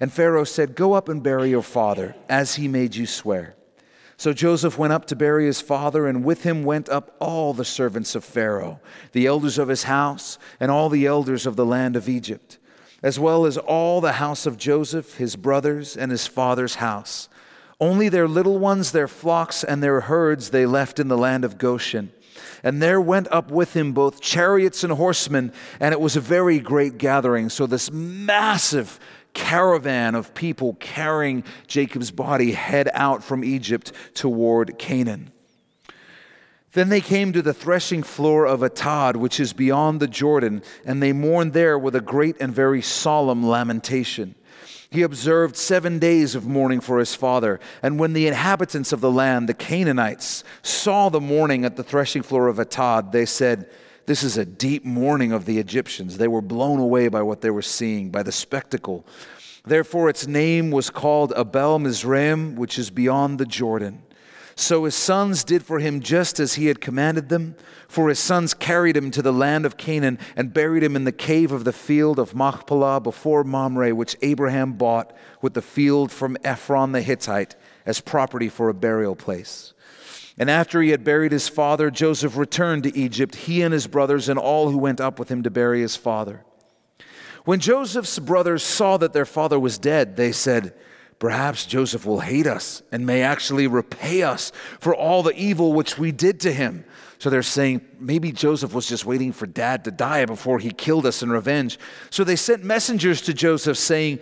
And 0.00 0.12
Pharaoh 0.12 0.44
said, 0.44 0.76
Go 0.76 0.92
up 0.92 1.08
and 1.08 1.22
bury 1.22 1.50
your 1.50 1.62
father, 1.62 2.14
as 2.28 2.54
he 2.54 2.68
made 2.68 2.94
you 2.94 3.06
swear. 3.06 3.56
So 4.18 4.32
Joseph 4.32 4.76
went 4.76 4.92
up 4.92 5.04
to 5.06 5.16
bury 5.16 5.46
his 5.46 5.60
father, 5.60 6.08
and 6.08 6.24
with 6.24 6.42
him 6.42 6.64
went 6.64 6.88
up 6.88 7.14
all 7.20 7.54
the 7.54 7.64
servants 7.64 8.16
of 8.16 8.24
Pharaoh, 8.24 8.80
the 9.12 9.26
elders 9.26 9.58
of 9.58 9.68
his 9.68 9.84
house, 9.84 10.40
and 10.58 10.72
all 10.72 10.88
the 10.88 11.06
elders 11.06 11.46
of 11.46 11.54
the 11.54 11.64
land 11.64 11.94
of 11.94 12.08
Egypt, 12.08 12.58
as 13.00 13.16
well 13.16 13.46
as 13.46 13.56
all 13.56 14.00
the 14.00 14.14
house 14.14 14.44
of 14.44 14.58
Joseph, 14.58 15.18
his 15.18 15.36
brothers, 15.36 15.96
and 15.96 16.10
his 16.10 16.26
father's 16.26 16.74
house. 16.74 17.28
Only 17.80 18.08
their 18.08 18.26
little 18.26 18.58
ones, 18.58 18.90
their 18.90 19.06
flocks, 19.06 19.62
and 19.62 19.80
their 19.80 20.00
herds 20.00 20.50
they 20.50 20.66
left 20.66 20.98
in 20.98 21.06
the 21.06 21.16
land 21.16 21.44
of 21.44 21.56
Goshen. 21.56 22.10
And 22.64 22.82
there 22.82 23.00
went 23.00 23.28
up 23.30 23.52
with 23.52 23.74
him 23.74 23.92
both 23.92 24.20
chariots 24.20 24.82
and 24.82 24.92
horsemen, 24.92 25.52
and 25.78 25.92
it 25.92 26.00
was 26.00 26.16
a 26.16 26.20
very 26.20 26.58
great 26.58 26.98
gathering. 26.98 27.50
So, 27.50 27.66
this 27.66 27.92
massive 27.92 28.98
caravan 29.38 30.16
of 30.16 30.34
people 30.34 30.74
carrying 30.80 31.44
Jacob's 31.68 32.10
body 32.10 32.50
head 32.50 32.90
out 32.92 33.22
from 33.22 33.44
Egypt 33.44 33.92
toward 34.12 34.78
Canaan. 34.78 35.30
Then 36.72 36.88
they 36.88 37.00
came 37.00 37.32
to 37.32 37.40
the 37.40 37.54
threshing 37.54 38.02
floor 38.02 38.46
of 38.46 38.60
Atad, 38.60 39.14
which 39.14 39.38
is 39.38 39.52
beyond 39.52 40.00
the 40.00 40.08
Jordan, 40.08 40.60
and 40.84 41.00
they 41.00 41.12
mourned 41.12 41.52
there 41.52 41.78
with 41.78 41.94
a 41.94 42.00
great 42.00 42.36
and 42.40 42.52
very 42.52 42.82
solemn 42.82 43.46
lamentation. 43.46 44.34
He 44.90 45.02
observed 45.02 45.56
seven 45.56 46.00
days 46.00 46.34
of 46.34 46.46
mourning 46.46 46.80
for 46.80 46.98
his 46.98 47.14
father. 47.14 47.60
And 47.80 47.98
when 47.98 48.14
the 48.14 48.26
inhabitants 48.26 48.92
of 48.92 49.00
the 49.00 49.10
land, 49.10 49.48
the 49.48 49.54
Canaanites, 49.54 50.42
saw 50.62 51.10
the 51.10 51.20
mourning 51.20 51.64
at 51.64 51.76
the 51.76 51.84
threshing 51.84 52.22
floor 52.22 52.48
of 52.48 52.56
Atad, 52.56 53.12
they 53.12 53.24
said, 53.24 53.70
This 54.08 54.22
is 54.22 54.38
a 54.38 54.46
deep 54.46 54.86
mourning 54.86 55.32
of 55.32 55.44
the 55.44 55.58
Egyptians. 55.58 56.16
They 56.16 56.28
were 56.28 56.40
blown 56.40 56.78
away 56.78 57.08
by 57.08 57.20
what 57.20 57.42
they 57.42 57.50
were 57.50 57.60
seeing, 57.60 58.08
by 58.08 58.22
the 58.22 58.32
spectacle. 58.32 59.04
Therefore, 59.66 60.08
its 60.08 60.26
name 60.26 60.70
was 60.70 60.88
called 60.88 61.34
Abel 61.36 61.78
Mizraim, 61.78 62.56
which 62.56 62.78
is 62.78 62.88
beyond 62.88 63.38
the 63.38 63.44
Jordan. 63.44 64.02
So 64.54 64.84
his 64.84 64.94
sons 64.94 65.44
did 65.44 65.62
for 65.62 65.78
him 65.78 66.00
just 66.00 66.40
as 66.40 66.54
he 66.54 66.68
had 66.68 66.80
commanded 66.80 67.28
them. 67.28 67.54
For 67.86 68.08
his 68.08 68.18
sons 68.18 68.54
carried 68.54 68.96
him 68.96 69.10
to 69.10 69.20
the 69.20 69.30
land 69.30 69.66
of 69.66 69.76
Canaan 69.76 70.18
and 70.34 70.54
buried 70.54 70.82
him 70.82 70.96
in 70.96 71.04
the 71.04 71.12
cave 71.12 71.52
of 71.52 71.64
the 71.64 71.72
field 71.74 72.18
of 72.18 72.34
Machpelah 72.34 73.02
before 73.02 73.44
Mamre, 73.44 73.94
which 73.94 74.16
Abraham 74.22 74.72
bought 74.72 75.14
with 75.42 75.52
the 75.52 75.60
field 75.60 76.10
from 76.10 76.38
Ephron 76.42 76.92
the 76.92 77.02
Hittite 77.02 77.56
as 77.84 78.00
property 78.00 78.48
for 78.48 78.70
a 78.70 78.74
burial 78.74 79.14
place. 79.14 79.74
And 80.38 80.48
after 80.48 80.80
he 80.80 80.90
had 80.90 81.02
buried 81.02 81.32
his 81.32 81.48
father, 81.48 81.90
Joseph 81.90 82.36
returned 82.36 82.84
to 82.84 82.96
Egypt, 82.96 83.34
he 83.34 83.62
and 83.62 83.72
his 83.72 83.88
brothers 83.88 84.28
and 84.28 84.38
all 84.38 84.70
who 84.70 84.78
went 84.78 85.00
up 85.00 85.18
with 85.18 85.28
him 85.28 85.42
to 85.42 85.50
bury 85.50 85.80
his 85.80 85.96
father. 85.96 86.44
When 87.44 87.60
Joseph's 87.60 88.18
brothers 88.18 88.62
saw 88.62 88.98
that 88.98 89.12
their 89.12 89.24
father 89.24 89.58
was 89.58 89.78
dead, 89.78 90.16
they 90.16 90.32
said, 90.32 90.74
Perhaps 91.18 91.66
Joseph 91.66 92.06
will 92.06 92.20
hate 92.20 92.46
us 92.46 92.82
and 92.92 93.04
may 93.04 93.22
actually 93.22 93.66
repay 93.66 94.22
us 94.22 94.52
for 94.78 94.94
all 94.94 95.24
the 95.24 95.34
evil 95.34 95.72
which 95.72 95.98
we 95.98 96.12
did 96.12 96.38
to 96.40 96.52
him. 96.52 96.84
So 97.18 97.28
they're 97.28 97.42
saying 97.42 97.80
maybe 97.98 98.30
Joseph 98.30 98.72
was 98.72 98.86
just 98.86 99.04
waiting 99.04 99.32
for 99.32 99.46
dad 99.46 99.84
to 99.84 99.90
die 99.90 100.24
before 100.26 100.60
he 100.60 100.70
killed 100.70 101.06
us 101.06 101.20
in 101.20 101.30
revenge. 101.30 101.78
So 102.10 102.22
they 102.22 102.36
sent 102.36 102.62
messengers 102.62 103.20
to 103.22 103.34
Joseph 103.34 103.76
saying, 103.76 104.20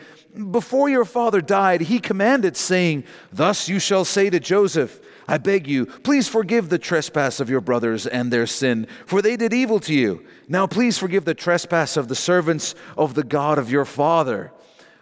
Before 0.51 0.89
your 0.89 1.05
father 1.05 1.43
died, 1.43 1.83
he 1.83 1.99
commanded, 1.99 2.57
saying, 2.57 3.05
Thus 3.31 3.69
you 3.69 3.79
shall 3.79 4.07
say 4.07 4.31
to 4.31 4.41
Joseph, 4.41 4.99
I 5.29 5.39
beg 5.39 5.67
you, 5.67 5.87
please 5.87 6.29
forgive 6.29 6.69
the 6.69 6.79
trespass 6.79 7.41
of 7.41 7.51
your 7.51 7.61
brothers 7.61 8.07
and 8.07 8.33
their 8.33 8.47
sin, 8.47 8.87
for 9.07 9.21
they 9.21 9.37
did 9.37 9.53
evil 9.53 9.81
to 9.81 9.95
you. 9.95 10.25
Now 10.49 10.67
please 10.67 10.99
forgive 10.99 11.25
the 11.25 11.35
trespass 11.35 11.97
of 11.97 12.09
the 12.09 12.15
servants 12.15 12.75
of 12.97 13.15
the 13.15 13.25
God 13.25 13.59
of 13.59 13.71
your 13.71 13.85
father. 13.85 14.53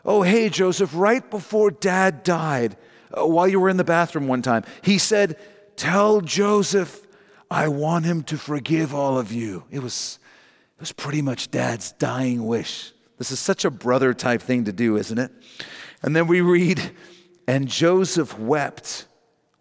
Oh, 0.04 0.22
hey, 0.22 0.48
Joseph, 0.48 0.90
right 0.94 1.28
before 1.30 1.70
dad 1.70 2.22
died, 2.22 2.76
uh, 3.16 3.26
while 3.26 3.48
you 3.48 3.60
were 3.60 3.68
in 3.68 3.76
the 3.76 3.84
bathroom 3.84 4.28
one 4.28 4.42
time, 4.42 4.64
he 4.82 4.98
said, 4.98 5.38
Tell 5.76 6.20
Joseph, 6.20 7.06
I 7.50 7.68
want 7.68 8.04
him 8.04 8.22
to 8.24 8.36
forgive 8.36 8.94
all 8.94 9.18
of 9.18 9.32
you. 9.32 9.64
It 9.70 9.80
was, 9.80 10.18
it 10.76 10.80
was 10.80 10.92
pretty 10.92 11.22
much 11.22 11.50
dad's 11.50 11.92
dying 11.92 12.46
wish. 12.46 12.92
This 13.18 13.30
is 13.30 13.38
such 13.38 13.64
a 13.64 13.70
brother 13.70 14.12
type 14.12 14.42
thing 14.42 14.64
to 14.64 14.72
do, 14.72 14.96
isn't 14.96 15.18
it? 15.18 15.30
And 16.02 16.14
then 16.14 16.26
we 16.26 16.40
read, 16.40 16.92
And 17.46 17.68
Joseph 17.68 18.38
wept 18.38 19.06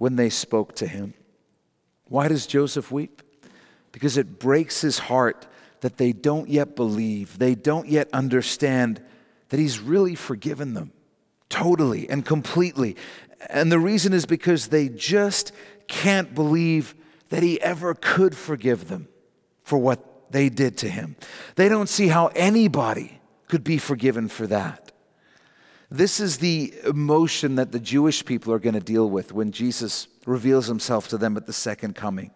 when 0.03 0.17
they 0.17 0.29
spoke 0.29 0.75
to 0.75 0.85
him. 0.85 1.13
Why 2.09 2.27
does 2.27 2.45
Joseph 2.45 2.91
weep? 2.91 3.21
Because 3.93 4.17
it 4.17 4.37
breaks 4.37 4.81
his 4.81 4.99
heart 4.99 5.47
that 5.79 5.95
they 5.95 6.11
don't 6.11 6.49
yet 6.49 6.75
believe, 6.75 7.39
they 7.39 7.55
don't 7.55 7.87
yet 7.87 8.09
understand 8.11 9.01
that 9.47 9.59
He's 9.59 9.79
really 9.79 10.15
forgiven 10.15 10.73
them 10.73 10.91
totally 11.47 12.09
and 12.09 12.25
completely. 12.25 12.97
And 13.49 13.71
the 13.71 13.79
reason 13.79 14.11
is 14.11 14.25
because 14.25 14.67
they 14.67 14.89
just 14.89 15.51
can't 15.87 16.33
believe 16.35 16.95
that 17.29 17.43
He 17.43 17.61
ever 17.61 17.93
could 17.93 18.35
forgive 18.35 18.89
them 18.89 19.07
for 19.63 19.77
what 19.77 20.31
they 20.31 20.49
did 20.49 20.77
to 20.79 20.89
Him. 20.89 21.15
They 21.55 21.69
don't 21.69 21.87
see 21.87 22.07
how 22.07 22.27
anybody 22.35 23.21
could 23.47 23.63
be 23.63 23.77
forgiven 23.77 24.27
for 24.27 24.47
that. 24.47 24.91
This 25.93 26.19
is 26.19 26.39
the 26.39 26.73
emotion 26.85 27.55
that 27.55 27.71
the 27.71 27.79
Jewish 27.79 28.25
people 28.25 28.51
are 28.51 28.57
going 28.57 28.73
to 28.73 28.79
deal 28.79 29.07
with 29.07 29.31
when 29.31 29.51
Jesus 29.51 30.07
reveals 30.25 30.65
himself 30.65 31.07
to 31.09 31.19
them 31.19 31.37
at 31.37 31.45
the 31.45 31.53
second 31.53 31.93
coming. 31.95 32.31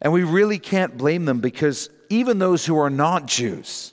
And 0.00 0.14
we 0.14 0.22
really 0.22 0.58
can't 0.58 0.96
blame 0.96 1.26
them 1.26 1.40
because 1.40 1.90
even 2.08 2.38
those 2.38 2.64
who 2.64 2.78
are 2.78 2.88
not 2.88 3.26
Jews, 3.26 3.92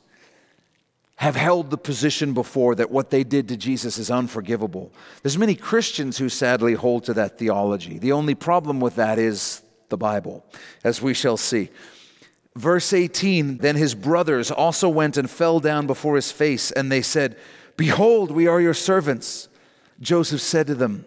have 1.18 1.36
held 1.36 1.70
the 1.70 1.78
position 1.78 2.34
before 2.34 2.74
that 2.74 2.90
what 2.90 3.12
they 3.12 3.24
did 3.24 3.50
to 3.50 3.56
Jesus 3.56 4.00
is 4.00 4.10
unforgivable. 4.10 4.92
There's 5.22 5.38
many 5.38 5.54
Christians 5.54 6.18
who 6.18 6.30
sadly 6.30 6.74
hold 6.74 7.04
to 7.04 7.14
that 7.14 7.38
theology. 7.38 8.00
The 8.00 8.14
only 8.14 8.34
problem 8.34 8.80
with 8.80 8.96
that 8.96 9.20
is 9.20 9.62
the 9.90 9.98
Bible, 9.98 10.44
as 10.84 11.00
we 11.00 11.14
shall 11.14 11.38
see. 11.38 11.70
Verse 12.56 12.92
18 12.92 13.58
Then 13.58 13.76
his 13.76 13.94
brothers 13.94 14.50
also 14.50 14.90
went 14.90 15.16
and 15.16 15.30
fell 15.30 15.60
down 15.60 15.86
before 15.86 16.16
his 16.16 16.32
face, 16.32 16.72
and 16.72 16.92
they 16.92 17.04
said, 17.04 17.38
Behold, 17.82 18.30
we 18.30 18.46
are 18.46 18.62
your 18.62 18.76
servants. 18.76 19.50
Joseph 20.00 20.40
said 20.40 20.68
to 20.68 20.76
them, 20.76 21.04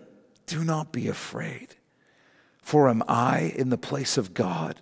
Do 0.46 0.64
not 0.64 0.90
be 0.90 1.06
afraid, 1.06 1.76
for 2.58 2.88
am 2.88 3.04
I 3.06 3.54
in 3.54 3.68
the 3.68 3.78
place 3.78 4.18
of 4.18 4.34
God? 4.34 4.80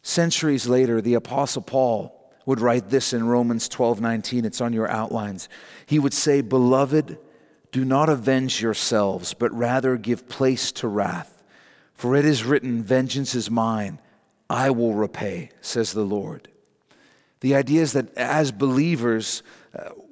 Centuries 0.00 0.66
later, 0.66 1.02
the 1.02 1.12
Apostle 1.12 1.60
Paul 1.60 2.18
would 2.46 2.62
write 2.62 2.88
this 2.88 3.12
in 3.12 3.26
Romans 3.26 3.68
12 3.68 4.00
19. 4.00 4.46
It's 4.46 4.62
on 4.62 4.72
your 4.72 4.90
outlines. 4.90 5.50
He 5.84 5.98
would 5.98 6.14
say, 6.14 6.40
Beloved, 6.40 7.18
do 7.70 7.84
not 7.84 8.08
avenge 8.08 8.62
yourselves, 8.62 9.34
but 9.34 9.52
rather 9.52 9.98
give 9.98 10.30
place 10.30 10.72
to 10.72 10.88
wrath. 10.88 11.42
For 11.92 12.16
it 12.16 12.24
is 12.24 12.42
written, 12.42 12.82
Vengeance 12.82 13.34
is 13.34 13.50
mine, 13.50 14.00
I 14.48 14.70
will 14.70 14.94
repay, 14.94 15.50
says 15.60 15.92
the 15.92 16.06
Lord. 16.06 16.48
The 17.40 17.54
idea 17.54 17.82
is 17.82 17.92
that 17.92 18.16
as 18.16 18.50
believers, 18.50 19.42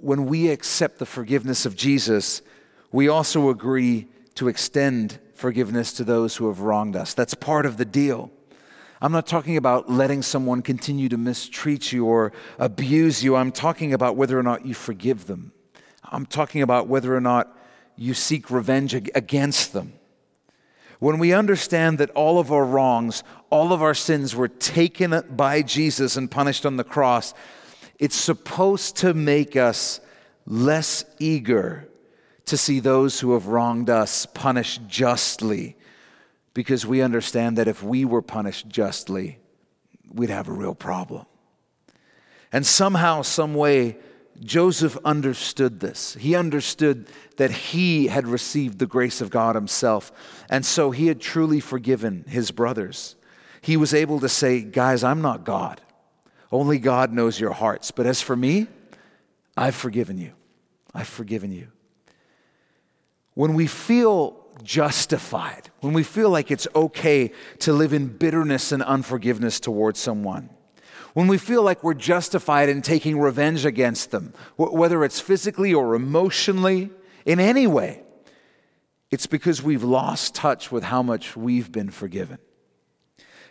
when 0.01 0.27
we 0.27 0.49
accept 0.49 0.99
the 0.99 1.07
forgiveness 1.07 1.67
of 1.67 1.77
Jesus, 1.77 2.43
we 2.91 3.09
also 3.09 3.49
agree 3.49 4.09
to 4.35 4.49
extend 4.49 5.19
forgiveness 5.35 5.93
to 5.95 6.05
those 6.05 6.37
who 6.37 6.49
have 6.49 6.61
wronged 6.61 6.97
us. 6.97 7.15
That's 7.15 7.35
part 7.35 7.67
of 7.67 7.77
the 7.77 7.85
deal. 7.85 8.31
I'm 9.01 9.13
not 9.13 9.27
talking 9.27 9.57
about 9.57 9.91
letting 9.91 10.23
someone 10.23 10.63
continue 10.63 11.09
to 11.09 11.19
mistreat 11.19 11.93
you 11.93 12.07
or 12.07 12.33
abuse 12.59 13.25
you. 13.25 13.35
I'm 13.35 13.51
talking 13.51 13.93
about 13.93 14.17
whether 14.17 14.39
or 14.39 14.45
not 14.45 14.65
you 14.65 14.75
forgive 14.75 15.27
them. 15.27 15.53
I'm 16.05 16.27
talking 16.27 16.63
about 16.63 16.87
whether 16.87 17.17
or 17.17 17.21
not 17.21 17.57
you 17.97 18.15
seek 18.15 18.51
revenge 18.51 18.95
against 18.95 19.73
them. 19.73 19.95
When 21.01 21.19
we 21.19 21.33
understand 21.33 21.99
that 21.99 22.11
all 22.11 22.39
of 22.39 22.53
our 22.53 22.65
wrongs, 22.65 23.25
all 23.51 23.73
of 23.73 23.83
our 23.83 23.95
sins 23.95 24.37
were 24.37 24.47
taken 24.47 25.21
by 25.31 25.63
Jesus 25.63 26.17
and 26.17 26.31
punished 26.31 26.65
on 26.65 26.77
the 26.77 26.85
cross, 26.85 27.35
it's 28.03 28.17
supposed 28.17 28.97
to 28.97 29.15
make 29.15 29.55
us 29.55 30.01
less 30.45 31.05
eager 31.21 31.89
to 32.47 32.57
see 32.57 32.81
those 32.81 33.21
who 33.21 33.33
have 33.35 33.47
wronged 33.47 33.89
us 33.89 34.27
punished 34.27 34.81
justly 34.89 35.77
because 36.53 36.85
we 36.85 37.01
understand 37.01 37.59
that 37.59 37.69
if 37.69 37.81
we 37.81 38.05
were 38.05 38.21
punished 38.21 38.69
justly, 38.69 39.39
we'd 40.13 40.31
have 40.31 40.49
a 40.49 40.53
real 40.53 40.75
problem. 40.75 41.27
And 42.51 42.67
somehow, 42.67 43.23
some 43.23 43.55
way, 43.55 43.99
Joseph 44.41 44.99
understood 45.05 45.79
this. 45.79 46.15
He 46.15 46.35
understood 46.35 47.07
that 47.37 47.53
he 47.53 48.09
had 48.09 48.27
received 48.27 48.81
the 48.81 48.87
grace 48.87 49.21
of 49.21 49.31
God 49.31 49.55
himself. 49.55 50.11
And 50.51 50.67
so 50.67 50.91
he 50.91 51.07
had 51.07 51.21
truly 51.21 51.61
forgiven 51.61 52.25
his 52.27 52.51
brothers. 52.51 53.15
He 53.61 53.77
was 53.77 53.95
able 53.95 54.19
to 54.19 54.29
say, 54.29 54.61
Guys, 54.61 55.05
I'm 55.05 55.23
not 55.23 55.45
God. 55.45 55.81
Only 56.53 56.79
God 56.79 57.13
knows 57.13 57.41
your 57.41 57.53
hearts. 57.53 57.91
But 57.91 58.07
as 58.07 58.21
for 58.21 58.37
me, 58.37 58.67
I've 59.57 59.75
forgiven 59.75 60.19
you. 60.19 60.33
I've 60.95 61.09
forgiven 61.09 61.51
you. 61.51 61.69
When 63.35 63.55
we 63.55 63.67
feel 63.67 64.39
justified, 64.63 65.71
when 65.81 65.95
we 65.95 66.03
feel 66.03 66.29
like 66.29 66.51
it's 66.51 66.69
okay 66.75 67.33
to 67.61 67.73
live 67.73 67.95
in 67.95 68.09
bitterness 68.09 68.71
and 68.71 68.83
unforgiveness 68.83 69.59
towards 69.59 69.99
someone, 69.99 70.51
when 71.15 71.27
we 71.27 71.39
feel 71.39 71.63
like 71.63 71.83
we're 71.83 71.95
justified 71.95 72.69
in 72.69 72.83
taking 72.83 73.19
revenge 73.19 73.65
against 73.65 74.11
them, 74.11 74.35
whether 74.57 75.05
it's 75.05 75.21
physically 75.21 75.73
or 75.73 75.95
emotionally, 75.95 76.91
in 77.25 77.41
any 77.41 77.67
way, 77.67 78.03
it's 79.11 79.27
because 79.27 79.63
we've 79.63 79.85
lost 79.85 80.35
touch 80.35 80.73
with 80.73 80.85
how 80.85 81.03
much 81.03 81.37
we've 81.37 81.71
been 81.71 81.91
forgiven. 81.91 82.39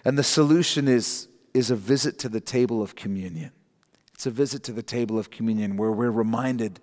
And 0.04 0.18
the 0.18 0.24
solution 0.24 0.88
is, 0.88 1.28
is 1.54 1.72
a 1.72 1.76
visit 1.76 2.20
to 2.20 2.30
the 2.30 2.40
table 2.40 2.82
of 2.82 2.96
communion. 2.96 3.52
It's 4.14 4.26
a 4.26 4.32
visit 4.32 4.64
to 4.64 4.72
the 4.72 4.84
table 4.84 5.18
of 5.18 5.32
communion 5.32 5.78
where 5.78 5.92
we're 5.92 6.12
reminded, 6.12 6.80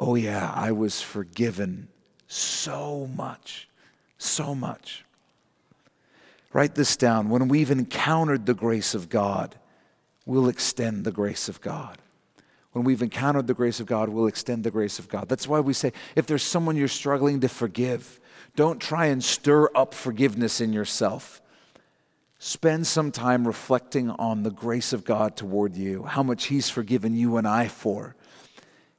oh, 0.00 0.14
yeah, 0.14 0.52
I 0.54 0.72
was 0.72 1.02
forgiven 1.02 1.88
so 2.28 3.10
much, 3.14 3.68
so 4.16 4.54
much. 4.54 5.04
Write 6.52 6.74
this 6.74 6.96
down. 6.96 7.28
When 7.28 7.48
we've 7.48 7.70
encountered 7.70 8.46
the 8.46 8.54
grace 8.54 8.94
of 8.94 9.08
God, 9.08 9.56
we'll 10.24 10.48
extend 10.48 11.04
the 11.04 11.12
grace 11.12 11.48
of 11.48 11.60
God. 11.60 11.98
When 12.72 12.84
we've 12.84 13.02
encountered 13.02 13.46
the 13.46 13.54
grace 13.54 13.80
of 13.80 13.86
God, 13.86 14.08
we'll 14.08 14.26
extend 14.26 14.64
the 14.64 14.70
grace 14.70 14.98
of 14.98 15.08
God. 15.08 15.28
That's 15.28 15.46
why 15.46 15.60
we 15.60 15.74
say 15.74 15.92
if 16.16 16.26
there's 16.26 16.42
someone 16.42 16.76
you're 16.76 16.88
struggling 16.88 17.40
to 17.40 17.48
forgive, 17.48 18.18
don't 18.56 18.80
try 18.80 19.06
and 19.06 19.22
stir 19.22 19.68
up 19.74 19.92
forgiveness 19.92 20.60
in 20.60 20.72
yourself. 20.72 21.41
Spend 22.52 22.86
some 22.86 23.10
time 23.10 23.46
reflecting 23.46 24.10
on 24.10 24.42
the 24.42 24.50
grace 24.50 24.92
of 24.92 25.04
God 25.04 25.38
toward 25.38 25.74
you, 25.74 26.02
how 26.02 26.22
much 26.22 26.48
He's 26.48 26.68
forgiven 26.68 27.16
you 27.16 27.38
and 27.38 27.48
I 27.48 27.66
for, 27.66 28.14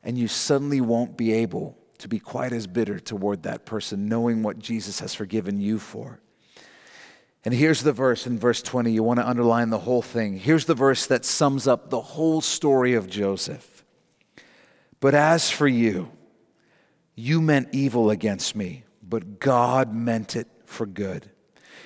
and 0.01 0.17
you 0.17 0.27
suddenly 0.27 0.81
won't 0.81 1.15
be 1.15 1.31
able 1.33 1.77
to 1.99 2.07
be 2.07 2.17
quite 2.17 2.51
as 2.51 2.65
bitter 2.65 2.99
toward 2.99 3.43
that 3.43 3.63
person, 3.67 4.09
knowing 4.09 4.41
what 4.41 4.57
Jesus 4.57 5.01
has 5.01 5.13
forgiven 5.13 5.61
you 5.61 5.77
for. 5.77 6.19
And 7.45 7.53
here's 7.53 7.83
the 7.83 7.93
verse 7.93 8.25
in 8.25 8.39
verse 8.39 8.63
20. 8.63 8.91
You 8.91 9.03
want 9.03 9.19
to 9.19 9.29
underline 9.29 9.69
the 9.69 9.77
whole 9.77 10.01
thing. 10.01 10.35
Here's 10.35 10.65
the 10.65 10.73
verse 10.73 11.05
that 11.05 11.23
sums 11.23 11.67
up 11.67 11.91
the 11.91 12.01
whole 12.01 12.41
story 12.41 12.95
of 12.95 13.07
Joseph. 13.07 13.85
But 14.99 15.13
as 15.13 15.51
for 15.51 15.67
you, 15.67 16.11
you 17.13 17.39
meant 17.39 17.69
evil 17.71 18.09
against 18.09 18.55
me, 18.55 18.83
but 19.07 19.39
God 19.39 19.93
meant 19.93 20.35
it 20.35 20.47
for 20.65 20.87
good, 20.87 21.29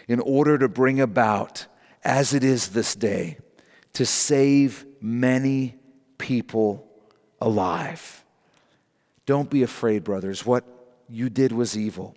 in 0.07 0.19
order 0.19 0.57
to 0.57 0.67
bring 0.67 0.99
about, 0.99 1.67
as 2.03 2.33
it 2.33 2.43
is 2.43 2.69
this 2.69 2.95
day, 2.95 3.37
to 3.93 4.05
save 4.05 4.85
many 5.01 5.75
people 6.17 6.87
alive. 7.41 8.23
Don't 9.25 9.49
be 9.49 9.63
afraid, 9.63 10.03
brothers. 10.03 10.45
What 10.45 10.63
you 11.09 11.29
did 11.29 11.51
was 11.51 11.77
evil. 11.77 12.15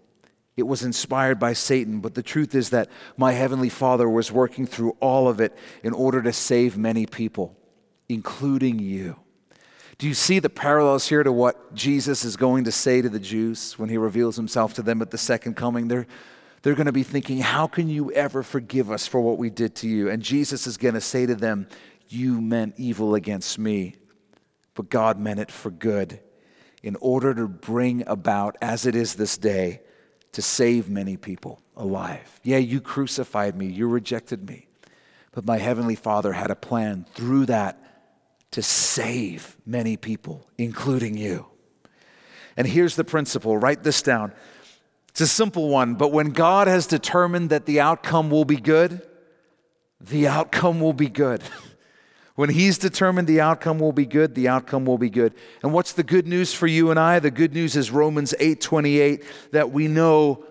It 0.56 0.66
was 0.66 0.82
inspired 0.82 1.38
by 1.38 1.54
Satan, 1.54 2.00
but 2.00 2.14
the 2.14 2.22
truth 2.22 2.54
is 2.54 2.70
that 2.70 2.88
my 3.16 3.32
heavenly 3.32 3.68
Father 3.68 4.08
was 4.08 4.30
working 4.30 4.66
through 4.66 4.96
all 5.00 5.28
of 5.28 5.40
it 5.40 5.56
in 5.82 5.92
order 5.92 6.22
to 6.22 6.32
save 6.32 6.76
many 6.76 7.06
people, 7.06 7.56
including 8.08 8.78
you. 8.78 9.16
Do 9.96 10.06
you 10.06 10.14
see 10.14 10.38
the 10.38 10.50
parallels 10.50 11.08
here 11.08 11.22
to 11.22 11.32
what 11.32 11.74
Jesus 11.74 12.24
is 12.24 12.36
going 12.36 12.64
to 12.64 12.72
say 12.72 13.02
to 13.02 13.08
the 13.08 13.20
Jews 13.20 13.78
when 13.78 13.88
he 13.88 13.96
reveals 13.96 14.36
himself 14.36 14.74
to 14.74 14.82
them 14.82 15.02
at 15.02 15.10
the 15.10 15.18
second 15.18 15.56
coming? 15.56 15.88
They're, 15.88 16.06
they're 16.62 16.74
going 16.74 16.86
to 16.86 16.92
be 16.92 17.02
thinking, 17.02 17.38
How 17.38 17.66
can 17.66 17.88
you 17.88 18.12
ever 18.12 18.42
forgive 18.42 18.90
us 18.90 19.06
for 19.06 19.20
what 19.20 19.38
we 19.38 19.50
did 19.50 19.74
to 19.76 19.88
you? 19.88 20.10
And 20.10 20.22
Jesus 20.22 20.66
is 20.66 20.76
going 20.76 20.94
to 20.94 21.00
say 21.00 21.26
to 21.26 21.34
them, 21.34 21.68
You 22.08 22.40
meant 22.40 22.74
evil 22.76 23.14
against 23.14 23.58
me, 23.58 23.96
but 24.74 24.90
God 24.90 25.18
meant 25.18 25.40
it 25.40 25.50
for 25.50 25.70
good 25.70 26.20
in 26.82 26.96
order 27.00 27.34
to 27.34 27.46
bring 27.46 28.06
about, 28.06 28.56
as 28.62 28.86
it 28.86 28.94
is 28.94 29.14
this 29.14 29.36
day, 29.36 29.80
to 30.32 30.42
save 30.42 30.88
many 30.88 31.16
people 31.16 31.60
alive. 31.76 32.40
Yeah, 32.42 32.58
you 32.58 32.80
crucified 32.80 33.56
me, 33.56 33.66
you 33.66 33.88
rejected 33.88 34.48
me, 34.48 34.66
but 35.32 35.44
my 35.44 35.58
Heavenly 35.58 35.96
Father 35.96 36.32
had 36.32 36.50
a 36.50 36.56
plan 36.56 37.06
through 37.14 37.46
that 37.46 37.78
to 38.52 38.62
save 38.62 39.56
many 39.66 39.96
people, 39.96 40.46
including 40.58 41.16
you. 41.16 41.46
And 42.56 42.66
here's 42.66 42.96
the 42.96 43.04
principle 43.04 43.56
write 43.56 43.82
this 43.82 44.02
down. 44.02 44.32
It's 45.10 45.20
a 45.20 45.26
simple 45.26 45.68
one, 45.68 45.94
but 45.94 46.12
when 46.12 46.30
God 46.30 46.66
has 46.66 46.86
determined 46.86 47.50
that 47.50 47.66
the 47.66 47.80
outcome 47.80 48.30
will 48.30 48.44
be 48.44 48.56
good, 48.56 49.02
the 50.00 50.28
outcome 50.28 50.80
will 50.80 50.92
be 50.94 51.08
good. 51.08 51.42
When 52.36 52.48
He's 52.48 52.78
determined 52.78 53.28
the 53.28 53.42
outcome 53.42 53.78
will 53.78 53.92
be 53.92 54.06
good, 54.06 54.34
the 54.34 54.48
outcome 54.48 54.86
will 54.86 54.96
be 54.96 55.10
good. 55.10 55.34
And 55.62 55.74
what's 55.74 55.92
the 55.92 56.02
good 56.02 56.26
news 56.26 56.54
for 56.54 56.66
you 56.66 56.90
and 56.90 56.98
I? 56.98 57.18
The 57.18 57.30
good 57.30 57.52
news 57.52 57.76
is 57.76 57.90
Romans 57.90 58.32
8 58.40 58.58
28, 58.62 59.24
that 59.52 59.72
we 59.72 59.88
know 59.88 60.46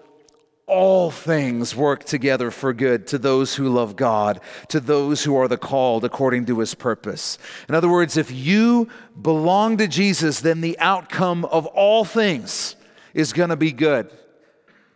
all 0.68 1.10
things 1.10 1.76
work 1.76 2.04
together 2.04 2.52
for 2.52 2.74
good 2.74 3.08
to 3.08 3.18
those 3.18 3.56
who 3.56 3.68
love 3.70 3.96
God, 3.96 4.40
to 4.68 4.80
those 4.80 5.24
who 5.24 5.36
are 5.36 5.48
the 5.48 5.58
called 5.58 6.06
according 6.06 6.46
to 6.46 6.60
his 6.60 6.76
purpose. 6.76 7.40
In 7.68 7.74
other 7.74 7.90
words, 7.90 8.18
if 8.18 8.30
you 8.30 8.88
belong 9.20 9.78
to 9.78 9.88
Jesus, 9.88 10.42
then 10.42 10.62
the 10.62 10.78
outcome 10.78 11.44
of 11.46 11.66
all 11.66 12.06
things 12.06 12.76
is 13.16 13.34
going 13.34 13.50
to 13.50 13.56
be 13.56 13.72
good. 13.72 14.12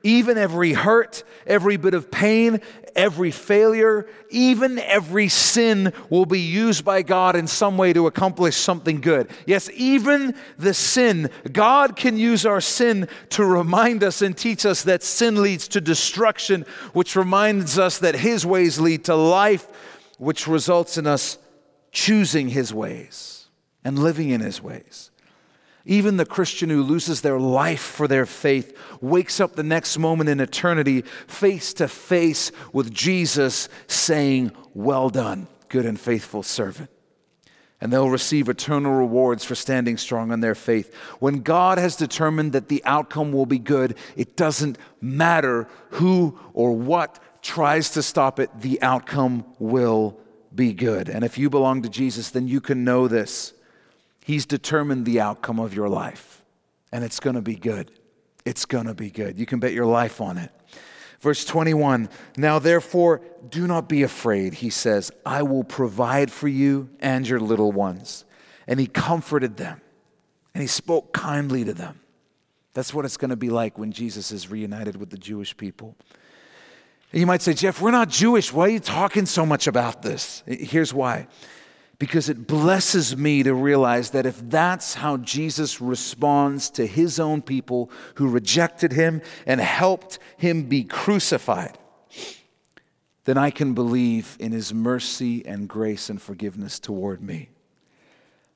Even 0.03 0.37
every 0.37 0.73
hurt, 0.73 1.23
every 1.47 1.77
bit 1.77 1.93
of 1.93 2.11
pain, 2.11 2.59
every 2.93 3.31
failure, 3.31 4.05
even 4.29 4.77
every 4.79 5.29
sin 5.29 5.93
will 6.09 6.25
be 6.25 6.41
used 6.41 6.83
by 6.83 7.01
God 7.01 7.37
in 7.37 7.47
some 7.47 7.77
way 7.77 7.93
to 7.93 8.07
accomplish 8.07 8.57
something 8.57 8.99
good. 8.99 9.29
Yes, 9.45 9.69
even 9.73 10.35
the 10.57 10.73
sin, 10.73 11.29
God 11.51 11.95
can 11.95 12.17
use 12.17 12.45
our 12.45 12.59
sin 12.59 13.07
to 13.29 13.45
remind 13.45 14.03
us 14.03 14.21
and 14.21 14.37
teach 14.37 14.65
us 14.65 14.83
that 14.83 15.03
sin 15.03 15.41
leads 15.41 15.69
to 15.69 15.79
destruction, 15.79 16.65
which 16.91 17.15
reminds 17.15 17.79
us 17.79 17.99
that 17.99 18.15
His 18.15 18.45
ways 18.45 18.81
lead 18.81 19.05
to 19.05 19.15
life, 19.15 19.67
which 20.17 20.47
results 20.47 20.97
in 20.97 21.07
us 21.07 21.37
choosing 21.93 22.49
His 22.49 22.73
ways 22.73 23.47
and 23.85 23.97
living 23.97 24.31
in 24.31 24.41
His 24.41 24.61
ways. 24.61 25.11
Even 25.85 26.15
the 26.15 26.25
Christian 26.25 26.69
who 26.69 26.81
loses 26.81 27.21
their 27.21 27.39
life 27.39 27.81
for 27.81 28.07
their 28.07 28.25
faith 28.25 28.77
wakes 29.01 29.39
up 29.39 29.55
the 29.55 29.63
next 29.63 29.97
moment 29.97 30.29
in 30.29 30.39
eternity 30.39 31.01
face 31.27 31.73
to 31.73 31.89
face 31.89 32.51
with 32.71 32.93
Jesus 32.93 33.67
saying, 33.87 34.53
Well 34.73 35.09
done, 35.09 35.47
good 35.67 35.85
and 35.85 35.99
faithful 35.99 36.41
servant. 36.41 36.89
And 37.81 37.91
they'll 37.91 38.09
receive 38.09 38.47
eternal 38.47 38.93
rewards 38.93 39.43
for 39.43 39.55
standing 39.55 39.97
strong 39.97 40.31
in 40.31 40.39
their 40.39 40.55
faith. 40.55 40.95
When 41.19 41.41
God 41.41 41.77
has 41.77 41.97
determined 41.97 42.53
that 42.53 42.69
the 42.69 42.81
outcome 42.85 43.33
will 43.33 43.45
be 43.45 43.59
good, 43.59 43.97
it 44.15 44.37
doesn't 44.37 44.77
matter 45.01 45.67
who 45.89 46.39
or 46.53 46.71
what 46.71 47.19
tries 47.41 47.89
to 47.89 48.01
stop 48.01 48.39
it, 48.39 48.49
the 48.61 48.81
outcome 48.81 49.43
will 49.59 50.17
be 50.55 50.71
good. 50.71 51.09
And 51.09 51.25
if 51.25 51.37
you 51.37 51.49
belong 51.49 51.81
to 51.81 51.89
Jesus, 51.89 52.29
then 52.29 52.47
you 52.47 52.61
can 52.61 52.85
know 52.85 53.09
this 53.09 53.51
He's 54.23 54.45
determined 54.45 55.05
the 55.05 55.19
outcome 55.19 55.59
of 55.59 55.73
your 55.73 55.89
life, 55.89 56.43
and 56.91 57.03
it's 57.03 57.19
going 57.19 57.35
to 57.35 57.41
be 57.41 57.55
good. 57.55 57.91
It's 58.45 58.65
going 58.65 58.87
to 58.87 58.93
be 58.93 59.09
good. 59.09 59.37
You 59.37 59.45
can 59.45 59.59
bet 59.59 59.73
your 59.73 59.85
life 59.85 60.21
on 60.21 60.37
it. 60.37 60.51
Verse 61.19 61.45
21 61.45 62.09
Now 62.37 62.59
therefore, 62.59 63.21
do 63.49 63.67
not 63.67 63.87
be 63.87 64.03
afraid, 64.03 64.55
he 64.55 64.69
says, 64.69 65.11
I 65.25 65.43
will 65.43 65.63
provide 65.63 66.31
for 66.31 66.47
you 66.47 66.89
and 66.99 67.27
your 67.27 67.39
little 67.39 67.71
ones. 67.71 68.25
And 68.67 68.79
he 68.79 68.87
comforted 68.87 69.57
them, 69.57 69.81
and 70.53 70.61
he 70.61 70.67
spoke 70.67 71.13
kindly 71.13 71.65
to 71.65 71.73
them. 71.73 71.99
That's 72.73 72.93
what 72.93 73.05
it's 73.05 73.17
going 73.17 73.29
to 73.29 73.35
be 73.35 73.49
like 73.49 73.77
when 73.77 73.91
Jesus 73.91 74.31
is 74.31 74.49
reunited 74.49 74.95
with 74.95 75.09
the 75.09 75.17
Jewish 75.17 75.55
people. 75.55 75.95
You 77.11 77.27
might 77.27 77.41
say, 77.41 77.53
Jeff, 77.53 77.79
we're 77.79 77.91
not 77.91 78.09
Jewish. 78.09 78.51
Why 78.51 78.65
are 78.65 78.69
you 78.69 78.79
talking 78.79 79.25
so 79.25 79.45
much 79.45 79.67
about 79.67 80.01
this? 80.01 80.43
Here's 80.47 80.93
why 80.93 81.27
because 82.03 82.27
it 82.27 82.47
blesses 82.47 83.15
me 83.15 83.43
to 83.43 83.53
realize 83.53 84.09
that 84.09 84.25
if 84.25 84.37
that's 84.49 84.95
how 84.95 85.15
Jesus 85.15 85.79
responds 85.79 86.69
to 86.69 86.85
his 86.85 87.17
own 87.17 87.41
people 87.41 87.89
who 88.15 88.27
rejected 88.27 88.91
him 88.91 89.21
and 89.45 89.61
helped 89.61 90.19
him 90.35 90.63
be 90.63 90.83
crucified, 90.83 91.77
then 93.23 93.37
I 93.37 93.51
can 93.51 93.73
believe 93.73 94.35
in 94.37 94.51
his 94.51 94.73
mercy 94.73 95.45
and 95.45 95.69
grace 95.69 96.09
and 96.09 96.21
forgiveness 96.21 96.77
toward 96.77 97.21
me. 97.21 97.47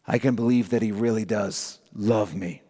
I 0.05 0.17
can 0.17 0.35
believe 0.35 0.71
that 0.71 0.81
he 0.81 0.91
really 0.91 1.23
does 1.23 1.79
love 1.95 2.35
me, 2.35 2.63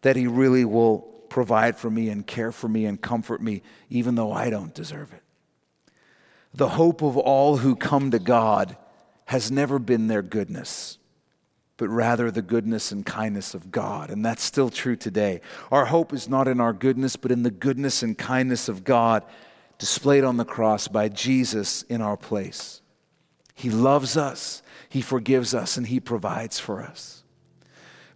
that 0.00 0.16
he 0.16 0.26
really 0.26 0.64
will 0.64 0.98
provide 1.28 1.76
for 1.76 1.90
me 1.90 2.08
and 2.08 2.26
care 2.26 2.50
for 2.50 2.66
me 2.66 2.86
and 2.86 3.00
comfort 3.00 3.40
me, 3.40 3.62
even 3.88 4.16
though 4.16 4.32
I 4.32 4.50
don't 4.50 4.74
deserve 4.74 5.12
it. 5.12 5.22
The 6.52 6.70
hope 6.70 7.02
of 7.02 7.16
all 7.16 7.58
who 7.58 7.76
come 7.76 8.10
to 8.10 8.18
God 8.18 8.76
has 9.28 9.50
never 9.50 9.78
been 9.78 10.06
their 10.06 10.22
goodness, 10.22 10.96
but 11.76 11.88
rather 11.90 12.30
the 12.30 12.40
goodness 12.40 12.92
and 12.92 13.04
kindness 13.04 13.52
of 13.52 13.70
God. 13.70 14.10
And 14.10 14.24
that's 14.24 14.42
still 14.42 14.70
true 14.70 14.96
today. 14.96 15.42
Our 15.70 15.84
hope 15.84 16.14
is 16.14 16.30
not 16.30 16.48
in 16.48 16.60
our 16.60 16.72
goodness, 16.72 17.14
but 17.14 17.30
in 17.30 17.42
the 17.42 17.50
goodness 17.50 18.02
and 18.02 18.16
kindness 18.16 18.70
of 18.70 18.84
God 18.84 19.22
displayed 19.76 20.24
on 20.24 20.38
the 20.38 20.46
cross 20.46 20.88
by 20.88 21.10
Jesus 21.10 21.82
in 21.82 22.00
our 22.00 22.16
place. 22.16 22.80
He 23.54 23.68
loves 23.68 24.16
us, 24.16 24.62
He 24.88 25.02
forgives 25.02 25.54
us, 25.54 25.76
and 25.76 25.86
He 25.86 26.00
provides 26.00 26.58
for 26.58 26.82
us. 26.82 27.22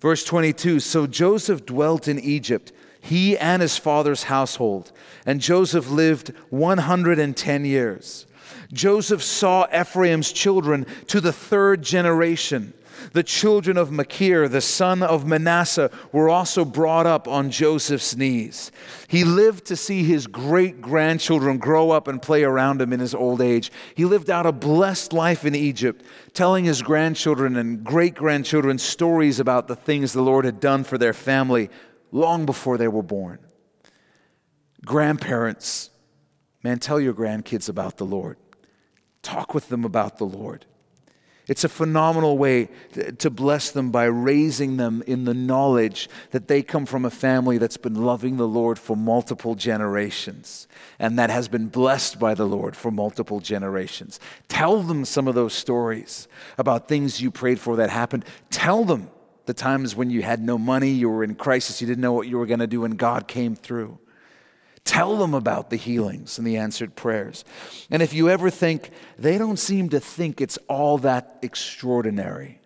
Verse 0.01 0.25
22 0.25 0.81
So 0.81 1.07
Joseph 1.07 1.67
dwelt 1.67 2.09
in 2.09 2.19
Egypt, 2.19 2.73
he 3.03 3.37
and 3.37 3.61
his 3.61 3.77
father's 3.77 4.23
household, 4.23 4.93
and 5.27 5.43
Joseph 5.43 5.91
lived 5.91 6.33
110 6.49 7.65
years. 7.67 8.27
Joseph 8.73 9.23
saw 9.23 9.67
Ephraim's 9.75 10.33
children 10.33 10.87
to 11.09 11.21
the 11.21 11.33
third 11.33 11.83
generation. 11.83 12.75
The 13.13 13.23
children 13.23 13.77
of 13.77 13.91
Machir, 13.91 14.49
the 14.49 14.61
son 14.61 15.03
of 15.03 15.27
Manasseh, 15.27 15.91
were 16.13 16.29
also 16.29 16.65
brought 16.65 17.07
up 17.07 17.27
on 17.27 17.51
Joseph's 17.51 18.17
knees. 18.17 18.71
He 19.09 19.25
lived 19.25 19.67
to 19.67 19.77
see 19.77 20.05
his 20.05 20.27
great 20.27 20.81
grandchildren 20.81 21.59
grow 21.59 21.91
up 21.91 22.07
and 22.07 22.23
play 22.23 22.45
around 22.45 22.81
him 22.81 22.93
in 22.93 23.01
his 23.01 23.15
old 23.15 23.41
age. 23.41 23.73
He 23.95 24.05
lived 24.05 24.31
out 24.31 24.47
a 24.47 24.53
blessed 24.53 25.13
life 25.13 25.45
in 25.45 25.55
Egypt, 25.55 26.05
telling 26.33 26.65
his 26.65 26.81
grandchildren 26.81 27.57
and 27.57 27.83
great 27.83 28.15
grandchildren 28.15 28.79
stories 28.79 29.41
about 29.41 29.69
the 29.69 29.77
things 29.77 30.13
the 30.13 30.23
Lord 30.23 30.45
had 30.45 30.61
done 30.61 30.85
for 30.85 30.97
their 30.97 31.15
family 31.15 31.71
long 32.13 32.47
before 32.47 32.79
they 32.79 32.89
were 32.89 33.03
born. 33.03 33.39
Grandparents, 34.85 35.91
man, 36.63 36.79
tell 36.79 37.01
your 37.01 37.15
grandkids 37.15 37.69
about 37.69 37.97
the 37.97 38.07
Lord. 38.07 38.37
Talk 39.23 39.55
with 39.55 39.69
them 39.69 39.85
about 39.85 40.19
the 40.19 40.25
Lord. 40.25 40.67
It's 41.49 41.65
a 41.65 41.69
phenomenal 41.69 42.39
way 42.39 42.69
to 43.19 43.29
bless 43.29 43.73
them 43.73 43.91
by 43.91 44.05
raising 44.05 44.77
them 44.77 45.03
in 45.09 45.25
the 45.25 45.35
knowledge 45.35 46.09
that 46.31 46.47
they 46.47 46.63
come 46.63 46.87
from 46.87 47.05
a 47.05 47.11
family 47.11 47.59
that's 47.59 47.77
been 47.77 47.97
loving 47.97 48.37
the 48.37 48.47
Lord 48.47 48.79
for 48.79 48.97
multiple 48.97 49.57
generations 49.57 50.69
and 51.01 51.19
that 51.19 51.31
has 51.31 51.49
been 51.49 51.67
blessed 51.67 52.21
by 52.21 52.35
the 52.35 52.45
Lord 52.45 52.77
for 52.77 52.93
multiple 52.93 53.41
generations. 53.41 54.21
Tell 54.49 54.83
them 54.83 55.05
some 55.05 55.27
of 55.27 55.35
those 55.35 55.53
stories 55.53 56.29
about 56.59 56.87
things 56.87 57.21
you 57.21 57.33
prayed 57.33 57.59
for 57.59 57.77
that 57.77 57.91
happened. 57.91 58.25
Tell 58.51 58.85
them 58.85 59.11
the 59.47 59.55
times 59.55 59.97
when 59.97 60.11
you 60.11 60.23
had 60.23 60.41
no 60.41 60.57
money, 60.57 60.91
you 60.91 61.11
were 61.11 61.25
in 61.25 61.35
crisis, 61.35 61.81
you 61.81 61.89
didn't 61.89 62.03
know 62.03 62.13
what 62.13 62.29
you 62.29 62.39
were 62.39 62.47
going 62.47 62.61
to 62.61 62.69
do, 62.69 62.85
and 62.85 62.97
God 62.97 63.27
came 63.27 63.57
through. 63.57 63.99
Tell 64.85 65.17
them 65.17 65.33
about 65.33 65.71
the 65.71 65.77
healings 65.77 66.39
and 66.39 66.47
the 66.47 66.57
answered 66.57 66.97
prayers. 66.97 67.45
And 67.91 68.03
if 68.03 68.13
you 68.13 68.29
ever 68.29 68.51
think, 68.51 68.91
they 69.17 69.39
don't 69.39 69.59
seem 69.59 69.89
to 69.91 70.01
think 70.01 70.41
it's 70.41 70.59
all 70.69 70.99
that 70.99 71.39
extraordinary, 71.43 72.61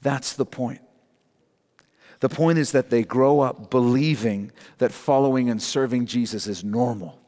that's 0.00 0.34
the 0.34 0.46
point. 0.46 0.80
The 2.20 2.28
point 2.28 2.58
is 2.58 2.72
that 2.72 2.90
they 2.90 3.04
grow 3.04 3.40
up 3.40 3.70
believing 3.70 4.50
that 4.78 4.90
following 4.90 5.50
and 5.50 5.62
serving 5.62 6.06
Jesus 6.06 6.46
is 6.46 6.64
normal, 6.64 7.20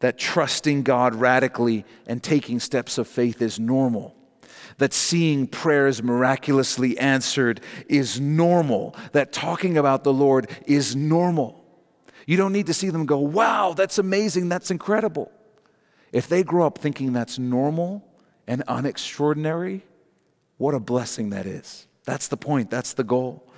that 0.00 0.18
trusting 0.18 0.82
God 0.82 1.14
radically 1.14 1.84
and 2.06 2.22
taking 2.22 2.58
steps 2.58 2.98
of 2.98 3.06
faith 3.06 3.40
is 3.40 3.60
normal 3.60 4.16
that 4.78 4.92
seeing 4.92 5.46
prayers 5.46 6.02
miraculously 6.02 6.98
answered 6.98 7.60
is 7.88 8.20
normal, 8.20 8.96
that 9.12 9.32
talking 9.32 9.76
about 9.76 10.02
the 10.02 10.12
Lord 10.12 10.48
is 10.66 10.96
normal. 10.96 11.61
You 12.26 12.36
don't 12.36 12.52
need 12.52 12.66
to 12.66 12.74
see 12.74 12.90
them 12.90 13.06
go, 13.06 13.18
wow, 13.18 13.74
that's 13.76 13.98
amazing, 13.98 14.48
that's 14.48 14.70
incredible. 14.70 15.30
If 16.12 16.28
they 16.28 16.42
grow 16.42 16.66
up 16.66 16.78
thinking 16.78 17.12
that's 17.12 17.38
normal 17.38 18.04
and 18.46 18.64
unextraordinary, 18.66 19.82
what 20.58 20.74
a 20.74 20.80
blessing 20.80 21.30
that 21.30 21.46
is. 21.46 21.86
That's 22.04 22.28
the 22.28 22.36
point, 22.36 22.70
that's 22.70 22.94
the 22.94 23.04
goal. 23.04 23.48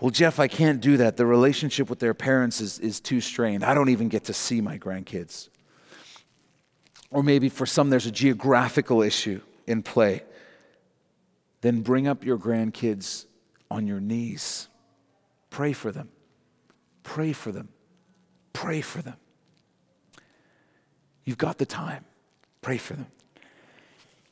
Well, 0.00 0.10
Jeff, 0.10 0.40
I 0.40 0.48
can't 0.48 0.80
do 0.80 0.96
that. 0.96 1.16
The 1.16 1.26
relationship 1.26 1.88
with 1.88 2.00
their 2.00 2.14
parents 2.14 2.60
is, 2.60 2.78
is 2.78 3.00
too 3.00 3.20
strained. 3.20 3.64
I 3.64 3.74
don't 3.74 3.88
even 3.88 4.08
get 4.08 4.24
to 4.24 4.32
see 4.32 4.60
my 4.60 4.78
grandkids. 4.78 5.48
Or 7.10 7.22
maybe 7.22 7.48
for 7.48 7.66
some, 7.66 7.90
there's 7.90 8.06
a 8.06 8.10
geographical 8.10 9.02
issue 9.02 9.40
in 9.66 9.82
play. 9.82 10.24
Then 11.60 11.82
bring 11.82 12.08
up 12.08 12.24
your 12.24 12.38
grandkids 12.38 13.26
on 13.70 13.86
your 13.86 14.00
knees. 14.00 14.68
Pray 15.50 15.72
for 15.72 15.92
them. 15.92 16.08
Pray 17.02 17.32
for 17.32 17.52
them. 17.52 17.68
Pray 18.52 18.80
for 18.80 19.02
them. 19.02 19.16
You've 21.24 21.38
got 21.38 21.58
the 21.58 21.66
time. 21.66 22.04
Pray 22.60 22.78
for 22.78 22.94
them. 22.94 23.06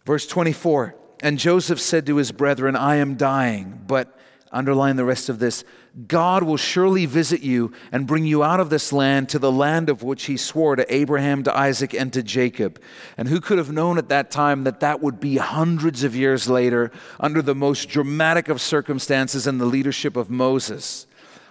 Verse 0.05 0.27
24 0.27 0.95
And 1.21 1.39
Joseph 1.39 1.81
said 1.81 2.07
to 2.07 2.17
his 2.17 2.33
brethren, 2.33 2.77
I 2.77 2.97
am 2.97 3.17
dying, 3.17 3.83
but 3.87 4.17
underline 4.53 4.97
the 4.97 5.05
rest 5.05 5.29
of 5.29 5.39
this 5.39 5.65
God 6.07 6.45
will 6.45 6.57
surely 6.57 7.05
visit 7.07 7.41
you 7.41 7.73
and 7.91 8.07
bring 8.07 8.25
you 8.25 8.45
out 8.45 8.61
of 8.61 8.71
this 8.71 8.93
land 8.93 9.29
to 9.31 9.41
the 9.41 9.51
land 9.51 9.89
of 9.89 10.05
which 10.05 10.25
he 10.25 10.37
swore 10.37 10.77
to 10.77 10.95
Abraham, 10.95 11.43
to 11.43 11.57
Isaac, 11.57 11.95
and 11.95 12.13
to 12.13 12.23
Jacob. 12.23 12.81
And 13.17 13.29
who 13.29 13.41
could 13.41 13.59
have 13.59 13.73
known 13.73 13.99
at 13.99 14.09
that 14.09 14.31
time 14.31 14.63
that 14.65 14.81
that 14.81 15.01
would 15.01 15.19
be 15.19 15.39
hundreds 15.39 16.05
of 16.05 16.15
years 16.15 16.49
later 16.49 16.93
under 17.19 17.43
the 17.43 17.57
most 17.57 17.89
dramatic 17.89 18.49
of 18.49 18.61
circumstances 18.61 19.49
and 19.49 19.61
the 19.61 19.67
leadership 19.67 20.17
of 20.17 20.31
Moses? 20.31 21.07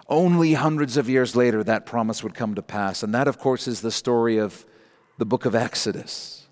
Only 0.10 0.54
hundreds 0.54 0.98
of 0.98 1.08
years 1.08 1.36
later, 1.36 1.64
that 1.64 1.86
promise 1.86 2.24
would 2.24 2.34
come 2.34 2.56
to 2.56 2.64
pass. 2.64 3.04
And 3.04 3.14
that, 3.14 3.28
of 3.28 3.38
course, 3.38 3.68
is 3.68 3.82
the 3.82 3.92
story 3.92 4.38
of 4.38 4.66
the 5.20 5.26
book 5.26 5.46
of 5.46 5.54
Exodus. 5.54 6.48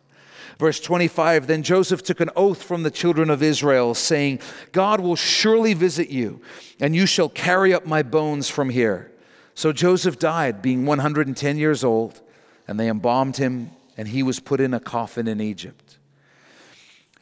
Verse 0.60 0.80
25 0.80 1.47
Then 1.47 1.64
Joseph 1.64 2.03
took 2.03 2.20
an 2.20 2.30
oath 2.36 2.62
from 2.62 2.84
the 2.84 2.91
children 2.91 3.32
of 3.32 3.41
Israel, 3.41 3.95
saying, 3.95 4.39
God 4.72 4.99
will 4.99 5.16
surely 5.16 5.74
visit 5.74 6.10
you, 6.10 6.39
and 6.80 6.95
you 6.95 7.08
shall 7.08 7.30
carry 7.30 7.74
up 7.74 7.88
my 7.88 8.03
bones 8.03 8.47
from 8.47 8.70
here. 8.70 9.12
So 9.55 9.74
Joseph 9.74 10.20
died, 10.20 10.62
being 10.62 10.86
110 10.86 11.58
years 11.58 11.84
old, 11.84 12.22
and 12.68 12.80
they 12.80 12.89
embalmed 12.89 13.38
him, 13.38 13.72
and 13.97 14.08
he 14.08 14.22
was 14.22 14.39
put 14.39 14.62
in 14.62 14.76
a 14.76 14.80
coffin 14.80 15.28
in 15.28 15.41
Egypt. 15.41 15.97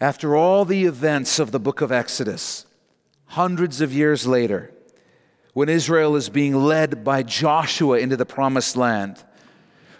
After 0.02 0.36
all 0.36 0.66
the 0.66 0.84
events 0.84 1.40
of 1.40 1.52
the 1.52 1.60
book 1.62 1.80
of 1.80 1.94
Exodus, 1.94 2.66
hundreds 3.28 3.80
of 3.80 3.94
years 3.94 4.28
later, 4.28 4.75
when 5.56 5.70
Israel 5.70 6.18
is 6.18 6.28
being 6.28 6.54
led 6.54 7.06
by 7.06 7.24
Joshua 7.24 7.98
into 8.00 8.18
the 8.18 8.26
promised 8.26 8.76
land, 8.76 9.24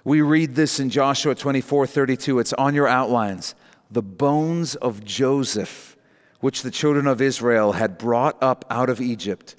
we 0.04 0.22
read 0.22 0.54
this 0.54 0.82
in 0.82 0.90
Joshua 0.90 1.34
24 1.34 1.88
32. 1.88 2.40
It's 2.40 2.52
on 2.52 2.76
your 2.76 2.90
outlines. 2.90 3.56
The 3.90 4.02
bones 4.02 4.76
of 4.76 5.06
Joseph, 5.06 5.96
which 6.42 6.62
the 6.62 6.72
children 6.72 7.08
of 7.08 7.22
Israel 7.22 7.72
had 7.72 7.98
brought 7.98 8.36
up 8.44 8.66
out 8.70 8.90
of 8.90 9.00
Egypt, 9.00 9.56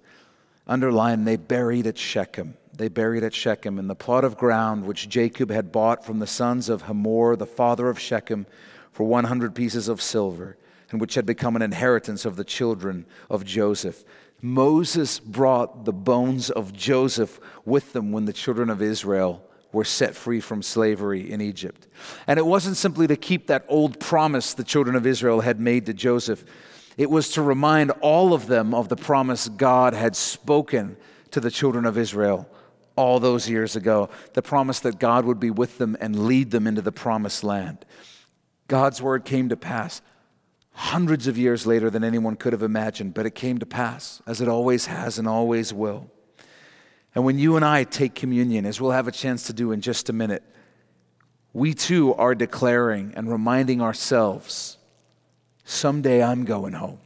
underline, 0.67 1.25
they 1.25 1.37
buried 1.37 1.87
at 1.87 1.97
Shechem. 1.97 2.59
They 2.75 2.89
buried 2.89 3.25
at 3.25 3.35
Shechem 3.35 3.79
in 3.79 3.87
the 3.87 3.95
plot 3.95 4.23
of 4.23 4.37
ground 4.37 4.85
which 4.85 5.09
Jacob 5.09 5.51
had 5.51 5.73
bought 5.73 6.05
from 6.05 6.19
the 6.19 6.27
sons 6.27 6.69
of 6.69 6.83
Hamor, 6.83 7.37
the 7.37 7.47
father 7.47 7.89
of 7.89 7.99
Shechem, 7.99 8.45
for 8.93 9.05
100 9.05 9.55
pieces 9.55 9.89
of 9.89 10.03
silver, 10.03 10.59
and 10.91 11.01
which 11.01 11.15
had 11.15 11.25
become 11.25 11.57
an 11.57 11.63
inheritance 11.63 12.27
of 12.27 12.37
the 12.37 12.45
children 12.45 13.07
of 13.31 13.47
Joseph. 13.47 14.05
Moses 14.43 15.19
brought 15.19 15.85
the 15.85 15.93
bones 15.93 16.51
of 16.51 16.73
Joseph 16.73 17.41
with 17.65 17.93
them 17.93 18.13
when 18.13 18.27
the 18.27 18.33
children 18.33 18.71
of 18.71 18.83
Israel 18.83 19.43
were 19.73 19.85
set 19.85 20.15
free 20.15 20.41
from 20.41 20.63
slavery 20.63 21.31
in 21.31 21.41
Egypt. 21.41 21.87
And 22.27 22.39
it 22.39 22.47
wasn't 22.47 22.77
simply 22.77 23.07
to 23.07 23.17
keep 23.17 23.47
that 23.49 23.65
old 23.69 23.99
promise 24.01 24.55
the 24.55 24.65
children 24.65 24.97
of 24.97 25.07
Israel 25.07 25.41
had 25.41 25.61
made 25.61 25.87
to 25.87 25.95
Joseph, 25.95 26.45
it 26.97 27.11
was 27.11 27.31
to 27.31 27.43
remind 27.43 27.91
all 28.01 28.33
of 28.33 28.47
them 28.47 28.75
of 28.75 28.89
the 28.89 28.97
promise 28.97 29.49
God 29.49 29.93
had 29.93 30.17
spoken 30.17 30.97
to 31.31 31.41
the 31.41 31.51
children 31.51 31.85
of 31.85 31.99
Israel 31.99 32.49
all 32.97 33.21
those 33.21 33.49
years 33.49 33.77
ago 33.77 34.09
the 34.33 34.43
promise 34.43 34.81
that 34.81 34.99
God 34.99 35.27
would 35.27 35.39
be 35.39 35.51
with 35.51 35.77
them 35.79 35.97
and 36.01 36.27
lead 36.27 36.51
them 36.51 36.67
into 36.67 36.81
the 36.81 36.93
promised 36.93 37.45
land. 37.45 37.85
God's 38.69 39.03
word 39.03 39.25
came 39.25 39.51
to 39.51 39.57
pass 39.57 40.01
hundreds 40.79 41.27
of 41.27 41.39
years 41.39 41.67
later 41.67 41.89
than 41.89 42.05
anyone 42.05 42.37
could 42.37 42.53
have 42.53 42.63
imagined, 42.63 43.15
but 43.15 43.25
it 43.25 43.35
came 43.35 43.57
to 43.57 43.65
pass, 43.65 44.21
as 44.27 44.43
it 44.43 44.47
always 44.47 44.85
has 44.85 45.19
and 45.19 45.27
always 45.27 45.73
will. 45.73 46.11
And 47.15 47.25
when 47.25 47.39
you 47.39 47.57
and 47.57 47.65
I 47.65 47.85
take 47.85 48.15
communion, 48.15 48.67
as 48.67 48.79
we'll 48.79 48.91
have 48.91 49.09
a 49.09 49.13
chance 49.13 49.45
to 49.45 49.55
do 49.55 49.73
in 49.73 49.81
just 49.81 50.11
a 50.11 50.13
minute, 50.13 50.43
we 51.55 51.73
too 51.73 52.13
are 52.17 52.35
declaring 52.35 53.15
and 53.17 53.33
reminding 53.33 53.81
ourselves 53.81 54.77
someday 55.65 56.23
I'm 56.23 56.45
going 56.45 56.75
home. 56.75 56.99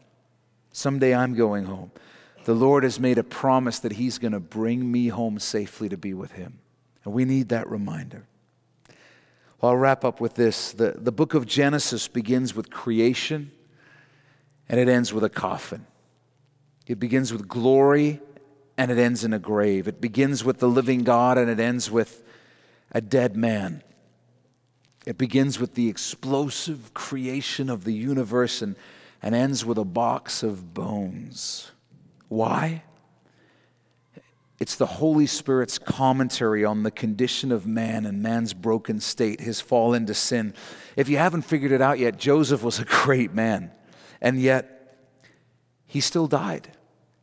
Someday 0.73 1.15
I'm 1.15 1.35
going 1.35 1.67
home. 1.67 1.93
The 2.47 2.55
Lord 2.55 2.83
has 2.83 2.99
made 2.99 3.19
a 3.19 3.25
promise 3.25 3.79
that 3.79 3.93
He's 3.93 4.19
going 4.19 4.33
to 4.33 4.41
bring 4.41 4.91
me 4.91 5.09
home 5.09 5.39
safely 5.39 5.89
to 5.91 5.97
be 5.97 6.13
with 6.13 6.33
Him. 6.33 6.59
And 7.05 7.15
we 7.15 7.25
need 7.25 7.51
that 7.51 7.71
reminder. 7.71 8.27
Well, 9.61 9.71
I'll 9.71 9.77
wrap 9.77 10.05
up 10.05 10.21
with 10.21 10.35
this. 10.35 10.73
The, 10.73 10.97
the 10.97 11.13
book 11.13 11.35
of 11.35 11.47
Genesis 11.47 12.09
begins 12.09 12.57
with 12.57 12.69
creation 12.69 13.53
and 14.71 14.79
it 14.79 14.89
ends 14.89 15.13
with 15.13 15.25
a 15.25 15.29
coffin. 15.29 15.85
It 16.87 17.01
begins 17.01 17.33
with 17.33 17.49
glory 17.49 18.21
and 18.79 18.89
it 18.93 18.99
ends 18.99 19.25
in 19.25 19.33
a 19.33 19.39
grave. 19.39 19.89
It 19.89 20.01
begins 20.01 20.45
with 20.45 20.61
the 20.61 20.69
living 20.69 21.03
God 21.03 21.39
and 21.39 21.51
it 21.51 21.59
ends 21.59 21.91
with 21.91 22.23
a 22.93 23.01
dead 23.01 23.37
man. 23.37 23.83
It 25.05 25.19
begins 25.19 25.59
with 25.59 25.75
the 25.75 25.89
explosive 25.89 26.95
creation 26.95 27.69
of 27.69 27.83
the 27.83 27.93
universe 27.93 28.63
and, 28.63 28.77
and 29.21 29.35
ends 29.35 29.65
with 29.65 29.77
a 29.77 29.85
box 29.85 30.45
of 30.45 30.73
bones. 30.73 31.73
Why? 32.29 32.85
It's 34.61 34.77
the 34.77 34.87
Holy 34.87 35.27
Spirit's 35.27 35.79
commentary 35.79 36.65
on 36.65 36.85
the 36.85 36.93
condition 36.93 37.51
of 37.51 37.67
man 37.67 38.07
and 38.07 38.23
man's 38.23 38.55
broken 38.55 39.01
state, 39.01 39.41
his 39.41 39.61
fall 39.61 39.95
into 39.95 40.15
sin. 40.15 40.55
If 40.95 41.09
you 41.09 41.17
haven't 41.17 41.43
figured 41.43 41.73
it 41.73 41.83
out 41.83 41.99
yet, 41.99 42.19
Joseph 42.19 42.63
was 42.63 42.79
a 42.79 42.85
great 42.85 43.35
man, 43.35 43.73
and 44.21 44.41
yet 44.41 44.99
he 45.87 46.01
still 46.01 46.27
died. 46.27 46.69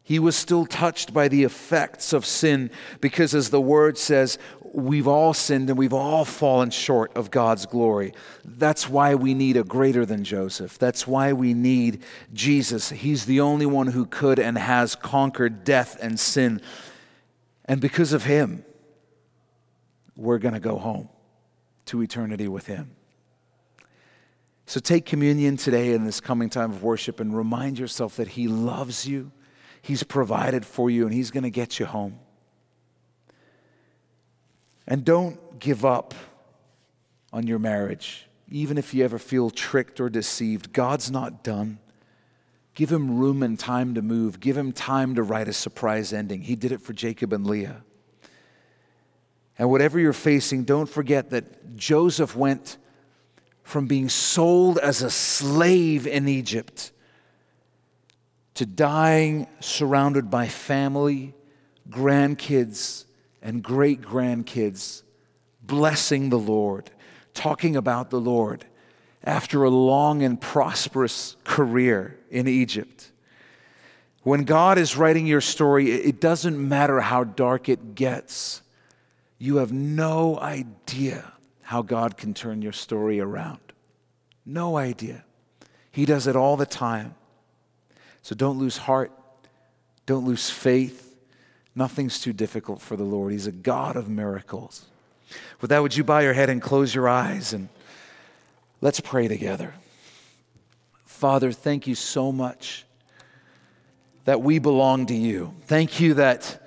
He 0.04 0.20
was 0.20 0.38
still 0.38 0.66
touched 0.66 1.14
by 1.14 1.28
the 1.28 1.44
effects 1.44 2.14
of 2.14 2.26
sin 2.26 2.72
because, 3.02 3.36
as 3.36 3.50
the 3.50 3.60
word 3.60 3.98
says, 3.98 4.38
we've 4.74 5.08
all 5.08 5.34
sinned 5.34 5.70
and 5.70 5.78
we've 5.78 5.94
all 5.94 6.24
fallen 6.24 6.70
short 6.70 7.16
of 7.16 7.30
God's 7.30 7.66
glory. 7.66 8.14
That's 8.46 8.88
why 8.88 9.16
we 9.16 9.34
need 9.34 9.58
a 9.58 9.64
greater 9.64 10.06
than 10.06 10.24
Joseph. 10.24 10.78
That's 10.78 11.06
why 11.06 11.34
we 11.34 11.54
need 11.54 12.04
Jesus. 12.34 12.90
He's 12.90 13.26
the 13.26 13.42
only 13.42 13.66
one 13.66 13.88
who 13.88 14.06
could 14.06 14.40
and 14.40 14.58
has 14.58 14.96
conquered 14.96 15.64
death 15.64 15.98
and 16.02 16.18
sin. 16.18 16.62
And 17.66 17.82
because 17.82 18.14
of 18.14 18.24
him, 18.24 18.64
we're 20.16 20.40
going 20.40 20.54
to 20.54 20.60
go 20.60 20.78
home 20.78 21.10
to 21.88 22.02
eternity 22.02 22.48
with 22.48 22.66
him. 22.66 22.97
So 24.68 24.80
take 24.80 25.06
communion 25.06 25.58
today 25.58 25.94
in 25.94 26.06
this 26.06 26.20
coming 26.20 26.50
time 26.50 26.70
of 26.72 26.84
worship 26.84 27.20
and 27.20 27.36
remind 27.36 27.80
yourself 27.80 28.18
that 28.18 28.28
he 28.28 28.48
loves 28.48 29.08
you 29.08 29.32
He's 29.88 30.04
provided 30.04 30.66
for 30.66 30.90
you 30.90 31.06
and 31.06 31.14
He's 31.14 31.32
going 31.32 31.44
to 31.44 31.50
get 31.50 31.80
you 31.80 31.86
home. 31.86 32.20
And 34.86 35.06
don't 35.06 35.60
give 35.60 35.86
up 35.86 36.14
on 37.32 37.48
your 37.48 37.58
marriage, 37.58 38.28
even 38.50 38.78
if 38.78 38.94
you 38.94 39.06
ever 39.06 39.18
feel 39.18 39.50
tricked 39.50 40.02
or 40.02 40.10
deceived. 40.10 40.74
God's 40.74 41.10
not 41.10 41.42
done. 41.42 41.80
Give 42.74 42.92
him 42.92 43.18
room 43.18 43.44
and 43.44 43.58
time 43.58 43.96
to 43.96 44.02
move. 44.02 44.42
Give 44.42 44.58
him 44.58 44.74
time 44.74 45.16
to 45.16 45.24
write 45.24 45.48
a 45.48 45.54
surprise 45.54 46.12
ending. 46.12 46.42
He 46.42 46.58
did 46.58 46.74
it 46.74 46.82
for 46.82 46.92
Jacob 46.92 47.32
and 47.32 47.48
Leah. 47.48 47.84
And 49.58 49.70
whatever 49.70 50.00
you're 50.00 50.12
facing, 50.12 50.66
don't 50.66 50.88
forget 50.88 51.30
that 51.30 51.78
Joseph 51.78 52.36
went 52.36 52.78
from 53.68 53.86
being 53.86 54.08
sold 54.08 54.78
as 54.78 55.02
a 55.02 55.10
slave 55.10 56.08
in 56.08 56.26
Egypt 56.26 56.90
to 58.54 58.66
dying 58.66 59.46
surrounded 59.60 60.32
by 60.32 60.48
family, 60.48 61.34
grandkids, 61.90 63.04
and 63.42 63.62
great 63.62 64.02
grandkids, 64.02 65.04
blessing 65.62 66.30
the 66.30 66.40
Lord, 66.40 66.90
talking 67.34 67.76
about 67.76 68.10
the 68.10 68.22
Lord 68.22 68.66
after 69.22 69.66
a 69.66 69.70
long 69.70 70.24
and 70.24 70.40
prosperous 70.40 71.36
career 71.44 72.18
in 72.32 72.48
Egypt. 72.48 73.12
When 74.24 74.46
God 74.46 74.78
is 74.78 74.96
writing 74.96 75.28
your 75.28 75.42
story, 75.42 75.92
it 75.92 76.22
doesn't 76.22 76.58
matter 76.58 77.02
how 77.02 77.26
dark 77.26 77.68
it 77.68 77.96
gets. 77.96 78.62
You 79.38 79.58
have 79.58 79.74
no 79.74 80.40
idea 80.40 81.34
how 81.68 81.82
God 81.82 82.16
can 82.16 82.34
turn 82.34 82.62
your 82.62 82.72
story 82.72 83.20
around. 83.20 83.60
No 84.46 84.78
idea. 84.78 85.26
He 85.92 86.06
does 86.06 86.26
it 86.26 86.34
all 86.34 86.56
the 86.56 86.66
time. 86.66 87.14
So 88.22 88.36
don't 88.36 88.58
lose 88.58 88.78
heart. 88.78 89.12
Don't 90.06 90.24
lose 90.24 90.50
faith. 90.50 91.18
Nothing's 91.76 92.22
too 92.22 92.32
difficult 92.32 92.80
for 92.80 92.96
the 92.96 93.04
Lord. 93.04 93.34
He's 93.34 93.48
a 93.48 93.52
God 93.52 93.98
of 93.98 94.08
miracles. 94.08 94.86
With 95.60 95.70
that, 95.72 95.82
would 95.82 95.98
you 95.98 96.06
bow 96.06 96.20
your 96.20 96.32
head 96.32 96.50
and 96.50 96.62
close 96.62 96.96
your 96.96 97.10
eyes 97.10 97.52
and 97.52 97.68
let's 98.80 99.02
pray 99.02 99.28
together. 99.28 99.74
Father, 101.06 101.52
thank 101.52 101.86
you 101.86 101.96
so 101.96 102.32
much 102.32 102.86
that 104.24 104.42
we 104.42 104.60
belong 104.60 105.08
to 105.08 105.14
you. 105.14 105.54
Thank 105.66 106.00
you 106.00 106.14
that 106.14 106.66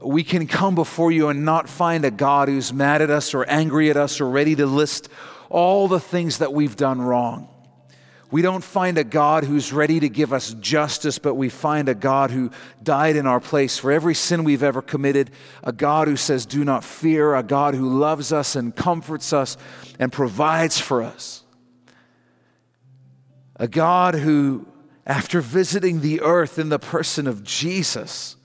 we 0.00 0.24
can 0.24 0.46
come 0.46 0.74
before 0.74 1.12
you 1.12 1.28
and 1.28 1.44
not 1.44 1.68
find 1.68 2.04
a 2.04 2.10
God 2.10 2.48
who's 2.48 2.72
mad 2.72 3.02
at 3.02 3.10
us 3.10 3.34
or 3.34 3.44
angry 3.48 3.90
at 3.90 3.96
us 3.96 4.20
or 4.20 4.28
ready 4.28 4.56
to 4.56 4.66
list 4.66 5.08
all 5.50 5.88
the 5.88 6.00
things 6.00 6.38
that 6.38 6.52
we've 6.52 6.76
done 6.76 7.00
wrong. 7.02 7.48
We 8.30 8.42
don't 8.42 8.62
find 8.62 8.96
a 8.96 9.04
God 9.04 9.42
who's 9.42 9.72
ready 9.72 9.98
to 10.00 10.08
give 10.08 10.32
us 10.32 10.54
justice, 10.54 11.18
but 11.18 11.34
we 11.34 11.48
find 11.48 11.88
a 11.88 11.96
God 11.96 12.30
who 12.30 12.52
died 12.80 13.16
in 13.16 13.26
our 13.26 13.40
place 13.40 13.76
for 13.76 13.90
every 13.90 14.14
sin 14.14 14.44
we've 14.44 14.62
ever 14.62 14.80
committed, 14.80 15.32
a 15.64 15.72
God 15.72 16.06
who 16.06 16.16
says, 16.16 16.46
Do 16.46 16.64
not 16.64 16.84
fear, 16.84 17.34
a 17.34 17.42
God 17.42 17.74
who 17.74 17.98
loves 17.98 18.32
us 18.32 18.54
and 18.54 18.74
comforts 18.74 19.32
us 19.32 19.56
and 19.98 20.12
provides 20.12 20.78
for 20.78 21.02
us. 21.02 21.42
A 23.56 23.66
God 23.66 24.14
who, 24.14 24.66
after 25.04 25.40
visiting 25.40 26.00
the 26.00 26.20
earth 26.20 26.56
in 26.58 26.68
the 26.68 26.78
person 26.78 27.26
of 27.26 27.42
Jesus, 27.42 28.36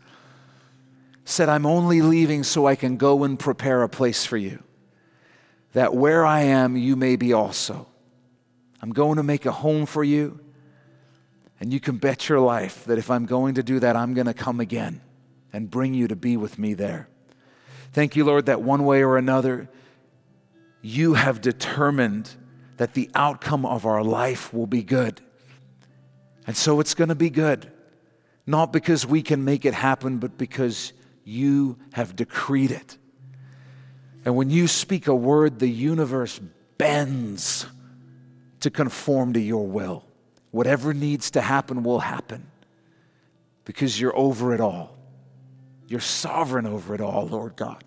said, 1.25 1.49
I'm 1.49 1.65
only 1.65 2.01
leaving 2.01 2.43
so 2.43 2.65
I 2.67 2.75
can 2.75 2.97
go 2.97 3.23
and 3.23 3.37
prepare 3.37 3.83
a 3.83 3.89
place 3.89 4.25
for 4.25 4.37
you, 4.37 4.63
that 5.73 5.93
where 5.93 6.25
I 6.25 6.41
am, 6.41 6.77
you 6.77 6.95
may 6.95 7.17
be 7.17 7.33
also. 7.33 7.87
I'm 8.81 8.91
going 8.91 9.17
to 9.17 9.23
make 9.23 9.45
a 9.45 9.51
home 9.51 9.85
for 9.85 10.03
you. 10.03 10.39
And 11.59 11.71
you 11.71 11.79
can 11.79 11.97
bet 11.97 12.27
your 12.27 12.39
life 12.39 12.83
that 12.85 12.97
if 12.97 13.09
I'm 13.09 13.25
going 13.25 13.55
to 13.55 13.63
do 13.63 13.79
that, 13.79 13.95
I'm 13.95 14.13
going 14.13 14.27
to 14.27 14.33
come 14.33 14.59
again 14.59 15.01
and 15.53 15.71
bring 15.71 15.93
you 15.93 16.07
to 16.09 16.15
be 16.15 16.35
with 16.37 16.59
me 16.59 16.73
there. 16.73 17.07
Thank 17.93 18.15
you, 18.17 18.25
Lord, 18.25 18.47
that 18.47 18.61
one 18.61 18.83
way 18.83 19.03
or 19.03 19.17
another, 19.17 19.69
you 20.81 21.13
have 21.13 21.39
determined 21.39 22.29
that 22.75 22.93
the 22.93 23.09
outcome 23.15 23.65
of 23.65 23.85
our 23.85 24.03
life 24.03 24.53
will 24.53 24.67
be 24.67 24.83
good. 24.83 25.21
And 26.45 26.57
so 26.57 26.81
it's 26.81 26.93
going 26.93 27.07
to 27.07 27.15
be 27.15 27.29
good, 27.29 27.71
not 28.45 28.73
because 28.73 29.05
we 29.05 29.21
can 29.21 29.45
make 29.45 29.65
it 29.65 29.73
happen, 29.73 30.17
but 30.17 30.37
because 30.37 30.91
you 31.25 31.77
have 31.93 32.15
decreed 32.15 32.71
it. 32.71 32.97
And 34.23 34.35
when 34.35 34.49
you 34.49 34.67
speak 34.67 35.07
a 35.07 35.15
word, 35.15 35.59
the 35.59 35.67
universe 35.67 36.39
bends 36.77 37.65
to 38.61 38.69
conform 38.69 39.33
to 39.33 39.39
your 39.39 39.67
will. 39.67 40.05
Whatever 40.51 40.93
needs 40.93 41.31
to 41.31 41.41
happen 41.41 41.83
will 41.83 41.99
happen 41.99 42.47
because 43.65 43.99
you're 43.99 44.17
over 44.17 44.53
it 44.53 44.61
all. 44.61 44.95
You're 45.87 45.99
sovereign 45.99 46.65
over 46.65 46.95
it 46.95 47.01
all, 47.01 47.27
Lord 47.27 47.55
God. 47.55 47.83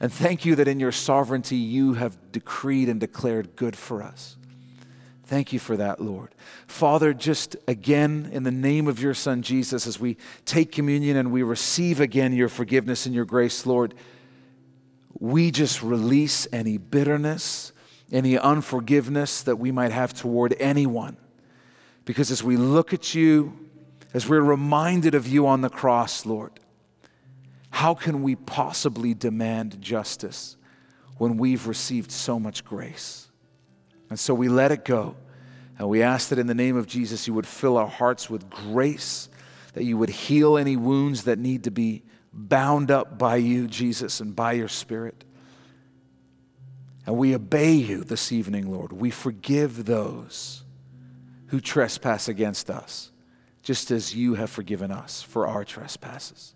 And 0.00 0.12
thank 0.12 0.44
you 0.44 0.56
that 0.56 0.68
in 0.68 0.80
your 0.80 0.92
sovereignty 0.92 1.56
you 1.56 1.94
have 1.94 2.32
decreed 2.32 2.88
and 2.88 3.00
declared 3.00 3.56
good 3.56 3.76
for 3.76 4.02
us. 4.02 4.35
Thank 5.26 5.52
you 5.52 5.58
for 5.58 5.76
that, 5.76 6.00
Lord. 6.00 6.34
Father, 6.68 7.12
just 7.12 7.56
again, 7.66 8.30
in 8.32 8.44
the 8.44 8.52
name 8.52 8.86
of 8.86 9.02
your 9.02 9.12
Son 9.12 9.42
Jesus, 9.42 9.84
as 9.88 9.98
we 9.98 10.16
take 10.44 10.70
communion 10.70 11.16
and 11.16 11.32
we 11.32 11.42
receive 11.42 11.98
again 11.98 12.32
your 12.32 12.48
forgiveness 12.48 13.06
and 13.06 13.14
your 13.14 13.24
grace, 13.24 13.66
Lord, 13.66 13.94
we 15.18 15.50
just 15.50 15.82
release 15.82 16.46
any 16.52 16.78
bitterness, 16.78 17.72
any 18.12 18.38
unforgiveness 18.38 19.42
that 19.42 19.56
we 19.56 19.72
might 19.72 19.90
have 19.90 20.14
toward 20.14 20.54
anyone. 20.60 21.16
Because 22.04 22.30
as 22.30 22.44
we 22.44 22.56
look 22.56 22.94
at 22.94 23.12
you, 23.12 23.52
as 24.14 24.28
we're 24.28 24.40
reminded 24.40 25.16
of 25.16 25.26
you 25.26 25.48
on 25.48 25.60
the 25.60 25.68
cross, 25.68 26.24
Lord, 26.24 26.52
how 27.70 27.94
can 27.94 28.22
we 28.22 28.36
possibly 28.36 29.12
demand 29.12 29.80
justice 29.80 30.56
when 31.18 31.36
we've 31.36 31.66
received 31.66 32.12
so 32.12 32.38
much 32.38 32.64
grace? 32.64 33.25
And 34.10 34.18
so 34.18 34.34
we 34.34 34.48
let 34.48 34.72
it 34.72 34.84
go. 34.84 35.16
And 35.78 35.88
we 35.88 36.02
ask 36.02 36.30
that 36.30 36.38
in 36.38 36.46
the 36.46 36.54
name 36.54 36.76
of 36.76 36.86
Jesus, 36.86 37.26
you 37.26 37.34
would 37.34 37.46
fill 37.46 37.76
our 37.76 37.88
hearts 37.88 38.30
with 38.30 38.48
grace, 38.48 39.28
that 39.74 39.84
you 39.84 39.98
would 39.98 40.08
heal 40.08 40.56
any 40.56 40.76
wounds 40.76 41.24
that 41.24 41.38
need 41.38 41.64
to 41.64 41.70
be 41.70 42.02
bound 42.32 42.90
up 42.90 43.18
by 43.18 43.36
you, 43.36 43.66
Jesus, 43.66 44.20
and 44.20 44.34
by 44.34 44.52
your 44.52 44.68
Spirit. 44.68 45.24
And 47.06 47.16
we 47.16 47.34
obey 47.34 47.72
you 47.72 48.02
this 48.02 48.32
evening, 48.32 48.72
Lord. 48.72 48.92
We 48.92 49.10
forgive 49.10 49.84
those 49.84 50.64
who 51.48 51.60
trespass 51.60 52.26
against 52.26 52.68
us, 52.68 53.12
just 53.62 53.92
as 53.92 54.14
you 54.14 54.34
have 54.34 54.50
forgiven 54.50 54.90
us 54.90 55.22
for 55.22 55.46
our 55.46 55.64
trespasses. 55.64 56.55